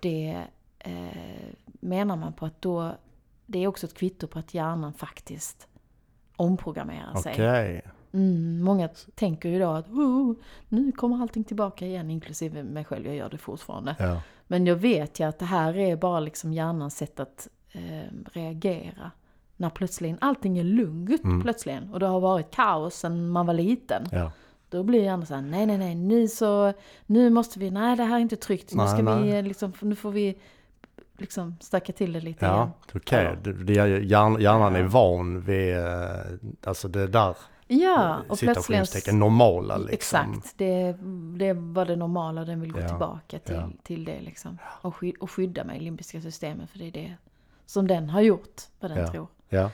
det 0.00 0.42
eh, 0.78 1.52
menar 1.64 2.16
man 2.16 2.32
på 2.32 2.46
att 2.46 2.62
då, 2.62 2.92
det 3.46 3.58
är 3.58 3.66
också 3.66 3.86
ett 3.86 3.94
kvitto 3.94 4.26
på 4.26 4.38
att 4.38 4.54
hjärnan 4.54 4.92
faktiskt 4.92 5.68
omprogrammerar 6.36 7.14
sig. 7.22 7.32
Mm, 8.14 8.62
många 8.64 8.88
tänker 9.14 9.48
ju 9.48 9.58
då 9.58 9.70
att 9.70 9.88
oh, 9.88 10.34
nu 10.68 10.92
kommer 10.92 11.22
allting 11.22 11.44
tillbaka 11.44 11.86
igen, 11.86 12.10
inklusive 12.10 12.62
mig 12.62 12.84
själv, 12.84 13.06
jag 13.06 13.16
gör 13.16 13.28
det 13.30 13.38
fortfarande. 13.38 13.96
Ja. 13.98 14.22
Men 14.46 14.66
jag 14.66 14.76
vet 14.76 15.20
ju 15.20 15.24
att 15.28 15.38
det 15.38 15.44
här 15.44 15.76
är 15.76 15.96
bara 15.96 16.20
liksom 16.20 16.52
hjärnans 16.52 16.96
sätt 16.96 17.20
att 17.20 17.48
eh, 17.72 17.80
reagera. 18.32 19.10
När 19.56 19.70
plötsligen 19.70 20.18
allting 20.20 20.58
är 20.58 20.64
lugnt 20.64 21.24
Mm. 21.24 21.42
plötsligen 21.42 21.92
och 21.92 22.00
det 22.00 22.06
har 22.06 22.20
varit 22.20 22.50
kaos 22.50 22.94
sedan 22.94 23.28
man 23.28 23.46
var 23.46 23.54
liten. 23.54 24.02
Ja. 24.12 24.32
Då 24.68 24.82
blir 24.82 25.02
hjärnan 25.02 25.26
såhär, 25.26 25.42
nej 25.42 25.66
nej 25.66 25.78
nej, 25.78 25.94
nu 25.94 26.28
så, 26.28 26.72
nu 27.06 27.30
måste 27.30 27.58
vi, 27.58 27.70
nej 27.70 27.96
det 27.96 28.04
här 28.04 28.16
är 28.16 28.20
inte 28.20 28.36
tryggt, 28.36 28.74
nu 28.74 28.76
Nej, 28.76 28.88
ska 28.88 28.96
vi 28.96 29.02
nej. 29.02 29.36
eh, 29.38 29.42
liksom, 29.44 29.72
nu 29.80 29.94
får 29.94 30.10
vi 30.10 30.38
liksom 31.18 31.56
stöka 31.60 31.92
till 31.92 32.12
det 32.12 32.20
lite 32.20 32.46
Ja, 32.46 32.54
igen. 32.54 32.70
okej. 32.94 33.36
Ja. 34.06 34.38
Hjärnan 34.40 34.76
är 34.76 34.82
van 34.82 35.40
vid, 35.40 35.76
eh, 35.76 35.84
alltså 36.64 36.88
det 36.88 37.06
där 37.06 37.36
Ja, 37.66 38.16
och 38.18 38.26
plötsligen... 38.26 38.54
citationstecken 38.54 39.18
normala 39.18 39.76
liksom. 39.76 39.94
Exakt, 40.32 40.58
det, 40.58 40.96
det 41.38 41.52
var 41.52 41.84
det 41.84 41.96
normala, 41.96 42.44
den 42.44 42.60
vill 42.60 42.72
gå 42.72 42.80
Ja, 42.80 42.88
tillbaka 42.88 43.38
till, 43.38 43.54
ja. 43.54 43.70
till 43.82 44.04
det 44.04 44.20
liksom. 44.20 44.58
Och, 44.82 44.96
sky, 44.96 45.12
och 45.20 45.30
skydda 45.30 45.64
mig, 45.64 45.80
limbiska 45.80 46.20
systemet, 46.20 46.70
för 46.70 46.78
det 46.78 46.86
är 46.88 46.92
det 46.92 47.16
som 47.66 47.86
den 47.86 48.10
har 48.10 48.20
gjort, 48.20 48.62
vad 48.80 48.90
den 48.90 48.98
Ja. 48.98 49.10
tror. 49.10 49.26
Ja, 49.48 49.70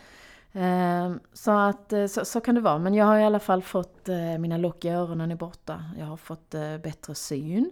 Ehm, 0.53 1.20
så 1.32 1.51
att 1.51 1.93
eh, 1.93 2.07
så, 2.07 2.24
så 2.24 2.41
kan 2.41 2.55
det 2.55 2.61
vara. 2.61 2.78
Men 2.78 2.95
jag 2.95 3.05
har 3.05 3.18
i 3.18 3.24
alla 3.24 3.38
fall 3.41 3.62
fått, 3.62 4.09
eh, 4.09 4.38
mina 4.38 4.57
lock 4.57 4.84
i 4.84 4.88
öronen 4.88 5.30
är 5.30 5.36
borta. 5.36 5.84
Jag 5.99 6.07
har 6.07 6.16
fått 6.16 6.55
eh, 6.55 6.78
bättre 6.78 7.14
syn. 7.14 7.70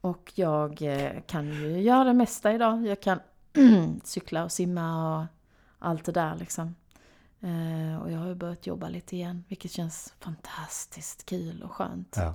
Och 0.00 0.32
jag 0.34 0.82
eh, 0.82 1.10
kan 1.26 1.46
ju 1.48 1.80
göra 1.80 2.04
det 2.04 2.14
mesta 2.14 2.52
idag. 2.52 2.86
Jag 2.86 3.00
kan 3.00 3.20
cykla 4.04 4.44
och 4.44 4.52
simma 4.52 5.18
och 5.20 5.26
allt 5.78 6.04
det 6.04 6.12
där 6.12 6.36
liksom. 6.36 6.74
Eh, 7.40 8.02
och 8.02 8.10
jag 8.10 8.18
har 8.18 8.26
ju 8.28 8.34
börjat 8.34 8.66
jobba 8.66 8.88
lite 8.88 9.16
igen, 9.16 9.44
vilket 9.48 9.70
känns 9.72 10.14
fantastiskt 10.18 11.26
kul 11.26 11.62
och 11.62 11.72
skönt. 11.72 12.16
ja. 12.18 12.34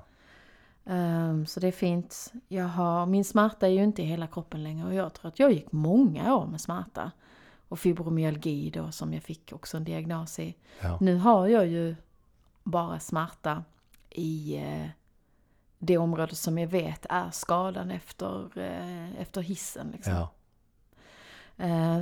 Ehm, 0.85 1.45
så 1.45 1.59
det 1.59 1.67
är 1.67 1.71
fint. 1.71 2.33
Jag 2.47 2.65
har, 2.67 3.05
min 3.05 3.25
smärta 3.25 3.67
är 3.67 3.71
ju 3.71 3.83
inte 3.83 4.01
i 4.01 4.05
hela 4.05 4.27
kroppen 4.27 4.63
längre 4.63 4.87
och 4.87 4.93
jag 4.93 5.13
tror 5.13 5.27
att 5.27 5.39
jag 5.39 5.51
gick 5.51 5.71
många 5.71 6.35
år 6.35 6.47
med 6.47 6.61
smärta. 6.61 7.11
Och 7.67 7.79
fibromyalgi 7.79 8.69
då 8.69 8.91
som 8.91 9.13
jag 9.13 9.23
fick 9.23 9.53
också 9.53 9.77
en 9.77 9.83
diagnos 9.83 10.39
i. 10.39 10.55
ja. 10.81 10.97
Nu 11.01 11.15
har 11.17 11.47
jag 11.47 11.67
ju 11.67 11.95
bara 12.63 12.99
smärta 12.99 13.63
i 14.09 14.57
eh, 14.57 14.87
det 15.79 15.97
område 15.97 16.35
som 16.35 16.57
jag 16.57 16.67
vet 16.67 17.05
är 17.09 17.31
skadan 17.31 17.91
efter, 17.91 18.57
eh, 18.57 19.21
efter 19.21 19.41
hissen. 19.41 19.91
Liksom. 19.91 20.13
ja. 20.13 20.29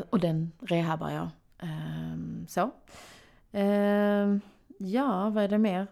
Och 0.09 0.19
den 0.19 0.51
rehabar 0.59 1.09
jag. 1.09 1.29
Ehm, 1.63 2.45
så. 2.49 2.71
Ehm, 3.51 4.41
ja, 4.77 5.29
vad 5.29 5.43
är 5.43 5.47
det 5.47 5.57
mer? 5.57 5.87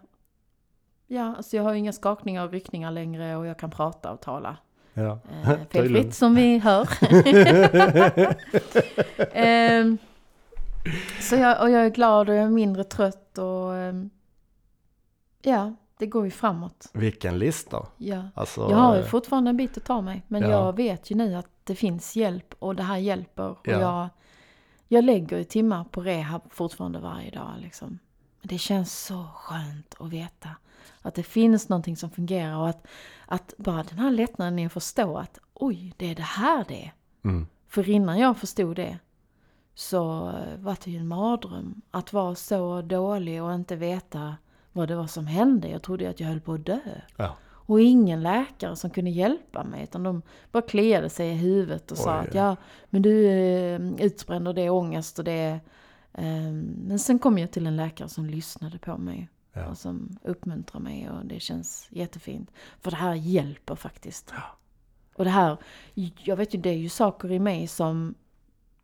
Ja, 1.06 1.36
alltså 1.36 1.56
jag 1.56 1.62
har 1.62 1.72
ju 1.72 1.78
inga 1.78 1.92
skakningar 1.92 2.44
och 2.44 2.52
ryckningar 2.52 2.90
längre 2.90 3.36
och 3.36 3.46
jag 3.46 3.58
kan 3.58 3.70
prata 3.70 4.12
och 4.12 4.20
tala. 4.20 4.56
ja. 4.94 5.18
Eh, 5.44 5.48
Tydligen. 5.70 5.94
felfritt 5.94 6.14
som 6.14 6.34
vi 6.34 6.58
hör. 6.64 6.88
Ehm, 9.32 9.98
så 11.20 11.36
jag, 11.36 11.62
och 11.62 11.70
jag 11.70 11.86
är 11.86 11.90
glad 11.90 12.28
och 12.28 12.34
jag 12.34 12.44
är 12.44 12.48
mindre 12.50 12.84
trött 12.84 13.38
och 13.38 13.72
ja, 15.42 15.74
det 15.98 16.06
går 16.06 16.24
ju 16.24 16.30
framåt. 16.30 16.90
Vilken 16.92 17.38
lista. 17.38 17.86
Ja. 17.96 18.22
Alltså, 18.34 18.60
Jag 18.70 18.76
har 18.76 18.94
ju 18.94 19.00
eh, 19.00 19.06
fortfarande 19.06 19.50
en 19.50 19.56
bit 19.56 19.76
att 19.76 19.84
ta 19.84 20.00
mig. 20.00 20.22
Men 20.28 20.42
Ja. 20.42 20.48
jag 20.50 20.76
vet 20.76 21.10
ju 21.10 21.14
nu 21.16 21.34
att 21.34 21.46
det 21.64 21.74
finns 21.74 22.16
hjälp 22.16 22.54
och 22.58 22.74
det 22.76 22.82
här 22.82 22.96
hjälper. 22.96 23.48
Och 23.48 23.68
Ja. 23.68 23.80
jag, 23.80 24.08
jag 24.92 25.04
lägger 25.04 25.38
ju 25.38 25.44
timmar 25.44 25.84
på 25.84 26.00
rehab 26.00 26.42
fortfarande 26.50 26.98
varje 26.98 27.30
dag. 27.30 27.50
Liksom. 27.58 27.98
Men 28.40 28.48
Det 28.48 28.58
känns 28.58 29.04
så 29.04 29.26
skönt 29.34 29.94
att 29.98 30.10
veta 30.10 30.48
att 31.02 31.14
det 31.14 31.22
finns 31.22 31.68
någonting 31.68 31.96
som 31.96 32.10
fungerar 32.10 32.56
och 32.56 32.68
att, 32.68 32.86
att 33.26 33.54
bara 33.56 33.82
den 33.82 33.98
här 33.98 34.10
lättnaden 34.10 34.58
i 34.58 34.66
att 34.66 34.72
förstå 34.72 35.16
att 35.16 35.38
oj, 35.54 35.94
det 35.96 36.10
är 36.10 36.14
det 36.14 36.22
här 36.22 36.64
det 36.68 36.84
är. 36.84 36.92
mm, 37.24 37.46
För 37.68 37.88
innan 37.90 38.18
jag 38.18 38.36
förstod 38.36 38.76
det 38.76 38.98
så 39.74 40.32
var 40.58 40.76
det 40.84 40.90
ju 40.90 40.98
en 40.98 41.08
mardröm 41.08 41.82
att 41.90 42.12
vara 42.12 42.34
så 42.34 42.82
dålig 42.82 43.42
och 43.42 43.54
inte 43.54 43.76
veta 43.76 44.36
vad 44.72 44.88
det 44.88 44.96
var 44.96 45.06
som 45.06 45.26
hände. 45.26 45.68
Jag 45.68 45.82
trodde 45.82 46.10
att 46.10 46.20
jag 46.20 46.28
höll 46.28 46.40
på 46.40 46.52
att 46.52 46.66
dö. 46.66 46.80
ja. 47.16 47.36
Och 47.66 47.80
ingen 47.80 48.22
läkare 48.22 48.76
som 48.76 48.90
kunde 48.90 49.10
hjälpa 49.10 49.64
mig 49.64 49.82
utan 49.82 50.02
de 50.02 50.22
bara 50.52 50.62
kliade 50.62 51.08
sig 51.10 51.28
i 51.28 51.34
huvudet 51.34 51.90
och 51.90 51.98
sa 51.98 52.20
Oj. 52.20 52.28
att 52.28 52.34
ja, 52.34 52.56
men 52.90 53.02
du 53.02 53.26
är 53.26 53.80
utbränd 54.00 54.48
och 54.48 54.54
det 54.54 54.62
är 54.62 54.70
ångest 54.70 55.18
och 55.18 55.24
det 55.24 55.32
är... 55.32 55.60
ehm, 56.12 56.60
men 56.86 56.98
sen 56.98 57.18
kom 57.18 57.38
jag 57.38 57.50
till 57.50 57.66
en 57.66 57.76
läkare 57.76 58.08
som 58.08 58.26
lyssnade 58.26 58.78
på 58.78 58.98
mig 58.98 59.28
Ja. 59.52 59.66
och 59.66 59.78
som 59.78 60.18
uppmuntrade 60.24 60.84
mig 60.84 61.10
och 61.10 61.26
det 61.26 61.40
känns 61.40 61.88
jättefint. 61.90 62.50
För 62.80 62.90
det 62.90 62.96
här 62.96 63.14
hjälper 63.14 63.74
faktiskt. 63.74 64.32
Ja. 64.36 64.42
Och 65.14 65.24
det 65.24 65.30
här, 65.30 65.56
jag 66.24 66.36
vet 66.36 66.54
ju 66.54 66.58
det 66.58 66.70
är 66.70 66.76
ju 66.78 66.88
saker 66.88 67.32
i 67.32 67.38
mig 67.38 67.66
som, 67.66 68.14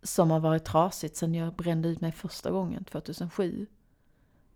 som 0.02 0.30
har 0.30 0.40
varit 0.40 0.64
trasigt 0.64 1.16
sen 1.16 1.34
jag 1.34 1.54
brände 1.54 1.88
ut 1.88 2.00
mig 2.00 2.12
första 2.12 2.50
gången 2.50 2.84
2007. 2.84 3.66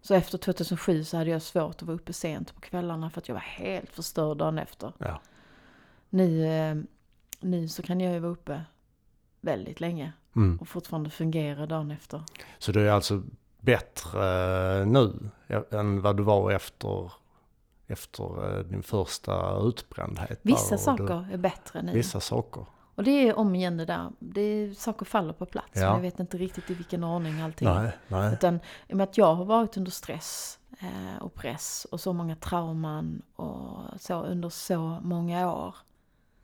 Så 0.03 0.15
efter 0.15 0.39
2007 0.39 1.05
så 1.05 1.17
hade 1.17 1.31
jag 1.31 1.43
svårt 1.43 1.75
att 1.77 1.83
vara 1.83 1.95
uppe 1.95 2.13
sent 2.13 2.55
på 2.55 2.61
kvällarna 2.61 3.11
för 3.11 3.21
att 3.21 3.29
jag 3.29 3.35
var 3.35 3.41
helt 3.41 3.91
förstörd 3.91 4.37
dagen 4.37 4.59
efter. 4.59 4.93
Ja. 4.99 5.21
Nu, 6.11 6.47
eh, 6.47 6.77
nu 7.41 7.69
så 7.69 7.83
kan 7.83 8.01
jag 8.01 8.13
ju 8.13 8.19
vara 8.19 8.33
uppe 8.33 8.63
väldigt 9.41 9.81
länge 9.81 10.13
Mm. 10.37 10.59
och 10.59 10.69
fortfarande 10.69 11.11
fungera 11.11 11.67
dagen 11.67 11.91
efter. 11.91 12.23
Så 12.59 12.73
du 12.73 12.89
är 12.89 12.93
alltså 12.93 13.23
bättre 13.61 14.21
eh, 14.81 14.87
nu 14.87 15.31
än 15.71 16.03
vad 16.03 16.17
du 16.17 16.23
var 16.23 16.51
efter, 16.51 17.13
efter 17.87 18.57
eh, 18.59 18.65
din 18.65 18.83
första 18.83 19.59
utbrändhet? 19.61 20.41
Vissa 20.43 20.79
saker 20.79 21.27
är 21.33 21.37
bättre 21.37 21.83
nu. 21.83 21.93
Du, 21.93 21.97
vissa 21.99 22.21
saker. 22.21 22.67
Och 22.95 23.05
det 23.05 23.29
är 23.29 23.39
om 23.39 23.55
igen 23.55 23.77
det 23.77 23.85
där, 23.85 24.11
det 24.19 24.41
är, 24.41 24.75
saker 24.75 25.05
faller 25.07 25.33
på 25.33 25.47
plats. 25.47 25.71
Ja. 25.75 25.81
Men 25.81 25.91
jag 25.95 26.01
vet 26.01 26.21
inte 26.21 26.39
riktigt 26.39 26.71
i 26.71 26.75
vilken 26.75 27.05
ordning 27.05 27.41
allting. 27.41 27.69
Nej, 27.69 27.93
nej. 28.09 28.33
Utan 28.33 28.61
i 28.89 28.93
och 28.93 28.97
med 28.97 29.05
att 29.05 29.19
jag 29.19 29.35
har 29.35 29.45
varit 29.45 29.77
under 29.77 29.91
stress 29.91 30.59
eh, 30.81 31.23
och 31.23 31.35
press 31.35 31.87
och 31.91 32.01
så 32.01 32.13
många 32.13 32.37
trauman 32.37 33.23
och 33.37 34.01
så 34.01 34.23
under 34.23 34.49
så 34.49 34.99
många 35.03 35.53
år. 35.53 35.77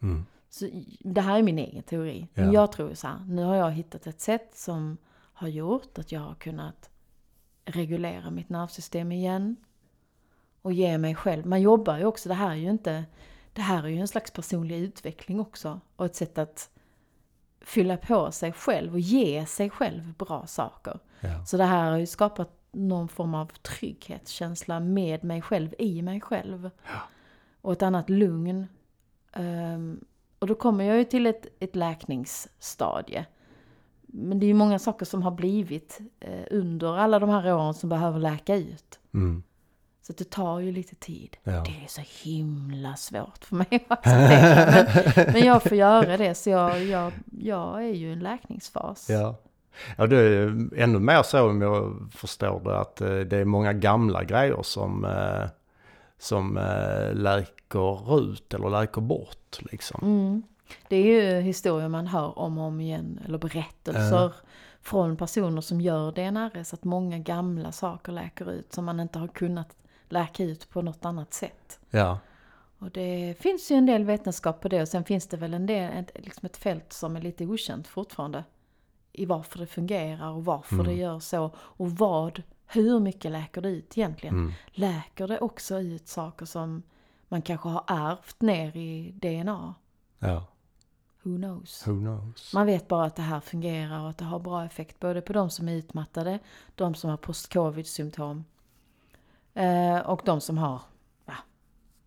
Mm. 0.03 0.26
Så 0.51 0.68
det 1.01 1.20
här 1.20 1.38
är 1.38 1.42
min 1.42 1.59
egen 1.59 1.82
teori. 1.82 2.28
Men 2.34 2.46
Ja. 2.46 2.53
jag 2.53 2.72
tror 2.72 2.94
så 2.94 3.07
här, 3.07 3.18
nu 3.28 3.44
har 3.44 3.55
jag 3.55 3.70
hittat 3.70 4.07
ett 4.07 4.20
sätt 4.20 4.51
som 4.55 4.96
har 5.32 5.49
gjort 5.49 5.99
att 5.99 6.12
jag 6.12 6.20
har 6.20 6.34
kunnat 6.34 6.90
reglera 7.64 8.30
mitt 8.30 8.49
nervsystem 8.49 9.12
igen. 9.12 9.57
Och 10.62 10.72
ge 10.72 10.99
mig 10.99 11.14
själv, 11.14 11.46
man 11.46 11.61
jobbar 11.61 11.99
ju 11.99 12.05
också, 12.05 12.28
det 12.28 12.34
här 12.34 12.51
är 12.51 12.55
ju 12.55 12.70
inte, 12.70 13.05
det 13.59 13.62
här 13.62 13.82
är 13.82 13.88
ju 13.88 13.98
en 13.98 14.09
slags 14.09 14.30
personlig 14.30 14.78
utveckling 14.78 15.40
också. 15.40 15.80
Och 15.96 16.06
ett 16.06 16.16
sätt 16.16 16.38
att 16.38 16.70
fylla 17.61 17.96
på 17.96 18.32
sig 18.32 18.52
själv 18.52 18.92
och 18.92 19.00
ge 19.00 19.46
sig 19.46 19.70
själv 19.70 20.14
bra 20.14 20.46
saker. 20.46 20.98
Ja. 21.20 21.44
Så 21.44 21.56
det 21.56 21.64
här 21.64 21.90
har 21.90 21.98
ju 21.98 22.06
skapat 22.06 22.50
någon 22.72 23.09
form 23.09 23.34
av 23.34 23.46
trygghetskänsla 23.46 24.80
med 24.80 25.24
mig 25.24 25.42
själv, 25.42 25.74
i 25.78 26.02
mig 26.02 26.20
själv. 26.20 26.70
Och 27.61 27.72
ett 27.72 27.82
annat 27.82 28.11
lugn. 28.11 28.66
Ehm, 29.32 30.04
och 30.38 30.46
då 30.46 30.54
kommer 30.54 30.84
jag 30.84 30.98
ju 30.98 31.04
till 31.04 31.26
ett, 31.26 31.46
ett 31.61 31.76
läkningsstadie. 31.76 33.26
Men 34.02 34.38
det 34.38 34.46
är 34.46 34.48
ju 34.48 34.54
många 34.54 34.78
saker 34.78 35.06
som 35.06 35.22
har 35.22 35.30
blivit 35.30 36.00
eh, 36.20 36.44
under 36.50 36.96
alla 36.96 37.18
de 37.18 37.28
här 37.28 37.54
åren 37.54 37.74
som 37.74 37.88
behöver 37.88 38.18
läka 38.18 38.56
ut. 38.56 38.98
Mm. 39.14 39.42
Så 40.09 40.14
det 40.14 40.30
tar 40.30 40.59
ju 40.61 40.72
lite 40.72 40.94
tid. 40.94 41.36
Ja. 41.42 41.50
Det 41.52 41.84
är 41.84 41.88
så 41.88 42.02
himla 42.28 42.96
svårt 42.96 43.44
för 43.44 43.56
mig 43.56 43.86
att 43.88 43.98
acceptera. 44.06 44.86
Men, 45.16 45.32
men 45.32 45.44
jag 45.44 45.62
får 45.62 45.76
göra 45.76 46.16
det, 46.16 46.34
så 46.34 46.50
jag, 46.50 46.84
jag, 46.84 47.12
jag 47.40 47.84
är 47.84 47.94
ju 47.94 48.09
i 48.09 48.12
en 48.12 48.18
läkningsfas. 48.18 49.06
Ja. 49.11 49.36
Ja, 49.96 50.06
det 50.06 50.16
är 50.16 50.68
ännu 50.76 50.98
mer 50.98 51.22
så 51.22 51.50
om 51.50 51.62
jag 51.62 52.09
förstår 52.14 52.61
det 52.64 52.78
att 52.78 53.00
eh, 53.00 53.18
det 53.18 53.36
är 53.36 53.44
många 53.44 53.72
gamla 53.72 54.24
grejer 54.24 54.62
som, 54.62 55.04
eh, 55.04 55.48
som 56.18 56.56
eh, 56.56 57.14
läker 57.14 58.18
ut 58.20 58.54
eller 58.54 58.70
läker 58.70 59.00
bort 59.00 59.59
liksom. 59.72 60.00
Mm. 60.02 60.42
Det 60.88 60.96
är 60.96 61.04
ju 61.04 61.40
historier 61.40 61.88
man 61.88 62.06
hör 62.06 62.38
om 62.38 62.59
och 62.59 62.64
om 62.64 62.80
igen, 62.80 63.20
eller 63.24 63.38
berättelser 63.38 64.22
Ja. 64.22 64.32
från 64.80 65.16
personer 65.16 65.61
som 65.61 65.80
gör 65.80 66.12
DNRS, 66.12 66.74
att 66.74 66.84
många 66.84 67.18
gamla 67.18 67.72
saker 67.72 68.12
läker 68.12 68.52
ut 68.52 68.72
som 68.72 68.84
man 68.84 69.00
inte 69.00 69.18
har 69.18 69.28
kunnat 69.28 69.76
läka 70.12 70.44
ut 70.44 70.70
på 70.70 70.82
något 70.82 71.04
annat 71.04 71.34
sätt. 71.34 71.78
Ja, 71.90 72.18
Och 72.78 72.90
det 72.90 73.34
finns 73.40 73.70
ju 73.70 73.76
en 73.76 73.86
del 73.86 74.04
vetenskap 74.04 74.61
på 74.61 74.68
det 74.68 74.82
och 74.82 74.88
sen 74.88 75.04
finns 75.04 75.26
det 75.26 75.36
väl 75.36 75.54
en 75.54 75.66
del, 75.66 75.92
ett, 75.92 76.11
liksom 76.24 76.46
ett 76.46 76.56
fält 76.56 76.92
som 76.92 77.16
är 77.16 77.20
lite 77.20 77.46
okänt 77.46 77.86
fortfarande. 77.86 78.44
I 79.12 79.26
varför 79.26 79.59
det 79.59 79.66
fungerar 79.66 80.30
och 80.30 80.44
varför 80.44 80.74
Mm. 80.74 80.86
det 80.86 80.92
gör 80.94 81.20
så 81.20 81.50
och 81.59 81.90
vad, 81.90 82.42
hur 82.66 83.00
mycket 83.00 83.30
läker 83.32 83.61
det 83.61 83.68
ut 83.68 83.98
egentligen? 83.98 84.34
mm. 84.34 84.52
Läker 84.66 85.28
det 85.28 85.38
också 85.38 85.80
ut 85.80 86.09
saker 86.09 86.46
som 86.46 86.82
man 87.28 87.42
kanske 87.42 87.68
har 87.68 87.84
ärvt 87.86 88.40
ner 88.42 88.76
i 88.76 89.11
DNA? 89.12 89.74
ja, 90.18 90.44
Who 91.22 91.36
knows? 91.36 91.86
who 91.86 91.92
knows. 92.00 92.52
Man 92.54 92.66
vet 92.66 92.88
bara 92.88 93.04
att 93.04 93.16
det 93.16 93.22
här 93.22 93.40
fungerar 93.40 94.00
och 94.02 94.11
att 94.11 94.18
det 94.18 94.24
har 94.24 94.38
bra 94.38 94.64
effekt 94.64 95.00
både 95.00 95.20
på 95.20 95.32
de 95.32 95.50
som 95.50 95.68
är 95.68 95.72
utmattade, 95.74 96.38
de 96.74 96.94
som 96.94 97.11
har 97.11 97.16
post-covid-symptom 97.16 98.44
eh, 99.59 99.98
och 100.11 100.20
de 100.24 100.40
som 100.40 100.59
har 100.59 100.80
ja, 101.26 101.34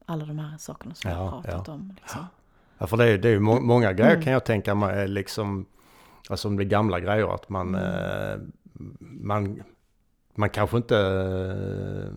alla 0.06 0.26
de 0.26 0.40
här 0.40 0.58
sakerna 0.58 0.96
som 0.96 1.12
jag 1.12 1.20
Ja, 1.20 1.24
har 1.30 1.42
pratat 1.42 1.68
ja. 1.68 1.74
om. 1.74 1.96
Liksom. 2.02 2.26
Ja, 2.78 2.88
för 2.88 2.98
det 2.98 3.06
är, 3.06 3.18
det 3.18 3.28
är 3.28 3.34
ju 3.34 3.40
må 3.40 3.60
många 3.60 3.94
grejer 3.94 4.12
Mm. 4.12 4.24
kan 4.24 4.34
jag 4.34 4.46
tänka 4.46 4.76
mig, 4.76 5.08
liksom, 5.08 5.66
alltså 6.30 6.48
om 6.48 6.58
det 6.58 6.64
är 6.64 6.66
gamla 6.66 7.00
grejer, 7.00 7.34
att 7.36 7.50
man, 7.50 7.76
Mm. 7.76 8.32
eh, 8.32 8.38
man, 9.00 9.64
man 10.36 10.50
kanske 10.50 10.78
inte 10.78 10.98
eh, 10.98 12.14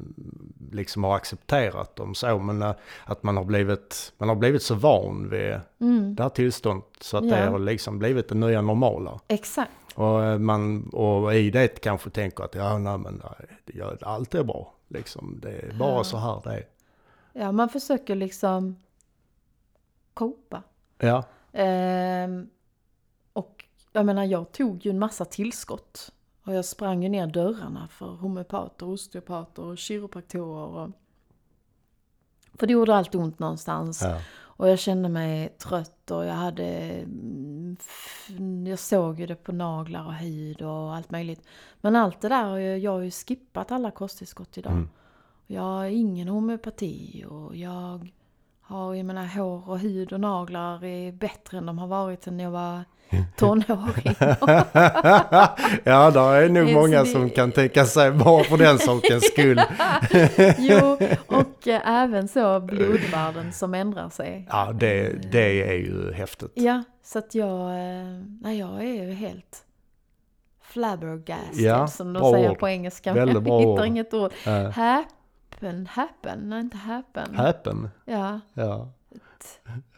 liksom 0.72 1.04
har 1.04 1.16
accepterat 1.16 1.96
dem 1.96 2.14
så, 2.14 2.38
men 2.38 2.62
eh, 2.62 2.72
att 3.04 3.22
man 3.22 3.36
har 3.36 3.44
blivit, 3.44 4.12
man 4.18 4.28
har 4.28 4.36
blivit 4.36 4.62
så 4.62 4.74
van 4.74 5.28
vid 5.30 5.60
Mm, 5.80 6.14
det 6.14 6.22
här 6.22 6.30
tillståndet 6.30 6.86
så 7.00 7.16
att 7.16 7.24
Ja. 7.24 7.36
det 7.36 7.46
har 7.50 7.58
liksom 7.58 7.98
blivit 7.98 8.28
det 8.28 8.34
nya 8.34 8.62
normala. 8.62 9.20
exakt. 9.28 9.70
Och 9.94 10.24
eh, 10.24 10.38
man, 10.38 10.88
och 10.88 11.34
i 11.34 11.50
det 11.50 11.80
kanske 11.80 12.10
tänker 12.10 12.44
att 12.44 12.54
ja, 12.54 12.78
nej 12.78 12.98
men 12.98 13.22
nej, 13.74 13.96
allt 14.02 14.34
är 14.34 14.44
bra. 14.44 14.73
Liksom, 14.88 15.38
det 15.42 15.50
är 15.52 15.72
bara 15.78 15.96
Ja. 15.96 16.04
så 16.04 16.16
här 16.16 16.40
det 16.44 16.54
är. 16.56 16.66
Ja, 17.32 17.52
man 17.52 17.68
försöker 17.68 18.14
liksom 18.14 18.76
copa. 20.14 20.62
Ja, 20.98 21.24
Ehm, 21.52 22.48
och 23.32 23.64
jag 23.92 24.06
menar, 24.06 24.24
jag 24.24 24.52
tog 24.52 24.84
ju 24.86 24.90
en 24.90 24.98
massa 24.98 25.24
tillskott. 25.24 26.12
Och 26.44 26.54
jag 26.54 26.64
sprang 26.64 27.02
ju 27.02 27.08
ner 27.08 27.26
dörrarna 27.26 27.88
för 27.88 28.06
homeopater, 28.06 28.86
osteopater 28.88 29.62
och 29.62 29.78
kiropraktorer. 29.78 30.66
Och... 30.66 30.90
För 32.54 32.66
det 32.66 32.72
gjorde 32.72 32.94
allt 32.94 33.14
ont 33.14 33.38
någonstans. 33.38 34.02
ja, 34.02 34.20
Och 34.36 34.68
jag 34.68 34.78
kände 34.78 35.08
mig 35.08 35.48
trött 35.48 36.10
och 36.10 36.24
jag 36.24 36.34
hade... 36.34 37.04
Jag 38.66 38.78
såg 38.78 39.20
ju 39.20 39.26
det 39.26 39.34
på 39.34 39.52
naglar 39.52 40.06
och 40.06 40.14
hud 40.14 40.62
och 40.62 40.94
allt 40.94 41.10
möjligt. 41.10 41.46
Men 41.80 41.96
allt 41.96 42.20
det 42.20 42.28
där, 42.28 42.56
jag 42.58 42.90
har 42.90 43.00
ju 43.00 43.10
skippat 43.10 43.72
alla 43.72 43.90
kosttillskott 43.90 44.58
idag. 44.58 44.72
Mm. 44.72 44.88
Jag 45.46 45.62
har 45.62 45.84
ingen 45.84 46.28
homeopati 46.28 47.24
och 47.28 47.56
jag 47.56 48.12
har, 48.66 48.94
jag 48.94 49.06
menar 49.06 49.26
hår 49.26 49.70
och 49.70 49.78
hud 49.78 50.12
och 50.12 50.20
naglar 50.20 50.84
är 50.84 51.12
bättre 51.12 51.58
än 51.58 51.66
de 51.66 51.78
har 51.78 51.86
varit 51.86 52.24
sen 52.24 52.40
jag 52.40 52.50
var 52.50 52.84
tonåring. 53.36 54.14
ja, 55.84 56.10
det 56.10 56.20
är 56.20 56.48
nog 56.48 56.72
många 56.72 57.04
som 57.04 57.30
kan 57.30 57.52
tänka 57.52 57.84
sig 57.84 58.10
bara 58.10 58.44
för 58.44 58.56
den 58.56 58.78
sakens 58.78 59.24
skull. 59.24 59.60
jo, 60.58 60.98
och 61.26 61.68
eh, 61.68 61.88
även 62.02 62.28
så 62.28 62.60
blodvärden 62.60 63.52
som 63.52 63.74
ändrar 63.74 64.08
sig. 64.08 64.46
Ja, 64.50 64.72
det, 64.72 65.12
det 65.32 65.68
är 65.70 65.74
ju 65.74 66.12
häftigt. 66.12 66.52
Ja, 66.54 66.82
så 67.02 67.18
att 67.18 67.34
jag, 67.34 67.60
eh, 67.70 68.06
nej, 68.40 68.58
jag 68.58 68.84
är 68.84 69.04
ju 69.04 69.12
helt 69.12 69.64
flabbergasted 70.62 71.64
Ja, 71.64 71.86
som 71.86 72.12
de 72.12 72.32
säger 72.32 72.50
ord. 72.50 72.58
på 72.58 72.68
engelska. 72.68 73.12
Väldigt 73.12 73.34
jag 73.34 73.42
bra 73.42 73.58
hittar 73.58 73.72
ord. 73.82 73.86
inget 73.86 74.14
ord. 74.14 74.32
Uh, 74.46 74.70
Happen, 75.54 75.86
happen, 75.86 76.48
nej 76.48 76.60
inte 76.60 76.76
happen. 76.76 77.34
happen. 77.34 77.90
Ja, 78.04 78.40
Ja, 78.54 78.88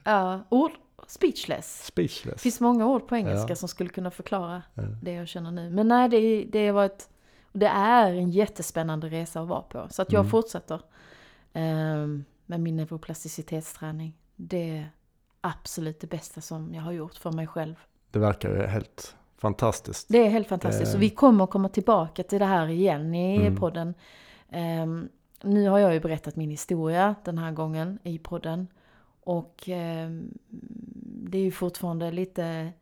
ja, 0.04 0.40
ord, 0.48 0.70
speechless. 1.06 1.78
Det 1.80 1.86
speechless. 1.86 2.42
finns 2.42 2.60
många 2.60 2.86
ord 2.86 3.08
på 3.08 3.16
engelska 3.16 3.48
Ja. 3.48 3.56
som 3.56 3.68
skulle 3.68 3.90
kunna 3.90 4.10
förklara 4.10 4.62
Ja. 4.74 4.82
det 5.02 5.12
jag 5.12 5.28
känner 5.28 5.50
nu. 5.50 5.70
Men 5.70 5.88
nej, 5.88 6.08
det, 6.08 6.44
det 6.44 6.72
var 6.72 6.84
ett, 6.84 7.08
det 7.52 7.66
är 7.66 8.12
en 8.12 8.30
jättespännande 8.30 9.08
resa 9.08 9.40
att 9.40 9.48
vara 9.48 9.62
på. 9.62 9.86
Så 9.90 10.02
att 10.02 10.12
jag 10.12 10.20
Mm. 10.20 10.30
fortsätter 10.30 10.80
ehm, 11.52 12.24
med 12.46 12.60
min 12.60 12.76
neuroplasticitetsträning. 12.76 14.16
Det 14.36 14.78
är 14.78 14.90
absolut 15.40 16.00
det 16.00 16.06
bästa 16.06 16.40
som 16.40 16.74
jag 16.74 16.82
har 16.82 16.92
gjort 16.92 17.14
för 17.14 17.32
mig 17.32 17.46
själv. 17.46 17.74
Det 18.10 18.18
verkar 18.18 18.66
helt 18.66 19.16
fantastiskt. 19.38 20.06
Det 20.08 20.18
är 20.18 20.28
helt 20.30 20.48
fantastiskt. 20.48 20.92
Det- 20.92 20.96
Och 20.98 21.02
vi 21.02 21.10
kommer 21.10 21.46
komma 21.46 21.68
tillbaka 21.68 22.22
till 22.22 22.38
det 22.38 22.44
här 22.44 22.68
igen 22.68 23.14
i 23.14 23.36
Mm. 23.36 23.56
podden. 23.56 23.94
Ehm, 24.50 25.08
nu 25.42 25.68
har 25.68 25.78
jag 25.78 25.94
ju 25.94 26.00
berättat 26.00 26.36
min 26.36 26.50
historia 26.50 27.14
den 27.24 27.38
här 27.38 27.52
gången 27.52 27.98
i 28.02 28.18
podden. 28.18 28.68
Och 29.20 29.64
ehm, 29.66 30.38
det 31.28 31.38
är 31.38 31.42
ju 31.42 31.50
fortfarande 31.50 32.10
lite... 32.10 32.72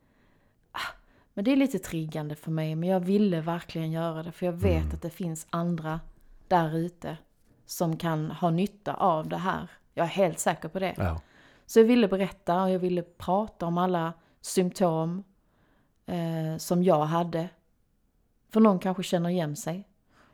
Ah, 0.71 0.93
men 1.33 1.45
det 1.45 1.51
är 1.51 1.55
lite 1.55 1.79
triggande 1.79 2.35
för 2.35 2.51
mig. 2.51 2.75
Men 2.75 2.89
jag 2.89 2.99
ville 2.99 3.41
verkligen 3.41 3.91
göra 3.91 4.23
det. 4.23 4.31
För 4.31 4.45
jag 4.45 4.53
vet 4.53 4.83
Mm. 4.83 4.93
att 4.95 5.01
det 5.01 5.09
finns 5.09 5.47
andra 5.49 5.99
där 6.47 6.75
ute 6.77 7.17
som 7.65 7.97
kan 7.97 8.31
ha 8.31 8.49
nytta 8.49 8.93
av 8.93 9.29
det 9.29 9.37
här. 9.37 9.69
Jag 9.93 10.03
är 10.03 10.09
helt 10.09 10.39
säker 10.39 10.67
på 10.69 10.79
det. 10.79 10.93
Ja, 10.97 11.21
Så 11.65 11.79
jag 11.79 11.85
ville 11.85 12.07
berätta 12.07 12.63
och 12.63 12.69
jag 12.71 12.79
ville 12.79 13.01
prata 13.01 13.65
om 13.65 13.77
alla 13.77 14.13
symptom 14.41 15.23
eh, 16.05 16.57
som 16.57 16.83
jag 16.83 17.05
hade. 17.05 17.49
För 18.49 18.59
någon 18.59 18.79
kanske 18.79 19.03
känner 19.03 19.29
igen 19.29 19.55
sig. 19.55 19.87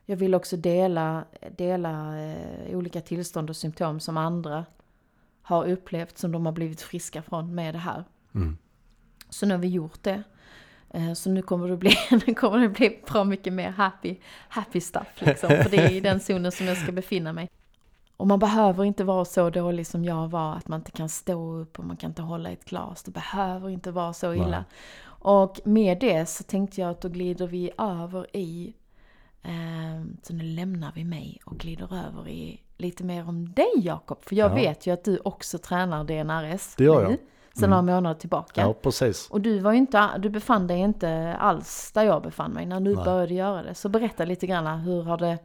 Jag 0.05 0.17
vill 0.17 0.35
också 0.35 0.57
dela, 0.57 1.25
dela 1.57 2.21
eh, 2.21 2.77
olika 2.77 3.01
tillstånd 3.01 3.49
och 3.49 3.55
symptom 3.55 3.99
som 3.99 4.17
andra 4.17 4.65
har 5.41 5.65
upplevt 5.69 6.17
som 6.17 6.31
de 6.31 6.45
har 6.45 6.53
blivit 6.53 6.81
friska 6.81 7.21
från 7.21 7.55
med 7.55 7.75
det 7.75 7.79
här. 7.79 8.03
mm. 8.35 8.57
Så 9.29 9.45
nu 9.45 9.53
har 9.53 9.61
vi 9.61 9.67
gjort 9.67 10.03
det. 10.03 10.23
Eh, 10.89 11.13
Så 11.13 11.29
nu 11.29 11.41
kommer 11.41 11.67
det 11.67 11.77
bli, 11.77 11.91
nu 12.27 12.33
kommer 12.33 12.59
det 12.59 12.69
bli 12.69 13.01
bra 13.07 13.23
mycket 13.23 13.53
mer 13.53 13.69
happy, 13.69 14.17
happy 14.49 14.81
stuff 14.81 15.07
liksom. 15.21 15.49
För 15.49 15.69
det 15.69 15.77
är 15.77 15.91
i 15.91 15.99
den 15.99 16.19
zonen 16.19 16.51
som 16.51 16.65
jag 16.65 16.77
ska 16.77 16.91
befinna 16.91 17.33
mig. 17.33 17.49
Och 18.17 18.27
man 18.27 18.39
behöver 18.39 18.83
inte 18.83 19.03
vara 19.03 19.25
så 19.25 19.49
dålig 19.49 19.87
som 19.87 20.05
jag 20.05 20.27
var, 20.27 20.55
att 20.55 20.67
man 20.67 20.79
inte 20.79 20.91
kan 20.91 21.09
stå 21.09 21.55
upp 21.55 21.79
och 21.79 21.85
man 21.85 21.97
kan 21.97 22.09
inte 22.11 22.21
hålla 22.21 22.49
ett 22.49 22.65
glas. 22.65 23.03
Det 23.03 23.11
behöver 23.11 23.69
inte 23.69 23.91
vara 23.91 24.13
så 24.13 24.33
illa. 24.33 24.47
Nej. 24.49 24.63
Och 25.23 25.59
med 25.63 25.99
det 25.99 26.25
så 26.29 26.43
tänkte 26.43 26.81
jag 26.81 26.89
att 26.89 27.01
då 27.01 27.09
glider 27.09 27.47
vi 27.47 27.71
över 27.77 28.35
i, 28.37 28.73
så 30.23 30.33
nu 30.33 30.43
lämnar 30.43 30.91
vi 30.95 31.03
mig 31.03 31.39
och 31.45 31.57
glider 31.57 32.05
över 32.07 32.27
i 32.29 32.61
lite 32.77 33.03
mer 33.03 33.27
om 33.29 33.53
dig 33.53 33.71
Jakob. 33.75 34.17
För 34.25 34.35
jag 34.35 34.51
Ja. 34.51 34.55
vet 34.55 34.87
ju 34.87 34.93
att 34.93 35.03
du 35.03 35.19
också 35.23 35.57
tränar 35.57 36.03
DNRS 36.03 36.75
Det 36.77 36.83
gör 36.83 37.01
jag. 37.01 37.17
sedan 37.53 37.73
Mm. 37.73 37.85
några 37.85 37.95
månader 37.95 38.19
tillbaka. 38.19 38.61
ja 38.61 38.73
precis. 38.73 39.27
Och 39.29 39.41
du 39.41 39.59
var 39.59 39.71
ju 39.71 39.77
inte, 39.77 40.09
du 40.19 40.29
befann 40.29 40.67
dig 40.67 40.79
inte 40.79 41.35
alls 41.39 41.91
där 41.93 42.03
jag 42.03 42.21
befann 42.23 42.51
mig 42.51 42.65
när 42.65 42.79
du 42.79 42.95
Nej. 42.95 43.05
började 43.05 43.33
göra 43.33 43.63
det. 43.63 43.75
Så 43.75 43.89
berätta 43.89 44.25
lite 44.25 44.47
grann, 44.47 44.79
hur 44.79 45.03
har 45.03 45.17
det, 45.17 45.37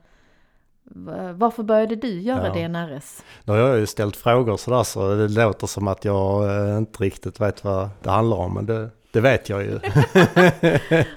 va- 0.84 1.32
varför 1.32 1.62
började 1.62 1.97
du 1.97 2.20
göra 2.20 2.47
Ja. 2.47 2.55
DNRS? 2.68 3.22
Nu 3.44 3.53
har 3.53 3.59
jag 3.61 3.78
ju 3.78 3.86
ställt 3.86 4.16
frågor 4.16 4.57
sådär 4.57 4.82
så 4.82 5.14
det 5.14 5.28
låter 5.28 5.66
som 5.66 5.88
att 5.88 6.05
jag 6.05 6.44
eh, 6.70 6.76
inte 6.78 7.03
riktigt 7.03 7.40
vet 7.40 7.64
vad 7.64 7.88
det 8.03 8.11
handlar 8.11 8.36
om. 8.36 8.55
Men 8.55 8.66
det, 8.66 8.90
det 9.16 9.22
vet 9.22 9.48
jag 9.48 9.62
ju. 9.62 9.80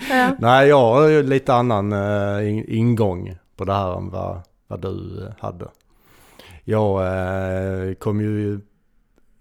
Ja. 0.10 0.36
Nej, 0.40 0.68
jag 0.68 0.80
har 0.94 1.08
ju 1.08 1.24
lite 1.24 1.54
annan 1.54 1.94
in- 2.44 2.66
ingång 2.68 3.38
på 3.56 3.66
det 3.66 3.74
här 3.74 3.98
än 3.98 4.10
vad, 4.10 4.42
vad 4.68 4.82
du 4.82 5.24
eh, 5.26 5.34
hade. 5.40 5.68
Jag 6.64 7.06
eh, 7.08 7.94
kom 7.94 8.22
ju, 8.22 8.60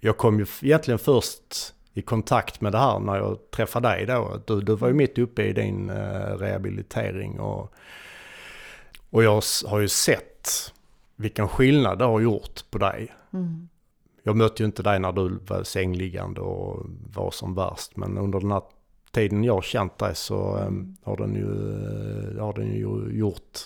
jag 0.00 0.16
kom 0.16 0.38
ju 0.38 0.46
egentligen 0.62 0.98
först 0.98 1.74
i 1.94 2.02
kontakt 2.02 2.60
med 2.60 2.72
det 2.72 2.78
här 2.78 2.98
när 2.98 3.16
jag 3.16 3.38
träffade 3.50 3.88
dig 3.88 4.06
då. 4.06 4.40
Du, 4.46 4.60
du 4.60 4.76
var 4.76 4.88
ju 4.88 4.94
mitt 4.94 5.18
uppe 5.18 5.42
i 5.42 5.52
din 5.52 5.90
eh, 5.90 6.36
rehabilitering 6.38 7.40
och, 7.40 7.72
och 9.10 9.22
jag 9.24 9.42
har 9.66 9.78
ju 9.80 9.88
sett 9.88 10.48
vilken 11.16 11.48
skillnad 11.48 11.98
det 11.98 12.04
har 12.04 12.20
gjort 12.20 12.70
på 12.70 12.78
dig. 12.78 13.14
Mm. 13.32 13.68
Jag 14.28 14.36
mötte 14.36 14.62
ju 14.62 14.66
inte 14.66 14.82
dig 14.82 14.98
när 14.98 15.12
du 15.12 15.38
var 15.46 15.62
sängliggande 15.62 16.40
och 16.40 16.86
var 17.14 17.30
som 17.30 17.54
värst. 17.54 17.96
Men 17.96 18.18
under 18.18 18.40
den 18.40 18.52
här 18.52 18.62
tiden 19.10 19.44
jag 19.44 19.54
har 19.54 19.62
känt 19.62 19.98
dig 19.98 20.14
så 20.14 20.58
eh, 20.58 20.70
har, 21.02 21.16
den 21.16 21.34
ju, 21.34 21.50
eh, 22.36 22.44
har 22.44 22.52
den 22.52 22.66
ju 22.66 23.18
gjort 23.18 23.58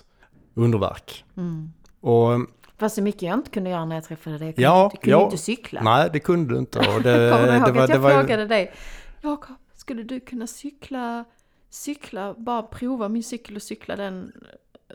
underverk. 0.54 1.24
Mm. 1.36 1.72
Och 2.00 2.32
eh, 2.32 2.40
Fast 2.76 2.94
så 2.94 3.02
mycket 3.02 3.22
jag 3.22 3.34
inte 3.34 3.50
kunde 3.50 3.70
göra 3.70 3.84
när 3.84 3.96
jag 3.96 4.04
träffade 4.04 4.38
dig. 4.38 4.46
Jag 4.46 4.54
kunde, 4.54 4.62
Ja, 4.68 4.90
kunde 4.90 5.10
ja. 5.10 5.24
inte 5.24 5.38
cykla. 5.38 5.82
nej, 5.82 6.10
det 6.12 6.20
kunde 6.20 6.54
du 6.54 6.58
inte. 6.58 6.78
Och 6.78 6.84
det, 7.02 7.30
Kommer 7.32 7.46
du 7.46 7.56
ihåg 7.56 7.66
det 7.66 7.72
var, 7.72 7.84
att 7.84 7.90
jag 7.90 7.98
var, 7.98 8.10
frågade 8.10 8.46
dig, 8.46 8.72
Jakob, 9.22 9.56
skulle 9.74 10.02
du 10.02 10.20
kunna 10.20 10.46
cykla, 10.46 11.24
cykla, 11.70 12.34
bara 12.38 12.62
prova 12.62 13.08
min 13.08 13.22
cykel 13.22 13.56
och 13.56 13.62
cykla 13.62 13.96
den 13.96 14.32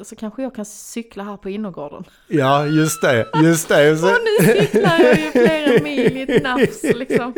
så 0.04 0.16
kanske 0.16 0.42
jag 0.42 0.56
kan 0.56 0.66
cykla 0.66 1.24
här 1.24 1.38
på 1.38 1.50
innergården. 1.50 2.04
Ja, 2.28 2.66
just 2.66 3.02
det, 3.02 3.28
just 3.44 3.70
det. 3.70 3.98
Så... 4.02 4.08
Och 4.08 4.18
nu 4.40 4.48
cyklar 4.48 5.00
jag 5.00 5.20
ju 5.20 5.32
flera 5.32 5.84
mil 5.84 6.18
i 6.18 6.22
ett 6.22 6.44
nafs 6.44 6.84
liksom. 6.84 7.34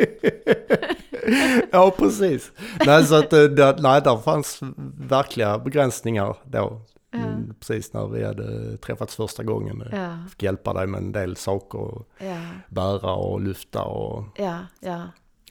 ja, 1.72 1.92
precis. 1.98 2.52
Nej, 2.86 3.06
så 3.06 3.16
att, 3.16 3.30
det, 3.30 3.76
nej, 3.80 4.02
där 4.02 4.18
fanns 4.18 4.60
verkliga 4.98 5.58
begränsningar 5.58 6.38
då. 6.46 6.82
Ja. 7.12 7.20
Mm, 7.20 7.54
precis 7.60 7.94
när 7.94 8.08
vi 8.08 8.26
hade 8.26 8.78
träffats 8.78 9.16
första 9.16 9.44
gången. 9.44 9.84
Ja, 9.92 10.18
Fick 10.30 10.44
hjälpa 10.44 10.74
dig 10.74 10.88
med 10.88 11.02
en 11.02 11.12
del 11.12 11.36
saker, 11.36 12.02
ja, 12.18 12.38
bära 12.68 13.14
och 13.14 13.42
lyfta 13.42 13.84
och 13.84 14.24
ja, 14.36 14.58
ja. 14.80 15.02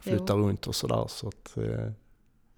flytta 0.02 0.24
Jo. 0.36 0.36
runt 0.36 0.66
och 0.66 0.74
sådär. 0.74 1.04
Så 1.08 1.28
att, 1.28 1.56
eh, 1.56 1.92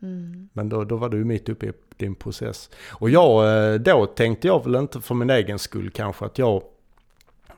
Mm. 0.02 0.48
men 0.52 0.68
då, 0.68 0.84
då 0.84 0.96
var 0.96 1.08
du 1.08 1.24
mitt 1.24 1.48
uppe 1.48 1.66
i 1.66 1.72
din 1.96 2.14
process. 2.14 2.70
Och 2.90 3.10
jag, 3.10 3.72
eh, 3.72 3.80
då 3.80 4.06
tänkte 4.06 4.46
jag 4.46 4.64
väl 4.64 4.74
inte 4.74 5.00
för 5.00 5.14
min 5.14 5.30
egen 5.30 5.58
skull 5.58 5.90
kanske 5.90 6.24
att 6.24 6.38
jag 6.38 6.62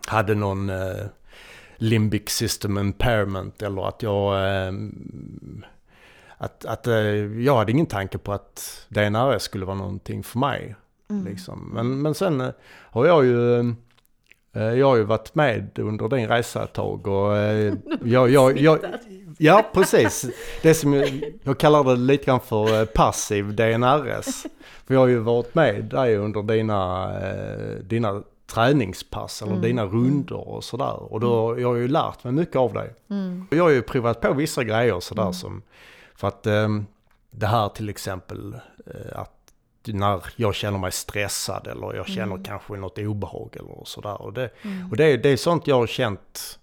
hade 0.06 0.34
någon 0.34 0.70
eh, 0.70 1.04
limbic 1.76 2.28
system 2.28 2.78
impairment 2.78 3.62
eller 3.62 3.88
att 3.88 4.02
jag... 4.02 4.34
Eh, 4.66 4.72
att, 6.42 6.64
att 6.64 6.86
eh, 6.86 6.94
jag 7.42 7.56
hade 7.56 7.72
ingen 7.72 7.86
tanke 7.86 8.18
på 8.18 8.32
att 8.32 8.86
DNRS 8.88 9.42
skulle 9.42 9.64
vara 9.64 9.76
någonting 9.76 10.22
för 10.22 10.38
mig. 10.38 10.76
Mm. 11.10 11.24
Liksom. 11.24 11.70
Men, 11.74 12.02
men 12.02 12.14
sen 12.14 12.40
eh, 12.40 12.50
har 12.64 13.06
jag 13.06 13.24
ju... 13.24 13.74
eh, 14.52 14.62
Jag 14.62 14.86
har 14.86 14.96
ju 14.96 15.02
varit 15.04 15.34
med 15.34 15.78
under 15.78 16.08
din 16.08 16.28
resa 16.28 16.64
ett 16.64 16.72
tag 16.72 17.06
och 17.06 17.36
eh, 17.36 17.74
jag, 18.04 18.30
jag, 18.30 18.58
jag, 18.58 18.78
Ja, 19.38 19.64
precis. 19.74 20.24
Det 20.62 20.74
som 20.74 20.92
jag, 20.94 21.22
jag 21.42 21.58
kallar 21.58 21.84
det 21.84 21.96
lite 21.96 22.24
grann 22.24 22.40
för 22.40 22.80
eh, 22.80 22.84
passiv 22.84 23.54
DNRS. 23.54 24.46
För 24.86 24.94
jag 24.94 25.00
har 25.00 25.06
ju 25.06 25.18
varit 25.18 25.54
med 25.54 25.84
dig 25.84 26.16
under 26.16 26.42
dina, 26.42 27.12
dina 27.80 28.22
träningspass 28.46 29.42
eller 29.42 29.52
Mm. 29.52 29.62
dina 29.62 29.84
rundor 29.84 30.48
och 30.48 30.64
sådär. 30.64 31.12
Och 31.12 31.20
då 31.20 31.60
jag 31.60 31.68
har 31.68 31.76
ju 31.76 31.88
lärt 31.88 32.24
mig 32.24 32.32
mycket 32.32 32.56
av 32.56 32.72
dig. 32.72 32.94
Mm. 33.10 33.46
Jag 33.50 33.62
har 33.64 33.70
ju 33.70 33.82
provat 33.82 34.20
på 34.20 34.32
vissa 34.32 34.64
grejer 34.64 35.00
sådär 35.00 35.32
som, 35.32 35.62
för 36.14 36.28
att 36.28 36.46
ehm, 36.46 36.86
det 37.30 37.46
här 37.46 37.68
till 37.68 37.88
exempel 37.88 38.56
att 39.12 39.41
när 39.86 40.24
jag 40.36 40.54
känner 40.54 40.78
mig 40.78 40.92
stressad 40.92 41.66
eller 41.66 41.94
jag 41.94 42.06
känner 42.08 42.22
Mm. 42.34 42.42
kanske 42.44 42.76
något 42.76 42.98
obehag 42.98 43.56
eller 43.56 43.84
sådär. 43.84 44.22
Och 44.22 44.32
det, 44.32 44.50
Mm. 44.62 44.90
och 44.90 44.96
det, 44.96 45.04
är- 45.04 45.18
det 45.18 45.28
är 45.28 45.36
sånt 45.36 45.66
jag 45.66 45.76
har 45.76 45.86
känt 45.86 46.58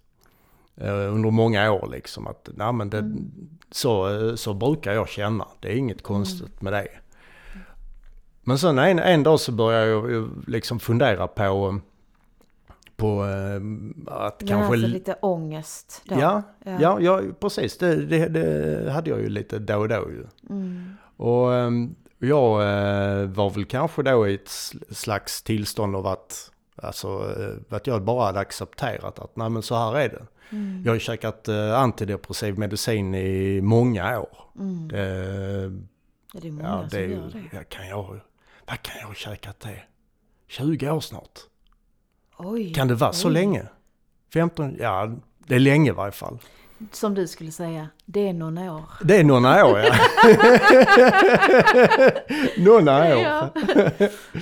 eh, 0.77 1.13
under 1.13 1.31
många 1.31 1.71
år 1.71 1.89
liksom. 1.91 2.27
Att 2.27 2.49
nej, 2.55 2.73
men 2.73 2.89
det, 2.89 2.97
Mm. 2.97 3.31
så, 3.71 4.09
eh, 4.29 4.35
så 4.35 4.53
brukar 4.53 4.93
jag 4.93 5.09
känna. 5.09 5.47
Det 5.59 5.67
är 5.67 5.75
inget 5.75 6.03
konstigt 6.03 6.61
med 6.61 6.73
det. 6.73 6.87
Men 8.43 8.57
sen 8.57 8.79
en, 8.79 8.99
en 8.99 9.23
dag 9.23 9.39
så 9.39 9.51
börjar 9.51 9.85
jag 9.85 10.11
ju 10.11 10.27
liksom 10.47 10.79
fundera 10.79 11.27
på, 11.27 11.79
på 12.95 13.25
eh, 13.25 13.55
att 14.07 14.39
Men 14.41 14.47
kanske... 14.49 14.55
alltså 14.55 14.75
lite 14.87 15.13
ångest 15.21 16.01
då. 16.05 16.15
Ja, 16.19 16.41
Ja. 16.65 16.77
ja, 16.81 16.99
ja, 17.01 17.21
precis. 17.39 17.77
Det, 17.77 17.95
det, 17.95 18.27
det 18.27 18.91
hade 18.91 19.09
jag 19.09 19.19
ju 19.21 19.29
lite 19.29 19.59
då 19.59 19.77
och 19.77 19.87
då 19.89 19.95
ju. 19.95 20.25
Mm. 20.49 20.93
Och 21.17 21.53
ehm, 21.55 21.95
jag 22.19 22.61
eh, 22.61 23.25
var 23.29 23.49
väl 23.49 23.65
kanske 23.65 24.03
då 24.03 24.27
i 24.27 24.33
ett 24.35 24.47
sl- 24.47 24.93
slags 24.93 25.41
tillstånd 25.43 25.95
av 25.95 26.07
att, 26.07 26.51
alltså, 26.75 27.07
eh, 27.69 27.75
att 27.75 27.87
jag 27.87 28.01
bara 28.03 28.25
hade 28.25 28.39
accepterat 28.39 29.19
att 29.19 29.35
nej 29.35 29.49
men 29.49 29.61
så 29.63 29.75
här 29.75 29.95
är 29.97 30.09
det. 30.09 30.25
Mm. 30.51 30.81
Jag 30.85 30.91
har 30.91 30.95
ju 30.95 30.99
käkat 30.99 31.47
eh, 31.47 31.79
antidepressiv 31.79 32.57
medicin 32.59 33.15
i 33.15 33.61
många 33.61 34.19
år. 34.19 34.37
Mm. 34.59 34.87
Det, 34.87 34.99
Ja, 36.33 36.39
det 36.41 36.47
är 36.47 36.51
många 36.51 36.67
ja, 36.69 36.79
som 36.79 36.89
det 36.99 37.05
ju, 37.05 37.11
gör 37.13 37.29
det. 37.33 37.57
ja, 37.57 37.63
kan 37.69 37.87
jag, 37.87 38.19
vad 38.67 38.81
kan 38.81 38.95
jag 39.01 39.07
ha 39.07 39.13
käkat 39.13 39.59
det? 39.59 39.81
20 40.47 40.89
år 40.91 40.99
snart. 40.99 41.39
Oj, 42.37 42.73
Kan 42.73 42.87
det 42.87 42.95
vara 42.95 43.13
så 43.13 43.27
oj. 43.27 43.33
länge? 43.33 43.65
15, 44.33 44.75
ja 44.79 45.15
det 45.37 45.55
är 45.55 45.59
länge 45.59 45.89
i 45.89 45.93
varje 45.93 46.11
fall. 46.11 46.37
Som 46.91 47.13
du 47.13 47.27
skulle 47.27 47.51
säga, 47.51 47.87
det 48.05 48.29
är 48.29 48.33
några 48.33 48.73
år. 48.73 48.83
Det 49.03 49.17
är 49.17 49.23
några 49.23 49.65
år 49.65 49.79
ja. 49.79 49.93
några 52.57 53.17
år. 53.17 53.23
Ja. 53.23 53.49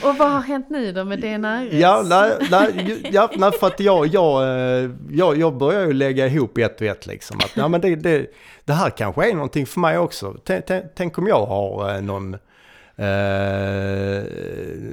Och 0.03 0.17
vad 0.17 0.31
har 0.31 0.41
hänt 0.41 0.69
nu 0.69 0.91
då 0.91 1.03
med 1.03 1.19
DNRS? 1.19 1.73
Ja, 1.73 2.03
nej, 2.05 2.31
nej, 2.51 3.09
ja, 3.11 3.29
nej, 3.35 3.51
för 3.51 3.67
att 3.67 3.79
jag, 3.79 4.07
jag, 4.07 4.43
eh, 4.43 4.89
jag, 5.09 5.37
jag 5.37 5.57
börjar 5.57 5.81
ju 5.81 5.93
lägga 5.93 6.27
ihop 6.27 6.57
ett 6.57 6.81
och 6.81 6.87
ett 6.87 7.07
liksom. 7.07 7.37
Att, 7.37 7.51
ja, 7.55 7.67
men 7.67 7.81
det, 7.81 7.95
det, 7.95 8.25
det 8.65 8.73
här 8.73 8.89
kanske 8.89 9.29
är 9.29 9.33
någonting 9.33 9.65
för 9.65 9.79
mig 9.79 9.97
också. 9.97 10.35
Tänk, 10.43 10.65
tänk, 10.65 10.85
tänk 10.95 11.17
om 11.17 11.27
jag 11.27 11.45
har 11.45 11.95
eh, 11.95 12.01
någon, 12.01 12.33
eh, 12.95 14.23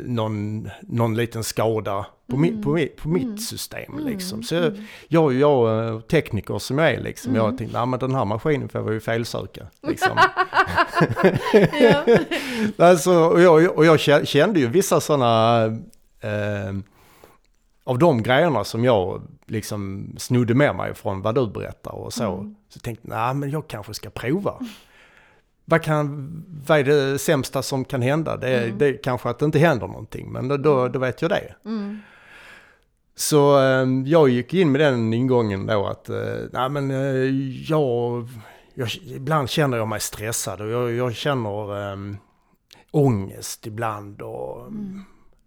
någon, 0.05 0.71
någon 0.81 1.17
liten 1.17 1.45
skada 1.45 2.07
på, 2.27 2.37
mi, 2.37 2.63
på, 2.63 2.69
mi, 2.71 2.87
på 2.87 3.09
mitt 3.09 3.43
system 3.43 3.99
liksom. 3.99 4.43
Så 4.43 4.55
jag, 4.55 4.73
jag, 5.09 5.33
jag 5.35 5.89
eh, 5.89 6.01
tekniker 6.01 6.59
som 6.59 6.79
jag 6.79 6.91
är 6.91 7.01
liksom, 7.01 7.35
jag 7.35 7.59
tänkte, 7.59 7.79
nej 7.79 7.87
men 7.87 7.99
den 8.01 8.15
här 8.15 8.25
maskinen 8.25 8.69
får 8.69 8.81
jag 8.81 8.93
ju 8.93 9.01
felsöka. 9.01 9.67
Liksom. 9.83 10.19
Alltså, 12.79 13.13
och, 13.15 13.41
jag, 13.41 13.79
och 13.79 13.85
jag 13.87 13.97
kä- 13.97 14.25
kände 14.25 14.61
ju 14.61 14.67
vissa 14.67 15.01
sådana 15.01 15.65
eh, 16.21 16.73
av 17.85 17.99
de 17.99 18.23
grejerna 18.23 18.65
som 18.65 18.85
jag 18.85 19.23
liksom 19.47 20.09
snodde 20.19 20.55
med 20.55 20.77
mig 20.77 20.95
från 20.95 21.23
vad 21.23 21.35
du 21.35 21.47
berättar 21.47 21.93
och 21.95 22.13
så. 22.13 22.55
Så 22.69 22.79
tänkte 22.81 23.09
jag, 23.09 23.17
nej 23.17 23.35
men 23.35 23.51
jag 23.51 23.69
kanske 23.69 23.95
ska 23.95 24.11
prova. 24.11 24.55
Vad, 25.65 25.83
kan, 25.83 26.31
vad 26.67 26.79
är 26.79 26.85
det 26.85 27.19
sämsta 27.19 27.63
som 27.63 27.85
kan 27.85 28.03
hända? 28.03 28.37
Det 28.37 28.49
är, 28.49 28.69
det 28.79 28.87
är 28.87 29.03
kanske 29.03 29.29
att 29.31 29.39
det 29.39 29.45
inte 29.45 29.59
händer 29.59 29.87
någonting, 29.87 30.33
men 30.33 30.49
då, 30.49 30.57
då, 30.57 30.89
då 30.89 30.99
vet 30.99 31.23
jag 31.23 31.31
det. 31.31 31.55
Mm. 31.65 31.99
Så 33.15 33.59
eh, 33.59 33.89
jag 34.05 34.29
gick 34.29 34.55
in 34.55 34.73
med 34.73 34.81
den 34.81 35.13
ingången 35.13 35.67
då 35.67 35.87
att, 35.87 36.09
eh, 36.09 36.17
nej 36.53 36.69
men 36.69 36.91
eh, 36.91 37.71
jag, 37.71 38.29
jag, 38.75 38.89
ibland 38.95 39.51
känner 39.51 39.77
jag 39.77 39.89
mig 39.89 40.01
stressad 40.01 40.61
och 40.61 40.69
jag, 40.69 40.93
jag 40.93 41.15
känner 41.15 41.93
eh, 41.93 41.97
ångest 42.91 43.67
ibland 43.67 44.23
och 44.23 44.73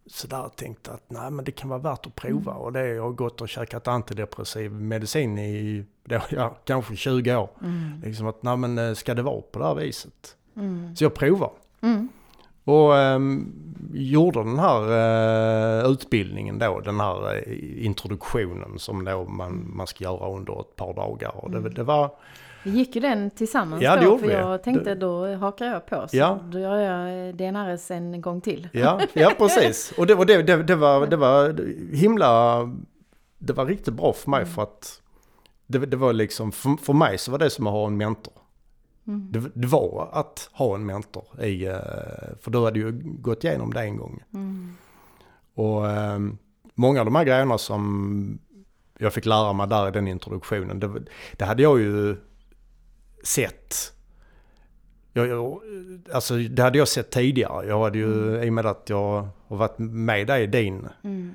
sådär 0.10 0.50
tänkte 0.56 0.92
att 0.92 1.04
nej 1.08 1.32
men 1.32 1.46
det 1.46 1.52
kan 1.52 1.70
vara 1.70 1.80
värt 1.80 2.06
att 2.06 2.16
prova 2.16 2.54
och 2.54 2.74
det 2.74 2.88
jag 2.88 3.04
har 3.04 3.12
gått 3.12 3.42
och 3.42 3.50
käkat 3.50 3.88
antidepressiv 3.88 4.72
medicin 4.72 5.38
i 5.38 5.86
då, 6.04 6.22
ja, 6.30 6.58
kanske 6.64 6.96
20 6.96 7.36
år. 7.36 7.50
Mm. 7.62 8.02
Liksom 8.04 8.28
att 8.28 8.44
nej 8.44 8.58
men 8.58 8.78
eh, 8.78 8.94
ska 8.94 9.14
det 9.14 9.22
vara 9.22 9.42
på 9.42 9.60
det 9.60 9.66
här 9.66 9.76
viset? 9.76 10.36
Mm. 10.56 10.96
Så 10.96 11.04
jag 11.04 11.14
provar. 11.14 11.52
Mm. 11.82 12.10
Och 12.68 12.98
ehm, 12.98 13.54
gjorde 13.94 14.40
den 14.44 14.60
här 14.60 14.82
eh, 15.86 15.92
utbildningen 15.92 16.60
då, 16.60 16.80
den 16.80 17.00
här 17.00 17.36
eh, 17.36 17.86
introduktionen 17.86 18.80
som 18.80 19.06
då 19.06 19.26
man, 19.26 19.72
man 19.76 19.88
ska 19.88 20.04
göra 20.04 20.30
under 20.36 20.60
ett 20.62 20.76
par 20.76 20.94
dagar. 20.94 21.32
Och 21.46 21.52
det, 21.52 21.70
det 21.70 21.84
var, 21.84 22.12
Vi 22.64 22.72
gick 22.72 22.96
ju 22.96 23.02
den 23.02 23.32
tillsammans 23.32 23.84
Ja, 23.84 24.02
då, 24.02 24.18
för 24.18 24.28
vi. 24.28 24.34
jag 24.34 24.64
tänkte 24.64 24.90
Det- 24.90 24.96
då 24.96 25.36
hakar 25.36 25.66
jag 25.66 25.86
på. 25.86 26.08
Så 26.08 26.18
Ja. 26.18 26.40
då 26.52 26.60
gör 26.60 26.78
jag 26.78 27.28
eh, 27.30 27.36
DNRS 27.36 27.92
en 27.92 28.22
gång 28.22 28.42
till. 28.42 28.70
ja, 28.74 29.00
ja 29.14 29.32
precis. 29.38 29.94
Och 29.98 30.08
det, 30.08 30.16
och 30.16 30.26
det, 30.26 30.44
det, 30.44 30.64
det, 30.64 30.76
var, 30.76 31.08
det 31.08 31.18
var 31.18 31.56
himla, 31.96 32.60
det 33.38 33.54
var 33.54 33.66
riktigt 33.66 33.94
bra 33.94 34.14
för 34.14 34.30
mig 34.32 34.46
för 34.46 34.62
att 34.62 35.02
det, 35.68 35.78
det 35.80 35.98
var 35.98 36.14
liksom, 36.14 36.52
för, 36.52 36.84
för 36.84 36.94
mig 36.94 37.18
så 37.18 37.32
var 37.32 37.40
det 37.40 37.50
som 37.50 37.68
att 37.68 37.74
ha 37.74 37.88
en 37.88 37.98
mentor. 37.98 38.34
Mm. 39.08 39.32
Det, 39.32 39.52
det 39.54 39.68
var 39.68 40.10
att 40.12 40.50
ha 40.54 40.76
en 40.76 40.86
mentor 40.86 41.44
i, 41.44 41.66
eh, 41.66 41.76
för 42.42 42.52
du 42.52 42.64
hade 42.64 42.80
ju 42.80 42.92
gått 43.04 43.44
igenom 43.44 43.74
det 43.74 43.82
en 43.82 43.98
gång. 43.98 44.24
Mm. 44.34 44.74
Och 45.54 45.90
eh, 45.90 46.20
många 46.76 47.00
av 47.00 47.06
de 47.06 47.16
här 47.16 47.24
grejerna 47.24 47.58
som 47.58 48.40
jag 49.00 49.14
fick 49.14 49.26
lära 49.26 49.54
mig 49.54 49.68
där 49.68 49.88
i 49.88 49.92
den 49.92 50.08
introduktionen, 50.08 50.80
det, 50.80 50.92
det 51.38 51.46
hade 51.46 51.64
jag 51.64 51.80
ju 51.80 52.16
sett. 53.24 53.76
Jag, 55.14 55.28
jag, 55.28 55.62
alltså 56.14 56.36
det 56.38 56.62
hade 56.62 56.78
jag 56.78 56.88
sett 56.88 57.12
tidigare. 57.12 57.68
Jag 57.68 57.84
hade 57.84 57.98
ju, 57.98 58.44
i 58.44 58.50
och 58.50 58.54
med 58.54 58.66
att 58.66 58.84
jag 58.90 59.28
har 59.48 59.58
varit 59.58 59.78
med 59.78 60.28
dig 60.28 60.44
i 60.44 60.48
din 60.48 60.88
Mm. 61.04 61.32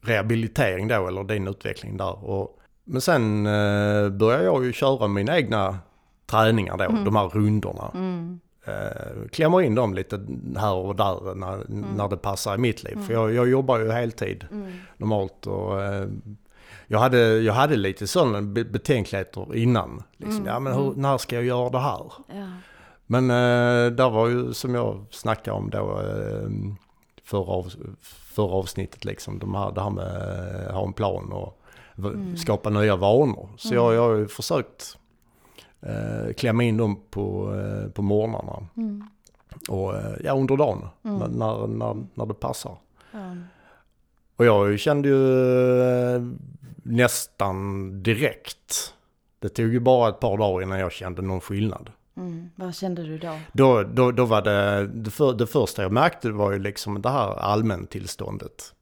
rehabilitering 0.00 0.88
då, 0.88 1.08
eller 1.08 1.24
din 1.24 1.48
utveckling 1.48 1.96
där. 1.96 2.24
Och, 2.24 2.58
men 2.84 3.00
sen 3.00 3.46
eh, 3.46 4.08
började 4.08 4.44
jag 4.44 4.64
ju 4.64 4.72
köra 4.72 5.08
mina 5.08 5.36
egna 5.38 5.78
träningar 6.30 6.76
då, 6.76 6.84
de 7.04 7.16
här 7.16 7.28
rundorna. 7.28 7.90
Mm. 7.94 8.40
Eh, 8.64 9.28
klämmer 9.32 9.62
in 9.62 9.74
dem 9.74 9.94
lite 9.94 10.20
här 10.56 10.74
och 10.74 10.96
där 10.96 11.34
när, 11.34 11.64
när 11.96 12.08
det 12.08 12.16
passar 12.16 12.54
i 12.54 12.58
mitt 12.58 12.82
liv. 12.82 12.98
För 13.06 13.12
jag, 13.12 13.34
jag 13.34 13.48
jobbar 13.48 13.78
ju 13.78 13.90
heltid 13.90 14.46
Mm. 14.52 14.72
normalt 14.96 15.46
och 15.46 15.82
eh, 15.82 16.08
jag, 16.86 16.98
hade, 16.98 17.18
jag 17.40 17.52
hade 17.54 17.76
lite 17.76 18.06
sådana 18.06 18.42
be- 18.42 18.64
betänkligheter 18.64 19.56
innan. 19.56 20.02
Liksom, 20.16 20.46
ja 20.46 20.60
men 20.60 20.72
hur, 20.72 20.92
när 20.96 21.18
ska 21.18 21.36
jag 21.36 21.44
göra 21.44 21.70
det 21.70 21.78
här? 21.78 22.12
Ja. 22.28 22.46
Men 23.06 23.30
eh, 23.30 23.90
där 23.92 24.10
var 24.10 24.28
ju 24.28 24.52
som 24.54 24.74
jag 24.74 25.04
snackade 25.10 25.56
om 25.56 25.70
då 25.70 25.78
eh, 25.78 26.48
förra, 27.24 27.52
av, 27.52 27.72
förra 28.34 28.52
avsnittet 28.52 29.04
liksom, 29.04 29.38
de 29.38 29.54
här, 29.54 29.72
det 29.72 29.80
här 29.82 29.90
med 29.90 30.06
att 30.68 30.74
ha 30.74 30.86
en 30.86 30.92
plan 30.92 31.32
och 31.32 31.56
skapa 32.36 32.70
nya 32.70 32.96
vanor. 32.96 33.48
Så 33.56 33.74
jag, 33.74 33.94
jag 33.94 34.02
har 34.02 34.14
ju 34.16 34.28
försökt 34.28 34.96
eh, 35.82 36.32
klämma 36.32 36.62
in 36.62 36.76
dem 36.76 37.00
på, 37.10 37.54
eh, 37.54 37.90
på 37.90 38.02
morgnarna 38.02 38.66
Mm. 38.76 39.04
och 39.68 39.96
eh, 39.96 40.14
ja, 40.24 40.32
under 40.32 40.56
dagen 40.56 40.88
när, 41.02 41.28
när, 41.28 41.66
när, 41.66 42.06
när 42.14 42.26
det 42.26 42.34
passar. 42.34 42.76
Ja. 43.12 43.36
Och 44.36 44.44
jag 44.44 44.78
kände 44.78 45.08
ju 45.08 45.42
eh, 45.82 46.22
nästan 46.82 47.90
direkt. 48.02 48.94
Det 49.38 49.48
tog 49.48 49.72
ju 49.72 49.80
bara 49.80 50.08
ett 50.08 50.20
par 50.20 50.38
dagar 50.38 50.62
innan 50.62 50.78
jag 50.78 50.92
kände 50.92 51.22
någon 51.22 51.40
skillnad. 51.40 51.90
Mm. 52.16 52.50
Vad 52.56 52.74
kände 52.74 53.02
du 53.02 53.18
då? 53.18 53.38
Då, 53.52 53.82
då, 53.82 54.12
då 54.12 54.24
var 54.24 54.42
det, 54.42 54.86
det, 54.86 55.10
för, 55.10 55.32
det 55.32 55.46
första 55.46 55.82
jag 55.82 55.92
märkte 55.92 56.30
var 56.30 56.52
ju 56.52 56.58
liksom 56.58 57.02
det 57.02 57.10
här 57.10 57.36
allmäntillståndet. 57.38 58.74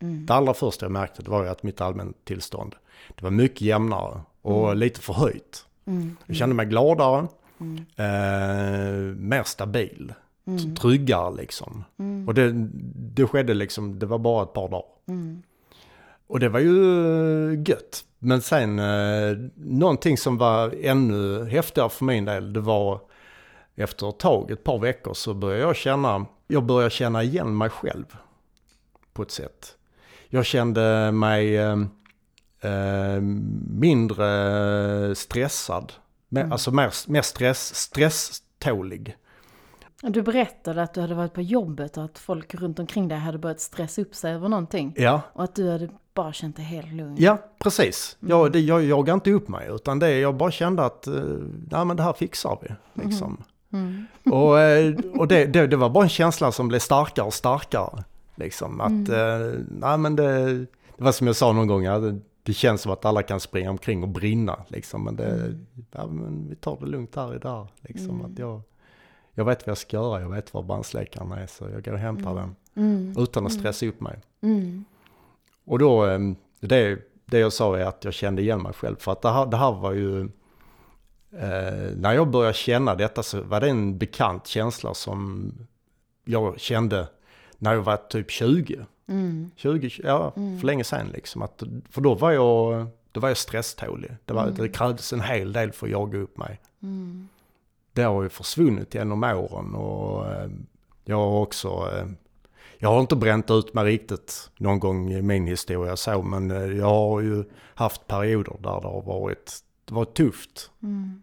Mm. 0.00 0.26
Det 0.26 0.34
allra 0.34 0.54
första 0.54 0.84
jag 0.84 0.92
märkte 0.92 1.22
det 1.22 1.30
var 1.30 1.42
ju 1.42 1.48
att 1.48 1.62
mitt 1.62 1.80
allmäntillstånd, 1.80 2.74
det 3.14 3.22
var 3.22 3.30
mycket 3.30 3.60
jämnare 3.60 4.20
och 4.42 4.76
lite 4.76 5.00
förhöjt. 5.00 5.66
Mm. 5.86 6.16
Jag 6.26 6.36
kände 6.36 6.54
mig 6.54 6.66
gladare, 6.66 7.26
Mm. 7.60 7.76
eh, 7.96 9.16
mer 9.16 9.42
stabil, 9.42 10.12
Mm. 10.46 10.74
tryggare 10.76 11.34
liksom. 11.36 11.84
Mm. 11.98 12.28
Och 12.28 12.34
det, 12.34 12.52
det 13.14 13.26
skedde 13.26 13.54
liksom, 13.54 13.98
det 13.98 14.06
var 14.06 14.18
bara 14.18 14.42
ett 14.42 14.52
par 14.52 14.68
dagar. 14.68 14.84
Mm. 15.08 15.42
Och 16.26 16.40
det 16.40 16.48
var 16.48 16.60
ju 16.60 17.64
gött. 17.66 18.04
Men 18.18 18.42
sen 18.42 18.78
eh, 18.78 19.36
någonting 19.56 20.18
som 20.18 20.38
var 20.38 20.74
ännu 20.82 21.44
häftigare 21.44 21.88
för 21.88 22.04
min 22.04 22.24
del, 22.24 22.52
det 22.52 22.60
var 22.60 23.00
efter 23.74 24.08
ett 24.08 24.18
tag, 24.18 24.50
ett 24.50 24.64
par 24.64 24.78
veckor, 24.78 25.14
så 25.14 25.34
började 25.34 25.62
jag 25.62 25.76
känna, 25.76 26.26
jag 26.46 26.64
började 26.64 26.90
känna 26.90 27.22
igen 27.22 27.56
mig 27.56 27.70
själv 27.70 28.04
på 29.12 29.22
ett 29.22 29.30
sätt. 29.30 29.76
Jag 30.28 30.46
kände 30.46 31.12
mig 31.12 31.56
eh, 31.56 31.76
eh, 32.64 33.20
mindre 33.78 35.14
stressad, 35.14 35.92
Mm. 36.36 36.52
alltså 36.52 36.70
mer, 36.70 37.10
mer 37.10 37.22
stress, 37.22 37.74
stresstålig. 37.74 39.16
Du 40.02 40.22
berättade 40.22 40.82
att 40.82 40.94
du 40.94 41.00
hade 41.00 41.14
varit 41.14 41.32
på 41.32 41.42
jobbet 41.42 41.96
och 41.96 42.04
att 42.04 42.18
folk 42.18 42.54
runt 42.54 42.78
omkring 42.78 43.08
dig 43.08 43.18
hade 43.18 43.38
börjat 43.38 43.60
stressa 43.60 44.02
upp 44.02 44.14
sig 44.14 44.34
över 44.34 44.48
någonting. 44.48 44.94
Ja, 44.96 45.20
Och 45.32 45.44
att 45.44 45.54
du 45.54 45.70
hade 45.70 45.88
bara 46.14 46.32
känt 46.32 46.56
dig 46.56 46.64
helt 46.64 46.92
lugn. 46.92 47.14
Ja, 47.18 47.38
precis. 47.58 48.16
Jag, 48.20 48.52
det, 48.52 48.60
jag 48.60 48.84
jagade 48.84 49.14
inte 49.14 49.30
upp 49.30 49.48
mig 49.48 49.68
utan 49.70 49.98
det, 49.98 50.18
jag 50.18 50.34
bara 50.34 50.50
kände 50.50 50.84
att 50.84 51.06
eh, 51.06 51.12
nej, 51.70 51.84
men 51.84 51.96
det 51.96 52.02
här 52.02 52.12
fixar 52.12 52.58
vi. 52.62 52.68
Liksom. 53.04 53.44
Mm. 53.72 54.06
Och, 54.24 54.60
eh, 54.60 54.94
och 55.14 55.28
det, 55.28 55.46
det, 55.46 55.66
det 55.66 55.76
var 55.76 55.90
bara 55.90 56.04
en 56.04 56.10
känsla 56.10 56.52
som 56.52 56.68
blev 56.68 56.78
starkare 56.78 57.26
och 57.26 57.34
starkare. 57.34 58.04
Liksom. 58.36 58.80
Att, 58.80 59.08
eh, 59.08 59.60
nej, 59.68 59.98
men 59.98 60.16
det, 60.16 60.54
det 60.96 61.04
var 61.04 61.12
som 61.12 61.26
jag 61.26 61.36
sa 61.36 61.52
någon 61.52 61.66
gång, 61.66 61.84
ja, 61.84 61.98
det, 61.98 62.18
det 62.44 62.52
känns 62.52 62.80
som 62.80 62.92
att 62.92 63.04
alla 63.04 63.22
kan 63.22 63.40
springa 63.40 63.70
omkring 63.70 64.02
och 64.02 64.08
brinna. 64.08 64.64
Liksom. 64.68 65.04
Men, 65.04 65.16
det, 65.16 65.58
ja, 65.92 66.06
men 66.06 66.48
vi 66.48 66.56
tar 66.56 66.80
det 66.80 66.86
lugnt 66.86 67.16
här 67.16 67.34
idag. 67.34 67.68
Liksom. 67.80 68.24
Att 68.24 68.38
jag, 68.38 68.62
jag 69.34 69.44
vet 69.44 69.66
vad 69.66 69.70
jag 69.70 69.78
ska 69.78 69.96
göra, 69.96 70.20
jag 70.20 70.30
vet 70.30 70.54
var 70.54 70.62
brandsläckaren 70.62 71.32
är 71.32 71.46
så 71.46 71.68
jag 71.68 71.84
går 71.84 71.92
och 71.92 71.98
hämtar 71.98 72.34
den. 72.34 72.56
Mm. 72.76 73.14
Utan 73.18 73.46
att 73.46 73.52
stressa 73.52 73.86
upp 73.86 74.00
mig. 74.00 74.20
Mm. 74.40 74.84
Och 75.64 75.78
då, 75.78 76.06
eh, 76.06 76.18
det, 76.60 76.98
det 77.26 77.38
jag 77.38 77.52
sa 77.52 77.78
är 77.78 77.84
att 77.84 78.04
jag 78.04 78.14
kände 78.14 78.42
igen 78.42 78.62
mig 78.62 78.72
själv. 78.72 78.96
För 78.96 79.12
att 79.12 79.22
det 79.22 79.30
här, 79.30 79.46
det 79.46 79.56
här 79.56 79.72
var 79.72 79.92
ju, 79.92 80.20
eh, 81.32 81.96
när 81.96 82.12
jag 82.12 82.30
började 82.30 82.54
känna 82.54 82.94
detta 82.94 83.22
så 83.22 83.42
var 83.42 83.60
det 83.60 83.68
en 83.68 83.98
bekant 83.98 84.46
känsla 84.46 84.94
som 84.94 85.52
jag 86.24 86.60
kände 86.60 87.08
när 87.58 87.74
jag 87.74 87.82
var 87.82 87.96
typ 87.96 88.30
20. 88.30 88.86
Mm. 89.06 89.50
20, 89.56 89.90
ja, 90.04 90.30
för 90.34 90.66
länge 90.66 90.84
sedan 90.84 91.06
liksom. 91.12 91.42
Att, 91.42 91.62
för 91.90 92.00
då 92.00 92.14
var 92.14 92.32
jag, 92.32 92.86
då 93.12 93.20
var 93.20 93.28
jag 93.28 93.36
stresstålig. 93.36 94.16
Det, 94.24 94.34
var, 94.34 94.50
det 94.50 94.68
krävdes 94.68 95.12
en 95.12 95.20
hel 95.20 95.52
del 95.52 95.72
för 95.72 95.86
att 95.86 95.92
jaga 95.92 96.18
upp 96.18 96.38
mig. 96.38 96.60
Mm. 96.82 97.28
Det 97.92 98.02
har 98.02 98.22
ju 98.22 98.28
försvunnit 98.28 98.94
genom 98.94 99.24
åren 99.24 99.74
och 99.74 100.32
eh, 100.32 100.50
jag 101.04 101.16
har 101.16 101.40
också, 101.40 101.68
eh, 101.68 102.06
jag 102.78 102.88
har 102.88 103.00
inte 103.00 103.16
bränt 103.16 103.50
ut 103.50 103.74
mig 103.74 103.84
riktigt 103.84 104.50
någon 104.56 104.78
gång 104.78 105.12
i 105.12 105.22
min 105.22 105.46
historia 105.46 105.96
så, 105.96 106.22
men 106.22 106.50
eh, 106.50 106.78
jag 106.78 106.86
har 106.86 107.20
ju 107.20 107.44
haft 107.74 108.06
perioder 108.06 108.56
där 108.58 108.80
det 108.80 108.88
har 108.88 109.02
varit, 109.02 109.58
det 109.84 109.94
var 109.94 110.04
tufft. 110.04 110.70
Mm. 110.82 111.22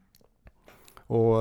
Och 1.07 1.37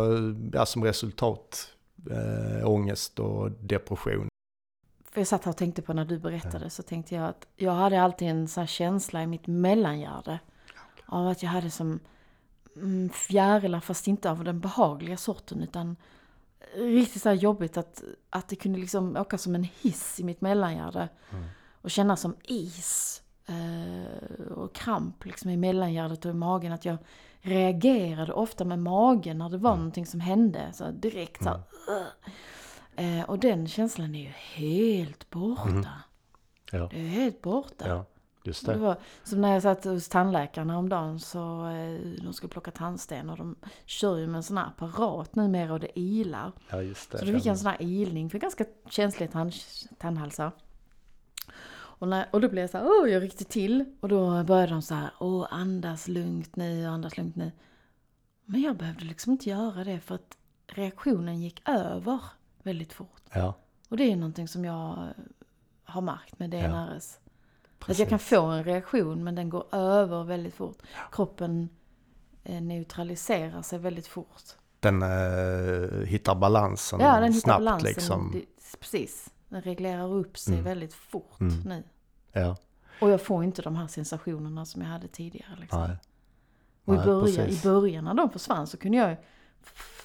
ja, 0.53 0.66
som 0.66 0.84
resultat 0.84 1.68
äh, 2.11 2.68
ångest 2.68 3.18
och 3.18 3.51
depression. 3.51 4.30
För 5.11 5.20
jag 5.20 5.28
satt 5.28 5.44
här 5.44 5.52
och 5.52 5.56
tänkte 5.56 5.82
på 5.82 5.92
när 5.92 6.04
du 6.04 6.18
berättade 6.18 6.70
så 6.70 6.82
tänkte 6.82 7.14
jag 7.14 7.24
att 7.28 7.46
jag 7.56 7.72
hade 7.72 8.02
alltid 8.02 8.28
en 8.28 8.48
sån 8.48 8.61
här 8.61 8.66
känsla 8.66 9.22
i 9.22 9.26
mitt 9.26 9.46
mellangärde. 9.46 10.38
Av 11.06 11.28
att 11.28 11.42
jag 11.42 11.50
hade 11.50 11.70
som 11.70 12.00
mm, 12.76 13.11
fjärilar 13.11 13.80
fast 13.80 14.06
inte 14.06 14.30
av 14.30 14.44
den 14.44 14.61
behagliga 14.61 15.16
sorten 15.16 15.62
utan 15.62 15.96
riktigt 16.74 17.22
så 17.22 17.32
jobbigt 17.32 17.76
att, 17.76 18.02
att 18.30 18.48
det 18.48 18.56
kunde 18.56 18.78
liksom 18.78 19.16
åka 19.16 19.38
som 19.38 19.54
en 19.54 19.68
hiss 19.80 20.20
i 20.20 20.24
mitt 20.24 20.40
mellangärde. 20.40 21.08
Och 21.82 21.90
kännas 21.90 22.20
som 22.20 22.36
is. 22.42 23.22
Eh, 23.46 24.46
och 24.52 24.74
kramp 24.74 25.24
liksom 25.24 25.50
i 25.50 25.56
mellangärdet 25.56 26.24
och 26.24 26.30
i 26.30 26.34
magen. 26.34 26.72
Att 26.72 26.84
jag 26.84 26.96
reagerade 27.40 28.32
ofta 28.32 28.64
med 28.64 28.78
magen 28.78 29.38
när 29.38 29.48
det 29.48 29.58
var 29.58 29.76
någonting 29.76 30.06
som 30.06 30.20
hände. 30.20 30.72
Så 30.72 30.90
direkt 30.90 31.42
så 31.42 31.48
här, 31.48 31.62
"Ugh." 31.88 32.32
Eh, 33.01 33.22
och 33.30 33.38
den 33.38 33.68
känslan 33.68 34.14
är 34.14 34.20
ju 34.22 34.28
helt 34.28 35.30
borta. 35.30 35.90
Ja, 36.72 36.88
Det 36.92 37.01
är 37.01 37.09
helt 37.09 37.42
borta. 37.42 37.88
ja 37.88 38.05
just 38.44 38.66
Det 38.66 38.72
det. 38.72 38.78
var 38.78 38.96
som 39.24 39.40
när 39.40 39.53
jag 39.53 39.62
satt 39.62 39.84
hos 39.84 40.09
tandläkaren 40.09 40.70
häromdagen 40.70 41.20
så 41.20 41.66
eh, 41.68 42.01
de 42.22 42.32
skulle 42.32 42.51
plocka 42.51 42.70
tandsten 42.70 43.30
och 43.30 43.36
de 43.36 43.57
kör 43.84 44.16
ju 44.16 44.26
med 44.26 44.36
en 44.36 44.42
sån 44.42 44.57
här 44.57 44.66
apparat 44.66 45.34
numera 45.34 45.72
och 45.72 45.80
det 45.80 45.98
ilar. 45.98 46.53
Ja, 46.70 46.82
just 46.82 47.11
det. 47.12 47.18
Så 47.18 47.24
då 47.24 47.32
fick 47.32 47.46
jag 47.46 47.53
en 47.53 47.59
sån 47.59 47.70
här 47.70 47.82
ilning 47.82 48.30
för 48.30 48.38
ganska 48.38 48.64
känsliga 48.88 49.30
tand, 49.30 49.53
tandhalsar. 49.98 50.53
Och, 51.72 52.09
när, 52.09 52.26
och 52.32 52.40
då 52.40 52.48
blev 52.48 52.62
jag 52.62 52.70
så 52.70 52.78
här, 52.78 52.86
åh, 52.86 53.11
jag 53.11 53.22
ryckte 53.22 53.44
till. 53.44 53.84
Och 54.01 54.09
då 54.09 54.44
började 54.44 54.72
de 54.72 54.82
så 54.82 54.94
här, 54.94 55.11
åh, 55.18 55.46
andas 55.51 56.09
lugnt 56.09 56.57
nu, 56.57 56.86
andas 56.86 57.16
lugnt 57.16 57.36
nu. 57.36 57.53
Men 58.44 58.61
jag 58.62 58.76
behövde 58.76 59.05
liksom 59.05 59.32
inte 59.32 59.51
göra 59.51 59.84
det 59.84 60.01
för 60.01 60.14
att 60.14 60.36
reaktionen 60.66 61.40
gick 61.42 61.68
över 61.68 62.18
väldigt 62.62 62.92
fort. 62.92 63.22
Ja, 63.32 63.54
Och 63.88 63.96
det 63.96 64.02
är 64.04 64.08
ju 64.08 64.16
någonting 64.16 64.48
som 64.48 64.64
jag 64.64 65.08
har 65.84 66.00
märkt 66.00 66.38
med 66.38 66.50
DNRS. 66.50 67.18
Att 67.78 67.86
precis. 67.86 67.98
jag 68.00 68.08
kan 68.08 68.18
få 68.18 68.42
en 68.46 68.64
reaktion 68.64 69.24
men 69.24 69.34
den 69.34 69.50
går 69.50 69.74
över 69.74 70.24
väldigt 70.24 70.54
fort. 70.54 70.78
Kroppen 71.12 71.68
eh, 72.44 72.62
neutraliserar 72.62 73.62
sig 73.62 73.78
väldigt 73.78 74.06
fort. 74.06 74.42
Den 74.80 75.02
eh, 75.02 76.06
hittar 76.06 76.34
balansen 76.34 77.00
Ja, 77.00 77.14
den 77.20 77.32
hittar 77.32 77.40
snabbt 77.40 77.58
balansen. 77.58 77.88
liksom. 77.88 78.42
Precis. 78.80 79.30
Den 79.48 79.62
reglerar 79.62 80.12
upp 80.14 80.38
sig 80.38 80.52
Mm. 80.54 80.64
väldigt 80.64 80.94
fort 80.94 81.40
Mm. 81.40 81.54
nu. 81.64 81.82
Ja, 82.32 82.56
Och 83.00 83.11
jag 83.11 83.20
får 83.22 83.44
inte 83.44 83.62
de 83.62 83.76
här 83.76 83.86
sensationerna 83.86 84.64
som 84.66 84.82
jag 84.82 84.88
hade 84.88 85.08
tidigare. 85.08 85.56
Liksom. 85.61 85.80
nej. 85.88 85.96
Och 86.84 86.94
i 86.94 86.96
Nej, 86.96 87.06
början, 87.06 87.48
i 87.48 87.61
början 87.62 88.04
när 88.04 88.14
de 88.14 88.30
försvann 88.30 88.66
så 88.66 88.76
kunde 88.76 88.98
jag 88.98 89.16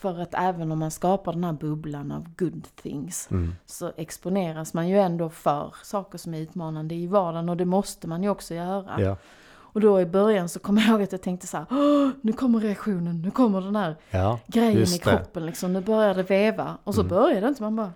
för 0.02 0.20
att 0.22 0.34
även 0.34 0.72
om 0.72 0.80
man 0.80 0.92
skapar 0.92 1.34
den 1.34 1.44
här 1.44 1.52
bubblan 1.54 2.12
av 2.12 2.26
good 2.38 2.68
things 2.76 3.28
Mm. 3.32 3.56
så 3.66 3.92
exponeras 3.98 4.74
man 4.74 4.88
ju 4.90 5.00
ändå 5.00 5.30
för 5.30 5.76
saker 5.84 6.18
som 6.18 6.34
är 6.34 6.40
utmanande 6.40 6.96
i 6.96 7.08
vardagen 7.08 7.50
och 7.50 7.58
det 7.58 7.66
måste 7.66 8.08
man 8.08 8.24
ju 8.24 8.30
också 8.30 8.54
göra. 8.54 9.02
Ja, 9.02 9.18
Och 9.48 9.82
då 9.82 10.02
i 10.02 10.06
början 10.06 10.50
så 10.50 10.60
kommer 10.60 10.82
jag 10.82 10.90
ihåg 10.90 11.02
att 11.02 11.12
jag 11.12 11.22
tänkte 11.22 11.48
så 11.48 11.58
här, 11.58 11.66
"Åh, 11.72 12.10
nu 12.22 12.34
kommer 12.34 12.60
reaktionen, 12.60 13.22
nu 13.22 13.32
kommer 13.32 13.62
den 13.62 13.76
här 13.76 13.96
ja. 14.10 14.40
grejen 14.48 14.82
i 14.94 15.00
kroppen 15.00 15.46
liksom, 15.46 15.74
nu 15.74 15.82
börjar 15.82 16.16
det 16.16 16.24
veva. 16.24 16.78
Och 16.84 16.96
så 16.96 17.02
Mm. 17.02 17.10
börjar 17.10 17.42
det 17.42 17.48
inte, 17.48 17.64
man 17.64 17.76
bara 17.76 17.92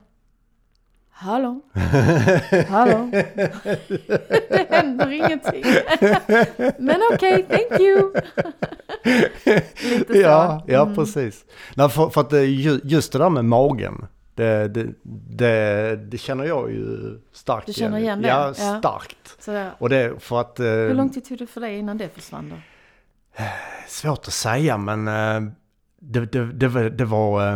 Hallå? 1.22 1.62
Hallå? 2.70 3.10
det 4.50 4.68
händer 4.70 5.10
ingenting. 5.12 5.64
Men 6.78 7.02
okej, 7.14 7.44
thank 7.50 7.80
you. 7.82 8.14
Lite 9.90 10.14
så. 10.14 10.20
Ja, 10.20 10.64
ja 10.68 10.82
Mm. 10.82 10.96
precis. 10.96 11.46
Nej, 11.76 11.90
för, 11.90 12.10
för 12.10 12.22
att 12.22 12.34
ju- 12.34 12.80
just 12.84 13.12
det 13.14 13.20
där 13.20 13.30
med 13.30 13.46
magen, 13.46 14.06
det, 14.36 14.68
det, 14.68 14.88
det, 15.38 15.96
det 15.96 16.18
känner 16.18 16.46
jag 16.46 16.72
ju 16.72 16.98
starkt 17.32 17.66
Du 17.68 17.74
känner 17.74 17.98
igen 18.00 18.22
det? 18.22 18.28
Ja, 18.28 18.54
Ja. 18.58 18.80
starkt. 18.80 19.46
Där. 19.46 19.72
Och 19.78 19.90
det 19.90 20.14
för 20.20 20.42
att... 20.42 20.60
eh, 20.60 20.66
Hur 20.66 20.94
lång 20.94 21.10
tid 21.10 21.26
tog 21.26 21.38
det 21.38 21.48
för 21.48 21.62
dig 21.62 21.78
innan 21.78 21.98
det 21.98 22.10
försvann 22.16 22.50
då? 22.50 22.56
Svårt 23.88 24.28
att 24.28 24.34
säga 24.34 24.78
men 24.78 25.08
eh, 25.08 25.52
det, 26.00 26.20
det, 26.26 26.54
det, 26.54 26.90
det 26.90 27.06
var... 27.06 27.54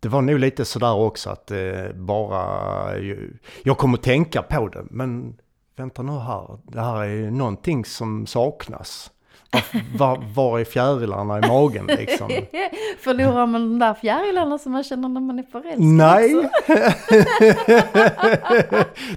Det 0.00 0.08
var 0.08 0.22
nog 0.22 0.38
lite 0.38 0.64
sådär 0.64 0.94
också 0.94 1.30
att 1.30 1.46
det 1.46 1.92
bara... 1.96 2.98
ju- 2.98 3.36
Jag 3.62 3.78
kom 3.78 3.94
att 3.94 4.02
tänka 4.02 4.42
på 4.42 4.68
det 4.68 4.84
men 4.90 5.36
vänta 5.76 6.02
nu 6.02 6.12
här, 6.12 6.58
det 6.62 6.80
här 6.80 7.04
är 7.04 7.30
någonting 7.30 7.84
som 7.84 8.26
saknas. 8.26 9.10
Var, 9.98 10.24
var, 10.34 10.58
är 10.60 10.64
fjärilarna 10.64 11.38
i 11.38 11.48
magen 11.48 11.86
liksom? 11.86 12.28
Förlorar 13.00 13.46
man 13.46 13.60
de 13.60 13.78
där 13.78 13.94
fjärilarna 13.94 14.58
som 14.58 14.72
man 14.72 14.84
känner 14.84 15.08
när 15.08 15.20
man 15.20 15.38
är 15.38 15.42
förälskad? 15.42 15.80
Nej! 15.82 16.50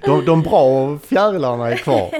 de, 0.04 0.24
de 0.24 0.42
bra 0.42 0.98
fjärilarna 0.98 1.70
är 1.70 1.76
kvar. 1.76 2.10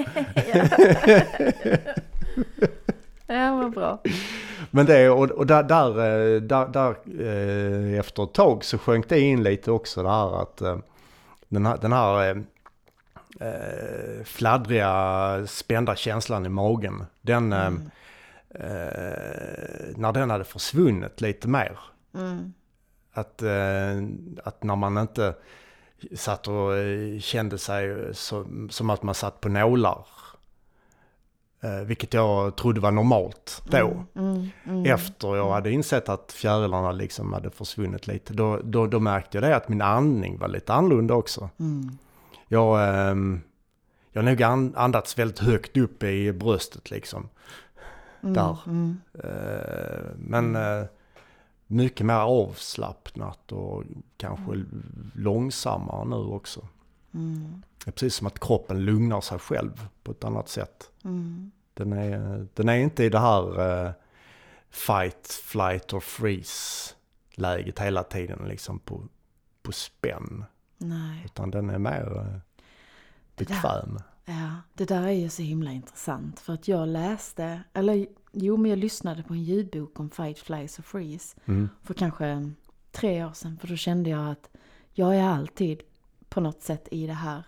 Ja, 3.27 3.55
vad 3.55 3.71
bra. 3.71 3.99
Men 4.71 4.85
det, 4.85 5.09
och, 5.09 5.29
och 5.31 5.47
där, 5.47 5.63
där, 5.63 5.89
eh, 5.89 6.41
där, 6.41 6.67
där 6.67 6.95
eh, 7.21 7.99
efter 7.99 8.23
ett 8.23 8.33
tag 8.33 8.63
så 8.63 8.77
sjönk 8.77 9.09
det 9.09 9.19
in 9.19 9.43
lite 9.43 9.71
också 9.71 10.03
det 10.03 10.09
här 10.09 10.41
att 10.41 10.61
eh, 10.61 10.77
den 11.47 11.65
här, 11.65 11.77
den 11.81 11.93
här 11.93 12.43
eh, 13.39 14.23
fladdriga, 14.23 15.43
spända 15.47 15.95
känslan 15.95 16.45
i 16.45 16.49
magen. 16.49 17.05
Den, 17.21 17.53
Mm. 17.53 17.89
när 19.95 20.11
den 20.11 20.29
hade 20.29 20.43
försvunnit 20.43 21.21
lite 21.21 21.47
mer. 21.47 21.79
Mm. 22.13 22.53
Att, 23.13 23.43
att 24.43 24.63
när 24.63 24.75
man 24.75 24.97
inte 24.97 25.33
satt 26.15 26.47
och 26.47 26.71
kände 27.19 27.57
sig 27.57 28.15
som, 28.15 28.69
som 28.69 28.89
att 28.89 29.03
man 29.03 29.15
satt 29.15 29.41
på 29.41 29.49
nålar. 29.49 30.05
Eh, 31.63 31.81
vilket 31.85 32.13
jag 32.13 32.55
trodde 32.55 32.81
var 32.81 32.91
normalt 32.91 33.61
då. 33.65 34.05
Mm. 34.15 34.47
Mm. 34.65 34.85
Efter 34.85 35.35
jag 35.35 35.51
hade 35.51 35.71
insett 35.71 36.09
att 36.09 36.31
fjärilarna 36.31 36.91
liksom 36.91 37.33
hade 37.33 37.49
försvunnit 37.49 38.07
lite. 38.07 38.33
Då, 38.33 38.59
då, 38.63 38.87
då 38.87 38.99
märkte 38.99 39.37
jag 39.37 39.43
det 39.43 39.55
att 39.55 39.69
min 39.69 39.81
andning 39.81 40.37
var 40.37 40.47
lite 40.47 40.73
annorlunda 40.73 41.13
också. 41.13 41.49
Mm. 41.59 41.97
Jag, 42.47 42.97
ehm, 43.09 43.41
jag 44.11 44.21
har 44.23 44.29
nog 44.29 44.43
an- 44.43 44.73
andats 44.75 45.19
väldigt 45.19 45.39
högt 45.39 45.77
upp 45.77 46.03
i 46.03 46.33
bröstet 46.33 46.91
liksom. 46.91 47.29
Mm. 48.23 48.33
Där. 48.33 48.57
Mm. 48.67 48.97
Eh, 49.23 50.05
men 50.17 50.55
eh, 50.55 50.85
mycket 51.67 52.05
mer 52.05 52.13
avslappnat 52.13 53.51
och 53.51 53.83
kanske 54.17 54.63
långsammare 55.15 56.05
nu 56.05 56.15
också. 56.15 56.67
Mm. 57.13 57.61
Det 57.85 57.89
är 57.89 57.91
precis 57.91 58.15
som 58.15 58.27
att 58.27 58.39
kroppen 58.39 58.85
lugnar 58.85 59.21
sig 59.21 59.39
själv 59.39 59.87
på 60.03 60.11
ett 60.11 60.23
annat 60.23 60.49
sätt. 60.49 60.91
Mm. 61.03 61.51
Den 61.73 61.93
är, 61.93 62.47
den 62.53 62.69
är 62.69 62.77
inte 62.77 63.03
i 63.03 63.09
det 63.09 63.19
här 63.19 63.59
eh, 63.85 63.91
fight, 64.69 65.27
flight 65.43 65.93
or 65.93 65.99
freeze 65.99 66.93
läget 67.31 67.79
hela 67.79 68.03
tiden 68.03 68.47
liksom 68.47 68.79
på, 68.79 69.07
på 69.63 69.71
spänn. 69.71 70.45
Nej. 70.77 71.21
Utan 71.25 71.51
den 71.51 71.69
är 71.69 71.79
mer 71.79 72.03
Det 72.03 72.13
där- 72.13 72.41
bekväm. 73.35 73.99
Ja, 74.25 74.55
det 74.73 74.85
där 74.85 75.03
är 75.03 75.11
ju 75.11 75.29
så 75.29 75.41
himla 75.41 75.71
intressant. 75.71 76.39
För 76.39 76.53
att 76.53 76.67
jag 76.67 76.87
läste, 76.87 77.63
eller 77.73 78.07
jo 78.31 78.57
men 78.57 78.69
jag 78.69 78.79
lyssnade 78.79 79.23
på 79.23 79.33
en 79.33 79.43
ljudbok 79.43 79.99
om 79.99 80.09
fight, 80.09 80.39
flies 80.39 80.79
och 80.79 80.85
freeze. 80.85 81.37
Mm. 81.45 81.69
För 81.83 81.93
kanske 81.93 82.51
tre 82.91 83.25
år 83.25 83.33
sedan. 83.33 83.57
För 83.61 83.67
då 83.67 83.75
kände 83.75 84.09
jag 84.09 84.31
att 84.31 84.49
jag 84.93 85.15
är 85.15 85.23
alltid 85.23 85.81
på 86.31 86.41
något 86.41 86.61
sätt 86.61 86.87
i 86.91 87.07
det 87.07 87.13
här 87.13 87.43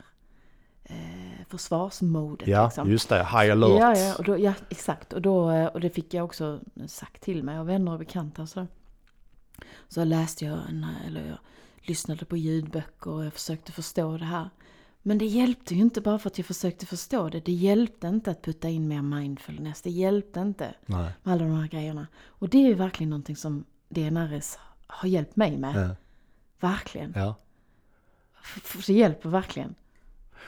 eh, 0.84 1.46
försvarsmodet. 1.48 2.48
Ja, 2.48 2.66
liksom. 2.66 2.92
just 2.92 3.10
det. 3.10 3.18
High 3.18 3.52
alert. 3.52 3.80
Ja, 3.80 3.98
ja, 3.98 4.16
och 4.18 4.24
då, 4.24 4.38
ja, 4.38 4.54
exakt. 4.70 5.14
Och, 5.14 5.22
då, 5.22 5.52
eh, 5.52 5.66
och 5.66 5.80
det 5.80 5.90
fick 5.90 6.14
jag 6.14 6.26
också 6.26 6.60
sagt 6.88 7.24
till 7.24 7.44
mig 7.44 7.58
av 7.58 7.66
vänner 7.66 7.92
och 7.92 8.00
bekanta 8.00 8.42
och 8.42 8.50
så. 8.50 8.68
Så 9.90 10.04
läste 10.04 10.46
jag, 10.46 10.60
en, 10.70 10.86
eller 11.08 11.28
jag 11.28 11.38
lyssnade 11.82 12.26
på 12.26 12.38
ljudböcker 12.38 13.12
och 13.12 13.26
jag 13.26 13.34
försökte 13.34 13.72
förstå 13.72 14.18
det 14.18 14.26
här. 14.26 14.50
Men 15.02 15.18
det 15.18 15.26
hjälpte 15.26 15.76
ju 15.76 15.82
inte 15.82 16.02
bara 16.02 16.20
för 16.20 16.30
att 16.30 16.38
jag 16.38 16.48
försökte 16.48 16.86
förstå 16.86 17.30
det. 17.30 17.40
Det 17.40 17.52
hjälpte 17.52 18.08
inte 18.08 18.32
att 18.32 18.42
putta 18.42 18.70
in 18.70 18.88
mer 18.88 19.02
mindfulness. 19.02 19.82
Det 19.82 19.90
hjälpte 19.90 20.40
inte 20.40 20.76
Nej. 20.86 21.12
med 21.24 21.34
alla 21.34 21.46
de 21.46 21.60
här 21.60 21.68
grejerna. 21.68 22.08
Och 22.26 22.50
det 22.50 22.58
är 22.58 22.68
ju 22.68 22.74
verkligen 22.74 23.10
någonting 23.10 23.36
som 23.36 23.66
DNRS 23.90 24.58
har 24.88 25.10
hjälpt 25.10 25.36
mig 25.36 25.58
med. 25.58 25.90
Ja. 25.90 25.96
Verkligen. 26.60 27.14
ja. 27.16 27.36
Det 28.88 28.94
hjälper 28.94 29.30
verkligen. 29.30 29.76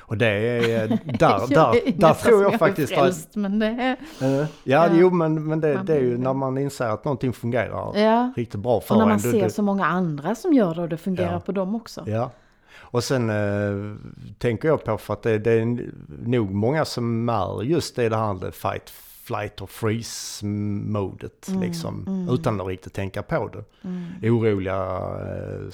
Och 0.08 0.18
det 0.18 0.28
är, 0.28 0.88
där, 0.88 0.98
Jag 1.10 1.50
där, 1.50 1.92
där 1.98 2.14
som 2.14 2.30
tror 2.30 2.44
jag 2.44 2.60
faktiskt 2.60 2.94
att... 2.94 3.00
frälst, 3.00 3.36
Men 3.36 3.60
det 3.60 3.66
är... 3.66 3.98
Eh, 4.22 4.38
ja, 4.40 4.48
Ja. 4.64 4.90
jo 4.94 5.10
men, 5.10 5.48
men 5.48 5.62
det, 5.62 5.82
det 5.84 5.94
är 5.96 6.02
ju 6.02 6.12
det. 6.18 6.24
när 6.24 6.34
man 6.34 6.58
inser 6.58 6.86
att 6.86 7.06
någonting 7.06 7.34
fungerar 7.34 7.98
Ja. 8.00 8.34
riktigt 8.36 8.60
bra 8.62 8.82
för 8.82 8.94
Och 8.96 9.00
när 9.00 9.06
man 9.06 9.14
en. 9.14 9.20
Ser 9.20 9.44
du- 9.44 9.50
så 9.50 9.62
många 9.62 9.86
andra 9.86 10.36
som 10.36 10.54
gör 10.54 10.76
det 10.76 10.82
och 10.82 10.90
det 10.90 10.98
fungerar 10.98 11.34
Ja. 11.34 11.40
på 11.40 11.52
dem 11.52 11.76
också. 11.76 12.04
Ja. 12.08 12.32
Och 12.78 13.04
sen 13.04 13.30
eh, 13.30 13.96
tänker 14.38 14.68
jag 14.68 14.84
på 14.84 14.98
för 14.98 15.14
att 15.14 15.24
det, 15.24 15.38
det 15.38 15.52
är 15.52 15.80
nog 16.26 16.52
många 16.52 16.86
som 16.86 17.30
är 17.30 17.64
just 17.64 17.96
det 17.96 18.10
det 18.10 18.18
här 18.18 18.52
fight, 18.52 18.90
flight 19.26 19.62
och 19.62 19.70
freeze-modet 19.70 21.48
Mm, 21.48 21.62
liksom. 21.62 22.28
Utan 22.32 22.62
att 22.62 22.68
riktigt 22.68 22.94
tänka 22.94 23.24
på 23.24 23.48
det. 23.48 23.64
Mm. 23.88 24.06
Oroliga, 24.36 24.76
eh, 24.76 25.70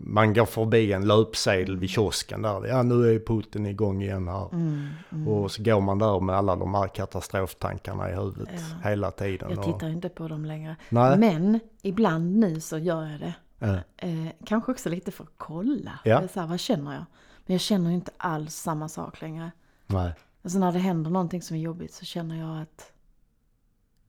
man 0.00 0.34
går 0.34 0.46
förbi 0.46 0.92
en 0.92 1.06
löpsedel 1.06 1.76
vid 1.76 1.90
kiosken 1.90 2.42
där. 2.42 2.66
Ja 2.66 2.82
nu 2.82 3.14
är 3.14 3.18
Putin 3.18 3.66
igång 3.66 4.02
igen 4.02 4.28
här. 4.28 4.48
Mm, 4.54 4.88
mm. 5.12 5.28
Och 5.28 5.50
så 5.50 5.62
går 5.62 5.80
man 5.80 5.98
där 5.98 6.20
med 6.20 6.36
alla 6.36 6.56
de 6.56 6.74
här 6.74 6.88
katastroftankarna 6.88 8.10
i 8.10 8.14
huvudet 8.14 8.48
Ja. 8.82 8.88
hela 8.90 9.10
tiden. 9.10 9.50
Jag 9.50 9.58
och- 9.58 9.64
tittar 9.64 9.88
inte 9.88 10.08
på 10.08 10.28
dem 10.28 10.44
längre. 10.44 10.76
Nej. 10.88 11.18
Men 11.18 11.60
ibland 11.82 12.36
nu 12.36 12.60
så 12.60 12.78
gör 12.78 13.02
jag 13.06 13.20
det. 13.20 13.34
Eh, 13.96 14.26
kanske 14.46 14.72
också 14.72 14.88
lite 14.88 15.10
för 15.10 15.24
att 15.24 15.30
kolla. 15.36 15.92
Ja. 16.04 16.28
Så 16.28 16.40
här, 16.40 16.46
vad 16.46 16.60
känner 16.60 16.92
jag? 16.92 17.04
Men 17.46 17.54
jag 17.54 17.60
känner 17.60 17.90
inte 17.90 18.10
alls 18.16 18.54
samma 18.54 18.88
sak 18.88 19.20
längre. 19.20 19.50
nej. 19.86 20.14
Alltså 20.42 20.58
när 20.58 20.72
det 20.72 20.78
händer 20.78 21.10
någonting 21.10 21.42
som 21.42 21.56
är 21.56 21.60
jobbigt 21.60 21.92
så 21.94 22.04
känner 22.04 22.38
jag 22.38 22.62
att, 22.62 22.92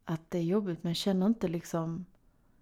att 0.07 0.21
det 0.29 0.37
är 0.37 0.41
jobbigt. 0.43 0.83
Men 0.83 0.89
jag 0.89 0.97
känner 0.97 1.25
inte 1.25 1.47
liksom, 1.47 2.05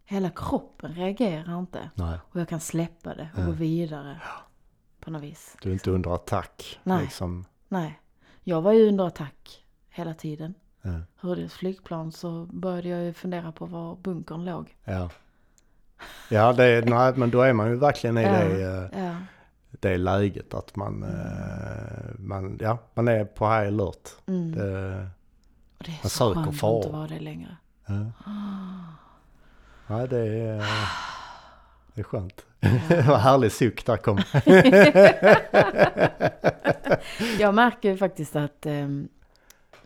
hela 0.06 0.30
kroppen 0.30 0.94
reagerar 0.94 1.60
inte. 1.60 1.90
nej. 1.96 2.20
Och 2.32 2.40
jag 2.40 2.50
kan 2.50 2.60
släppa 2.60 3.16
det 3.16 3.30
och 3.34 3.40
Ja. 3.42 3.46
gå 3.46 3.52
vidare. 3.52 4.22
På 5.00 5.12
något 5.12 5.22
vis. 5.24 5.58
Du 5.62 5.70
är 5.70 5.74
inte 5.74 5.92
under 5.92 6.16
attack. 6.16 6.80
Nej. 6.84 7.02
Liksom. 7.04 7.46
Nej. 7.68 8.00
Jag 8.44 8.62
var 8.62 8.72
ju 8.74 8.88
under 8.88 9.08
attack 9.08 9.66
hela 9.90 10.14
tiden. 10.14 10.54
Eh, 10.84 11.00
Hörde 11.16 11.42
ett 11.44 11.52
flygplan 11.54 12.12
så 12.12 12.46
började 12.46 12.88
jag 12.88 13.04
ju 13.04 13.14
fundera 13.14 13.52
på 13.52 13.66
var 13.66 13.96
bunkern 13.96 14.46
låg. 14.46 14.76
Ja. 14.84 15.10
Ja, 16.30 16.54
det, 16.54 16.64
är- 16.64 16.82
nej, 16.86 17.14
men 17.16 17.32
då 17.32 17.42
är 17.42 17.54
man 17.54 17.70
ju 17.70 17.76
verkligen 17.76 18.18
i 18.18 18.22
Ja. 18.24 18.32
det, 18.32 18.90
eh, 18.94 19.04
Ja. 19.06 19.16
det 19.80 19.98
läget 19.98 20.54
att 20.54 20.76
man, 20.76 21.04
eh, 21.04 22.20
man, 22.20 22.58
ja, 22.62 22.78
man 22.94 23.08
är 23.08 23.26
på 23.26 23.46
high 23.46 23.68
alert. 23.68 24.10
Mm. 24.28 24.52
Det, 24.52 25.08
det 25.86 25.92
är 25.92 26.00
man 26.04 26.10
så 26.10 26.12
söker 26.34 26.34
skönt 26.36 26.48
att 26.48 26.60
faror. 26.60 26.78
inte 26.78 26.90
vara 26.90 27.08
det 27.08 27.20
längre. 27.20 27.58
ja. 27.86 28.12
Ja, 29.88 30.08
det 30.08 30.20
är, 30.20 30.58
eh, 30.60 30.66
det 31.94 32.02
är 32.02 32.04
skönt. 32.04 32.46
Vad 33.08 33.20
härlig 33.20 33.52
suck 33.52 33.86
där 33.86 33.98
kom. 33.98 34.18
Jag 37.40 37.56
märker 37.56 37.90
ju 37.90 37.98
faktiskt 37.98 38.36
att 38.36 38.66
um, 38.66 39.08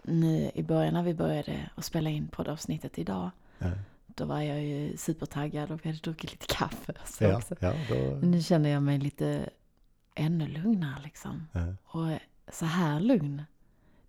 nu 0.03 0.51
i 0.53 0.63
början 0.63 0.93
när 0.93 1.03
vi 1.03 1.13
började 1.13 1.69
att 1.75 1.85
spela 1.85 2.09
in 2.09 2.27
poddavsnittet 2.27 2.99
idag. 2.99 3.29
Ja. 3.57 3.67
Då 4.07 4.25
var 4.25 4.41
jag 4.41 4.63
ju 4.63 4.97
supertaggad 4.97 5.71
och 5.71 5.79
vi 5.83 5.89
hade 5.89 5.99
druckit 6.01 6.31
lite 6.31 6.45
kaffe. 6.55 6.93
Så 7.05 7.23
Ja, 7.23 7.41
ja, 7.59 7.73
då, 7.89 7.95
nu 8.21 8.41
känner 8.41 8.69
jag 8.69 8.83
mig 8.83 8.97
lite 8.97 9.49
ännu 10.15 10.47
lugnare 10.47 11.01
liksom. 11.03 11.47
Och 11.85 12.07
så 12.51 12.65
här 12.65 12.99
lugn, 12.99 13.43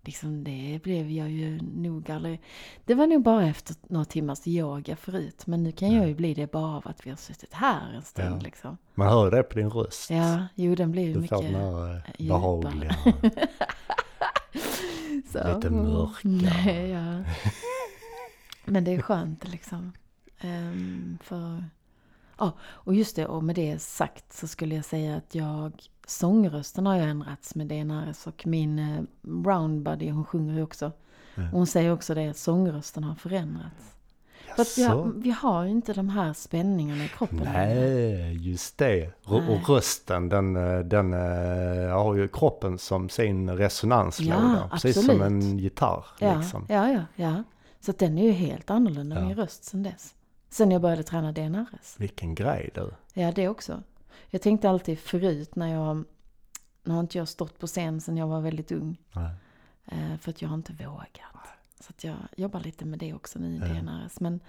liksom 0.03 0.43
det 0.43 0.79
blev 0.83 1.11
jag 1.11 1.29
ju 1.29 1.61
nog 1.61 2.11
aldrig. 2.11 2.41
Det 2.85 2.93
var 2.95 3.07
nog 3.07 3.23
bara 3.23 3.47
efter 3.47 3.75
några 3.87 4.05
timmars 4.05 4.47
yoga 4.47 4.95
förut. 4.95 5.47
Men 5.47 5.63
nu 5.63 5.71
kan 5.71 5.91
jag 5.93 6.07
ju 6.07 6.15
bli 6.15 6.33
det 6.33 6.51
bara 6.51 6.77
av 6.77 6.87
att 6.87 7.05
vi 7.05 7.09
har 7.09 7.17
suttit 7.17 7.53
här 7.53 7.93
en 7.93 8.01
stund 8.01 8.35
Ja. 8.35 8.39
liksom. 8.43 8.77
Man 8.95 9.07
hör 9.07 9.31
det 9.31 9.43
på 9.43 9.55
din 9.59 9.69
röst. 9.69 10.09
Ja, 10.09 10.47
jo 10.55 10.75
den 10.75 10.91
blir 10.91 11.03
ju 11.07 11.13
Du 11.13 11.19
mycket... 11.19 11.37
får 11.37 11.43
den 11.43 11.55
här 11.55 11.95
eh, 11.95 12.01
djupare. 12.17 12.39
behagliga. 12.39 12.95
Lite 15.53 15.69
mörka. 15.69 16.19
Nej, 16.23 16.89
ja. 16.89 17.23
Men 18.65 18.83
det 18.83 18.93
är 18.93 19.01
skönt 19.01 19.47
liksom. 19.51 19.91
Ehm, 20.39 21.17
för... 21.23 21.63
Ja, 22.41 22.51
och 22.61 22.95
just 22.95 23.15
det, 23.15 23.25
och 23.25 23.43
med 23.43 23.55
det 23.55 23.81
sagt 23.81 24.33
så 24.33 24.47
skulle 24.47 24.75
jag 24.75 24.85
säga 24.85 25.15
att 25.15 25.35
jag... 25.35 25.71
Sångrösten 26.07 26.85
har 26.85 26.95
ju 26.95 27.01
ändrats 27.01 27.55
med 27.55 27.67
DNRS 27.67 28.27
och 28.27 28.47
min 28.47 28.79
eh, 28.79 29.01
Brown 29.21 29.83
Buddy, 29.83 30.09
hon 30.09 30.25
sjunger 30.25 30.53
ju 30.55 30.63
också. 30.63 30.91
Och 31.35 31.43
hon 31.43 31.67
säger 31.67 31.93
också 31.93 32.13
det, 32.13 32.27
att 32.29 32.37
sångrösten 32.37 33.03
har 33.03 33.15
förändrats. 33.15 33.95
För 34.55 34.61
att 34.61 34.77
vi 34.77 34.83
har, 34.83 35.11
vi 35.15 35.31
har 35.31 35.63
ju 35.63 35.69
inte 35.69 35.93
de 35.93 36.09
här 36.09 36.33
spänningarna 36.33 37.05
i 37.05 37.07
kroppen. 37.07 37.41
Nej, 37.53 38.33
just 38.49 38.77
det. 38.77 39.01
R- 39.05 39.13
Nej. 39.29 39.55
Och 39.61 39.69
rösten, 39.69 40.29
den, 40.29 40.55
eh, 40.55 40.79
den 40.79 41.13
eh, 41.13 41.89
har 41.93 42.15
ju 42.15 42.27
kroppen 42.27 42.77
som 42.77 43.09
sin 43.09 43.49
resonanslåda. 43.49 44.57
Ja, 44.61 44.69
precis 44.71 44.97
absolut. 44.97 45.17
som 45.21 45.25
en 45.27 45.57
gitarr. 45.59 46.05
Ja, 46.19 46.37
Liksom. 46.39 46.65
ja, 46.69 46.89
ja, 46.91 47.01
ja. 47.15 47.43
Så 47.79 47.91
den 47.91 48.17
är 48.17 48.23
ju 48.25 48.31
helt 48.31 48.69
annorlunda, 48.69 49.15
Ja. 49.15 49.25
min 49.25 49.35
röst, 49.35 49.63
sen 49.63 49.83
dess. 49.83 50.13
Sen 50.51 50.71
jag 50.71 50.81
började 50.81 51.03
träna 51.03 51.31
DNRS. 51.31 51.95
Vilken 51.97 52.35
grej 52.35 52.69
du. 52.73 52.91
Ja, 53.13 53.31
det 53.31 53.47
också. 53.47 53.83
Jag 54.29 54.41
tänkte 54.41 54.69
alltid 54.69 54.99
förut 54.99 55.55
när 55.55 55.67
jag... 55.73 56.03
Nu 56.83 56.93
har 56.93 56.99
inte 56.99 57.17
jag 57.17 57.27
stått 57.27 57.59
på 57.59 57.67
scen 57.67 58.01
sedan 58.01 58.17
jag 58.17 58.27
var 58.27 58.41
väldigt 58.41 58.71
ung. 58.71 58.97
Nej. 59.13 59.31
Eh, 59.85 60.17
för 60.17 60.29
att 60.29 60.41
jag 60.41 60.49
har 60.49 60.55
inte 60.55 60.73
vågat. 60.73 61.07
Så 61.79 61.89
att 61.89 62.03
jag 62.03 62.15
jobbar 62.37 62.59
lite 62.59 62.85
med 62.85 62.99
det 62.99 63.13
också 63.13 63.39
nu 63.39 63.55
i 63.55 63.57
Ja. 63.57 63.65
DNRS. 63.65 64.19
Men, 64.19 64.39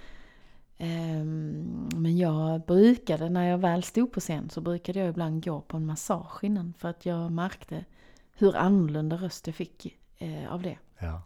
ehm, 0.78 1.88
men 1.96 2.18
jag 2.18 2.60
brukade, 2.60 3.28
när 3.28 3.48
jag 3.48 3.58
väl 3.58 3.82
stod 3.82 4.12
på 4.12 4.20
scen, 4.20 4.50
så 4.50 4.60
brukade 4.60 4.98
jag 4.98 5.08
ibland 5.08 5.44
gå 5.44 5.60
på 5.60 5.76
en 5.76 5.86
massage 5.86 6.44
innan. 6.44 6.74
För 6.78 6.88
att 6.88 7.06
jag 7.06 7.32
märkte 7.32 7.84
hur 8.32 8.56
annorlunda 8.56 9.16
röst 9.16 9.46
jag 9.46 9.56
fick 9.56 9.98
eh, 10.18 10.52
av 10.52 10.62
det. 10.62 10.78
Ja. 10.98 11.22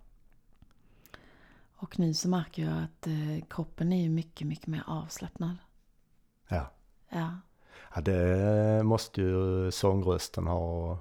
Och 1.76 1.98
nu 1.98 2.14
så 2.14 2.28
märker 2.28 2.62
jag 2.64 2.72
att 2.82 3.06
eh, 3.06 3.44
kroppen 3.50 3.92
är 3.92 4.02
ju 4.02 4.10
mycket, 4.10 4.46
mycket 4.46 4.66
mer 4.66 4.82
avslappnad. 4.86 5.56
Ja. 6.48 6.70
Ja. 7.10 7.30
ja, 7.94 8.00
det 8.00 8.82
måste 8.84 9.20
ju 9.20 9.70
sångrösten 9.70 10.46
ha 10.46 10.98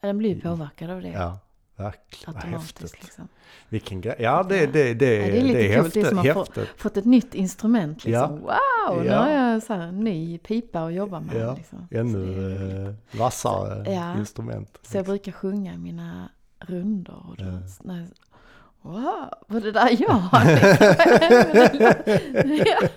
den 0.00 0.18
blir 0.18 0.34
ju 0.34 0.40
påverkad 0.40 0.90
av 0.90 1.02
det. 1.02 1.08
Ja, 1.08 1.38
verkligen. 1.76 2.34
Vad 2.34 2.42
häftigt. 2.42 3.02
liksom. 3.02 3.28
Vilken 3.68 4.00
grej. 4.00 4.16
Ja, 4.18 4.42
det, 4.42 4.66
det, 4.66 4.94
det, 4.94 5.16
Ja, 5.16 5.26
det 5.32 5.38
är 5.38 5.42
lite 5.42 5.58
det 5.58 5.74
är 5.74 5.80
coolt, 5.80 5.94
det 5.94 6.00
är 6.00 6.04
häftigt. 6.04 6.08
som 6.08 6.18
att 6.18 6.26
få- 6.32 6.38
häftigt. 6.38 6.80
Fått 6.80 6.96
ett 6.96 7.04
nytt 7.04 7.34
instrument 7.34 8.04
liksom. 8.04 8.30
Wow, 8.40 9.02
nu 9.02 9.06
Ja. 9.06 9.18
har 9.18 9.28
jag 9.30 9.62
så 9.62 9.72
här 9.74 9.92
ny 9.92 10.38
pipa 10.38 10.80
att 10.84 10.92
jobba 10.94 11.20
med. 11.20 11.36
Ja, 11.36 11.54
liksom. 11.54 11.88
Ännu 11.90 12.86
eh, 12.88 13.18
vassare 13.18 13.92
Ja. 13.92 14.18
instrument. 14.18 14.78
Så 14.82 14.96
jag 14.96 15.04
brukar 15.06 15.32
sjunga 15.32 15.74
i 15.74 15.78
mina 15.78 16.28
rundor. 16.58 17.26
Och 17.28 17.36
då, 17.36 17.44
Ja. 17.44 17.58
när 17.82 18.08
wow, 18.86 19.28
var 19.48 19.60
det 19.60 19.72
där 19.72 20.02
jag? 20.02 20.22
ja. 22.66 22.88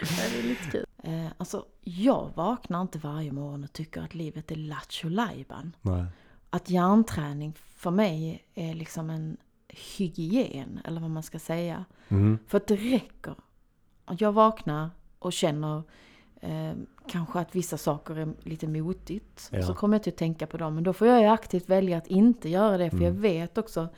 Det 0.00 0.38
är 0.38 0.42
lite 0.42 0.70
kul. 0.70 0.84
Eh, 1.02 1.26
alltså, 1.36 1.64
jag 1.84 2.30
vaknar 2.34 2.80
inte 2.82 2.98
varje 2.98 3.32
morgon 3.32 3.64
och 3.64 3.72
tycker 3.72 4.00
att 4.02 4.14
livet 4.14 4.50
är 4.50 4.56
lattjo 4.56 5.08
lajban. 5.08 5.72
Att 6.50 6.70
hjärnträning 6.70 7.54
för 7.76 7.90
mig 7.90 8.44
är 8.54 8.74
liksom 8.74 9.10
en 9.10 9.36
hygien, 9.96 10.80
eller 10.84 11.00
vad 11.00 11.10
man 11.10 11.22
ska 11.22 11.38
säga. 11.38 11.84
Mm. 12.08 12.38
För 12.46 12.56
att 12.56 12.66
det 12.66 12.76
räcker. 12.76 13.34
Jag 14.18 14.32
vaknar 14.32 14.90
och 15.18 15.32
känner 15.32 15.82
eh, 16.40 16.72
kanske 17.08 17.38
att 17.38 17.54
vissa 17.56 17.76
saker 17.78 18.16
är 18.18 18.28
lite 18.42 18.68
motigt. 18.68 19.48
Ja. 19.52 19.62
Så 19.62 19.74
kommer 19.74 19.94
jag 19.96 20.02
till 20.02 20.12
att 20.12 20.18
tänka 20.18 20.46
på 20.46 20.56
dem. 20.56 20.74
Men 20.74 20.84
då 20.84 20.92
får 20.92 21.06
jag 21.08 21.20
ju 21.20 21.26
aktivt 21.26 21.68
välja 21.68 21.98
att 21.98 22.06
inte 22.06 22.48
göra 22.48 22.78
det. 22.78 22.90
För 22.90 22.96
Mm. 22.96 23.06
jag 23.14 23.20
vet 23.20 23.58
också 23.58 23.88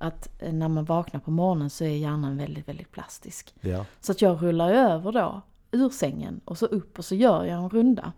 att 0.00 0.42
eh, 0.42 0.52
när 0.52 0.68
man 0.68 0.84
vaknar 0.84 1.20
på 1.20 1.30
morgonen 1.30 1.70
så 1.70 1.84
är 1.84 1.88
hjärnan 1.96 2.36
väldigt, 2.36 2.68
väldigt 2.68 2.92
plastisk. 2.92 3.54
Ja. 3.60 3.84
Så 4.00 4.12
att 4.12 4.22
jag 4.22 4.42
rullar 4.42 4.70
över 4.72 5.12
då 5.12 5.40
ur 5.70 5.88
sängen 5.90 6.40
och 6.44 6.58
så 6.58 6.66
upp 6.66 6.98
och 6.98 7.04
så 7.04 7.14
gör 7.14 7.44
jag 7.44 7.58
en 7.58 7.68
runda. 7.70 8.12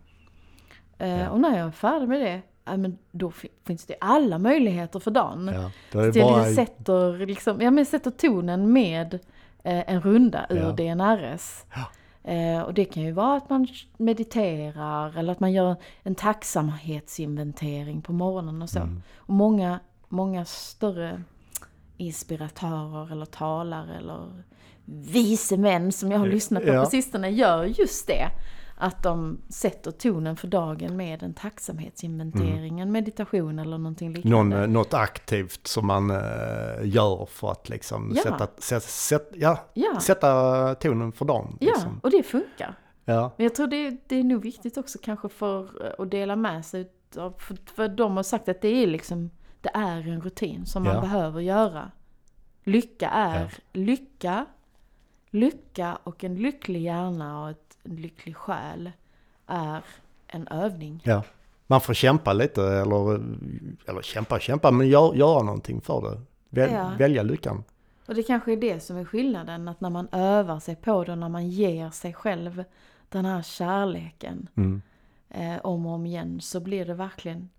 Eh, 0.97 1.09
Ja. 1.21 1.29
Och 1.29 1.39
när 1.39 1.57
jag 1.57 1.67
är 1.67 1.71
färdig 1.71 2.07
med 2.09 2.21
det, 2.21 2.41
ja, 2.65 2.77
men 2.77 2.97
då 3.11 3.31
fi- 3.31 3.49
finns 3.65 3.85
det 3.85 3.95
alla 4.01 4.37
möjligheter 4.37 4.99
för 4.99 5.11
dagen. 5.11 5.51
ja. 5.53 5.71
Så 6.11 6.19
jag 6.19 6.31
bara... 6.33 6.45
sätter, 6.45 7.25
liksom, 7.25 7.61
ja, 7.61 7.71
men 7.71 7.85
sätter 7.85 8.11
tonen 8.11 8.73
med 8.73 9.13
eh, 9.63 9.89
en 9.93 10.01
runda 10.01 10.45
ur 10.49 10.57
Ja. 10.57 10.71
DNRS. 10.71 11.63
Eh, 12.23 12.61
och 12.61 12.73
det 12.73 12.85
kan 12.85 13.03
ju 13.03 13.11
vara 13.11 13.37
att 13.37 13.49
man 13.49 13.67
mediterar 13.97 15.17
eller 15.17 15.31
att 15.31 15.39
man 15.39 15.51
gör 15.51 15.75
en 16.03 16.15
tacksamhetsinventering 16.15 18.01
på 18.01 18.13
morgonen 18.13 18.61
och 18.61 18.69
så. 18.69 18.79
Mm. 18.79 19.01
Och 19.17 19.33
många, 19.33 19.79
många 20.09 20.45
större 20.45 21.23
inspiratörer 22.05 23.11
eller 23.11 23.25
talare 23.25 23.97
eller 23.97 24.43
vise 24.85 25.57
män 25.57 25.91
som 25.91 26.11
jag 26.11 26.19
har 26.19 26.27
lyssnat 26.27 26.63
på 26.63 26.69
Ja. 26.69 26.83
på 26.83 26.89
sistone 26.89 27.29
gör 27.29 27.63
just 27.63 28.07
det. 28.07 28.27
Att 28.77 29.03
de 29.03 29.41
sätter 29.49 29.91
tonen 29.91 30.35
för 30.35 30.47
dagen 30.47 30.97
med 30.97 31.23
en 31.23 31.33
tacksamhetsinventering, 31.33 32.79
en 32.79 32.91
meditation 32.91 33.59
eller 33.59 33.77
någonting 33.77 34.13
liknande. 34.13 34.37
Någon, 34.55 34.63
eh, 34.63 34.69
något 34.69 34.93
aktivt 34.93 35.67
som 35.67 35.87
man 35.87 36.09
eh, 36.11 36.17
gör 36.83 37.25
för 37.25 37.51
att 37.51 37.69
liksom 37.69 38.13
Ja. 38.15 38.23
sätta, 38.23 38.47
sätta, 38.57 38.79
sätta, 38.87 39.35
ja, 39.37 39.57
ja, 39.73 39.99
sätta 39.99 40.75
tonen 40.75 41.11
för 41.11 41.25
dagen. 41.25 41.57
ja, 41.59 41.71
Liksom. 41.75 41.99
och 42.03 42.11
det 42.11 42.23
funkar. 42.23 42.75
Ja. 43.05 43.31
Men 43.37 43.43
jag 43.43 43.55
tror 43.55 43.67
det, 43.67 43.97
det 44.07 44.15
är 44.19 44.23
nog 44.23 44.41
viktigt 44.41 44.77
också 44.77 44.97
kanske 45.03 45.29
för 45.29 45.85
eh, 45.85 45.91
att 45.97 46.11
dela 46.11 46.35
med 46.35 46.65
sig 46.65 46.89
av, 47.17 47.33
för, 47.39 47.57
för 47.75 47.87
de 47.87 48.15
har 48.15 48.23
sagt 48.23 48.49
att 48.49 48.61
det 48.61 48.67
är 48.83 48.87
liksom, 48.87 49.29
det 49.63 49.71
är 49.73 50.07
en 50.07 50.21
rutin 50.21 50.65
som 50.65 50.83
man 50.83 50.95
Ja. 50.95 51.01
behöver 51.01 51.41
göra. 51.41 51.91
Lycka 52.63 53.09
är 53.09 53.53
lycka, 53.73 54.45
lycka 55.29 55.97
och 56.03 56.23
en 56.23 56.35
lycklig 56.35 56.81
hjärna 56.81 57.43
och 57.43 57.49
ett, 57.49 57.77
en 57.83 57.95
lycklig 57.95 58.35
själ 58.35 58.91
är 59.47 59.81
en 60.27 60.47
övning. 60.47 61.01
ja. 61.03 61.23
Man 61.67 61.81
får 61.81 61.93
kämpa 61.93 62.33
lite 62.33 62.63
eller, 62.63 63.13
eller 63.89 64.01
kämpa 64.01 64.39
kämpa 64.39 64.71
men 64.71 64.87
gör, 64.87 65.13
göra 65.15 65.43
någonting 65.43 65.81
för 65.81 66.01
det. 66.01 66.21
Väl, 66.49 66.71
Ja. 66.71 66.91
Välja 66.99 67.23
lyckan. 67.23 67.63
Och 68.05 68.15
det 68.15 68.23
kanske 68.23 68.51
är 68.51 68.57
det 68.57 68.79
som 68.79 68.97
är 68.97 69.05
skillnaden, 69.05 69.67
att 69.67 69.81
när 69.81 69.89
man 69.89 70.07
övar 70.11 70.59
sig 70.59 70.75
på 70.75 71.03
det 71.03 71.11
och 71.11 71.17
när 71.17 71.29
man 71.29 71.49
ger 71.49 71.89
sig 71.89 72.13
själv 72.13 72.63
den 73.09 73.25
här 73.25 73.41
kärleken 73.41 74.47
Mm. 74.55 74.81
eh, 75.29 75.57
om 75.63 75.85
och 75.85 75.91
om 75.91 76.05
igen 76.05 76.41
så 76.41 76.59
blir 76.59 76.85
det 76.85 76.93
verkligen, 76.93 77.49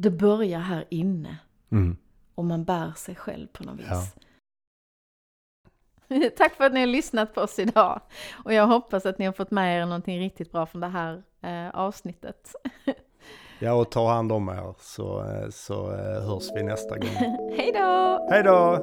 det 0.00 0.10
börjar 0.10 0.60
här 0.60 0.84
inne. 0.90 1.38
Mm. 1.72 1.96
och 2.34 2.44
man 2.44 2.64
bär 2.64 2.92
sig 2.96 3.14
själv 3.14 3.46
på 3.46 3.64
något 3.64 3.80
vis. 3.80 3.86
Ja. 3.88 4.06
Tack 6.36 6.54
för 6.54 6.64
att 6.64 6.72
ni 6.72 6.80
har 6.80 6.86
lyssnat 6.86 7.34
på 7.34 7.40
oss 7.40 7.58
idag. 7.58 8.00
Och 8.44 8.52
jag 8.52 8.66
hoppas 8.66 9.06
att 9.06 9.18
ni 9.18 9.26
har 9.26 9.32
fått 9.32 9.50
med 9.50 9.80
er 9.80 9.86
någonting 9.86 10.20
riktigt 10.20 10.52
bra 10.52 10.66
från 10.66 10.80
det 10.80 10.88
här 10.88 11.22
eh, 11.40 11.70
avsnittet. 11.70 12.54
Ja, 13.62 13.72
och 13.72 13.90
ta 13.90 14.08
hand 14.08 14.32
om 14.32 14.48
er 14.48 14.74
så, 14.78 15.20
eh, 15.20 15.48
så 15.50 15.92
eh, 15.92 16.22
hörs 16.22 16.50
vi 16.54 16.62
nästa 16.62 16.98
gång. 16.98 17.10
Hej 17.56 17.72
då! 17.72 18.28
Hej 18.30 18.42
då! 18.42 18.78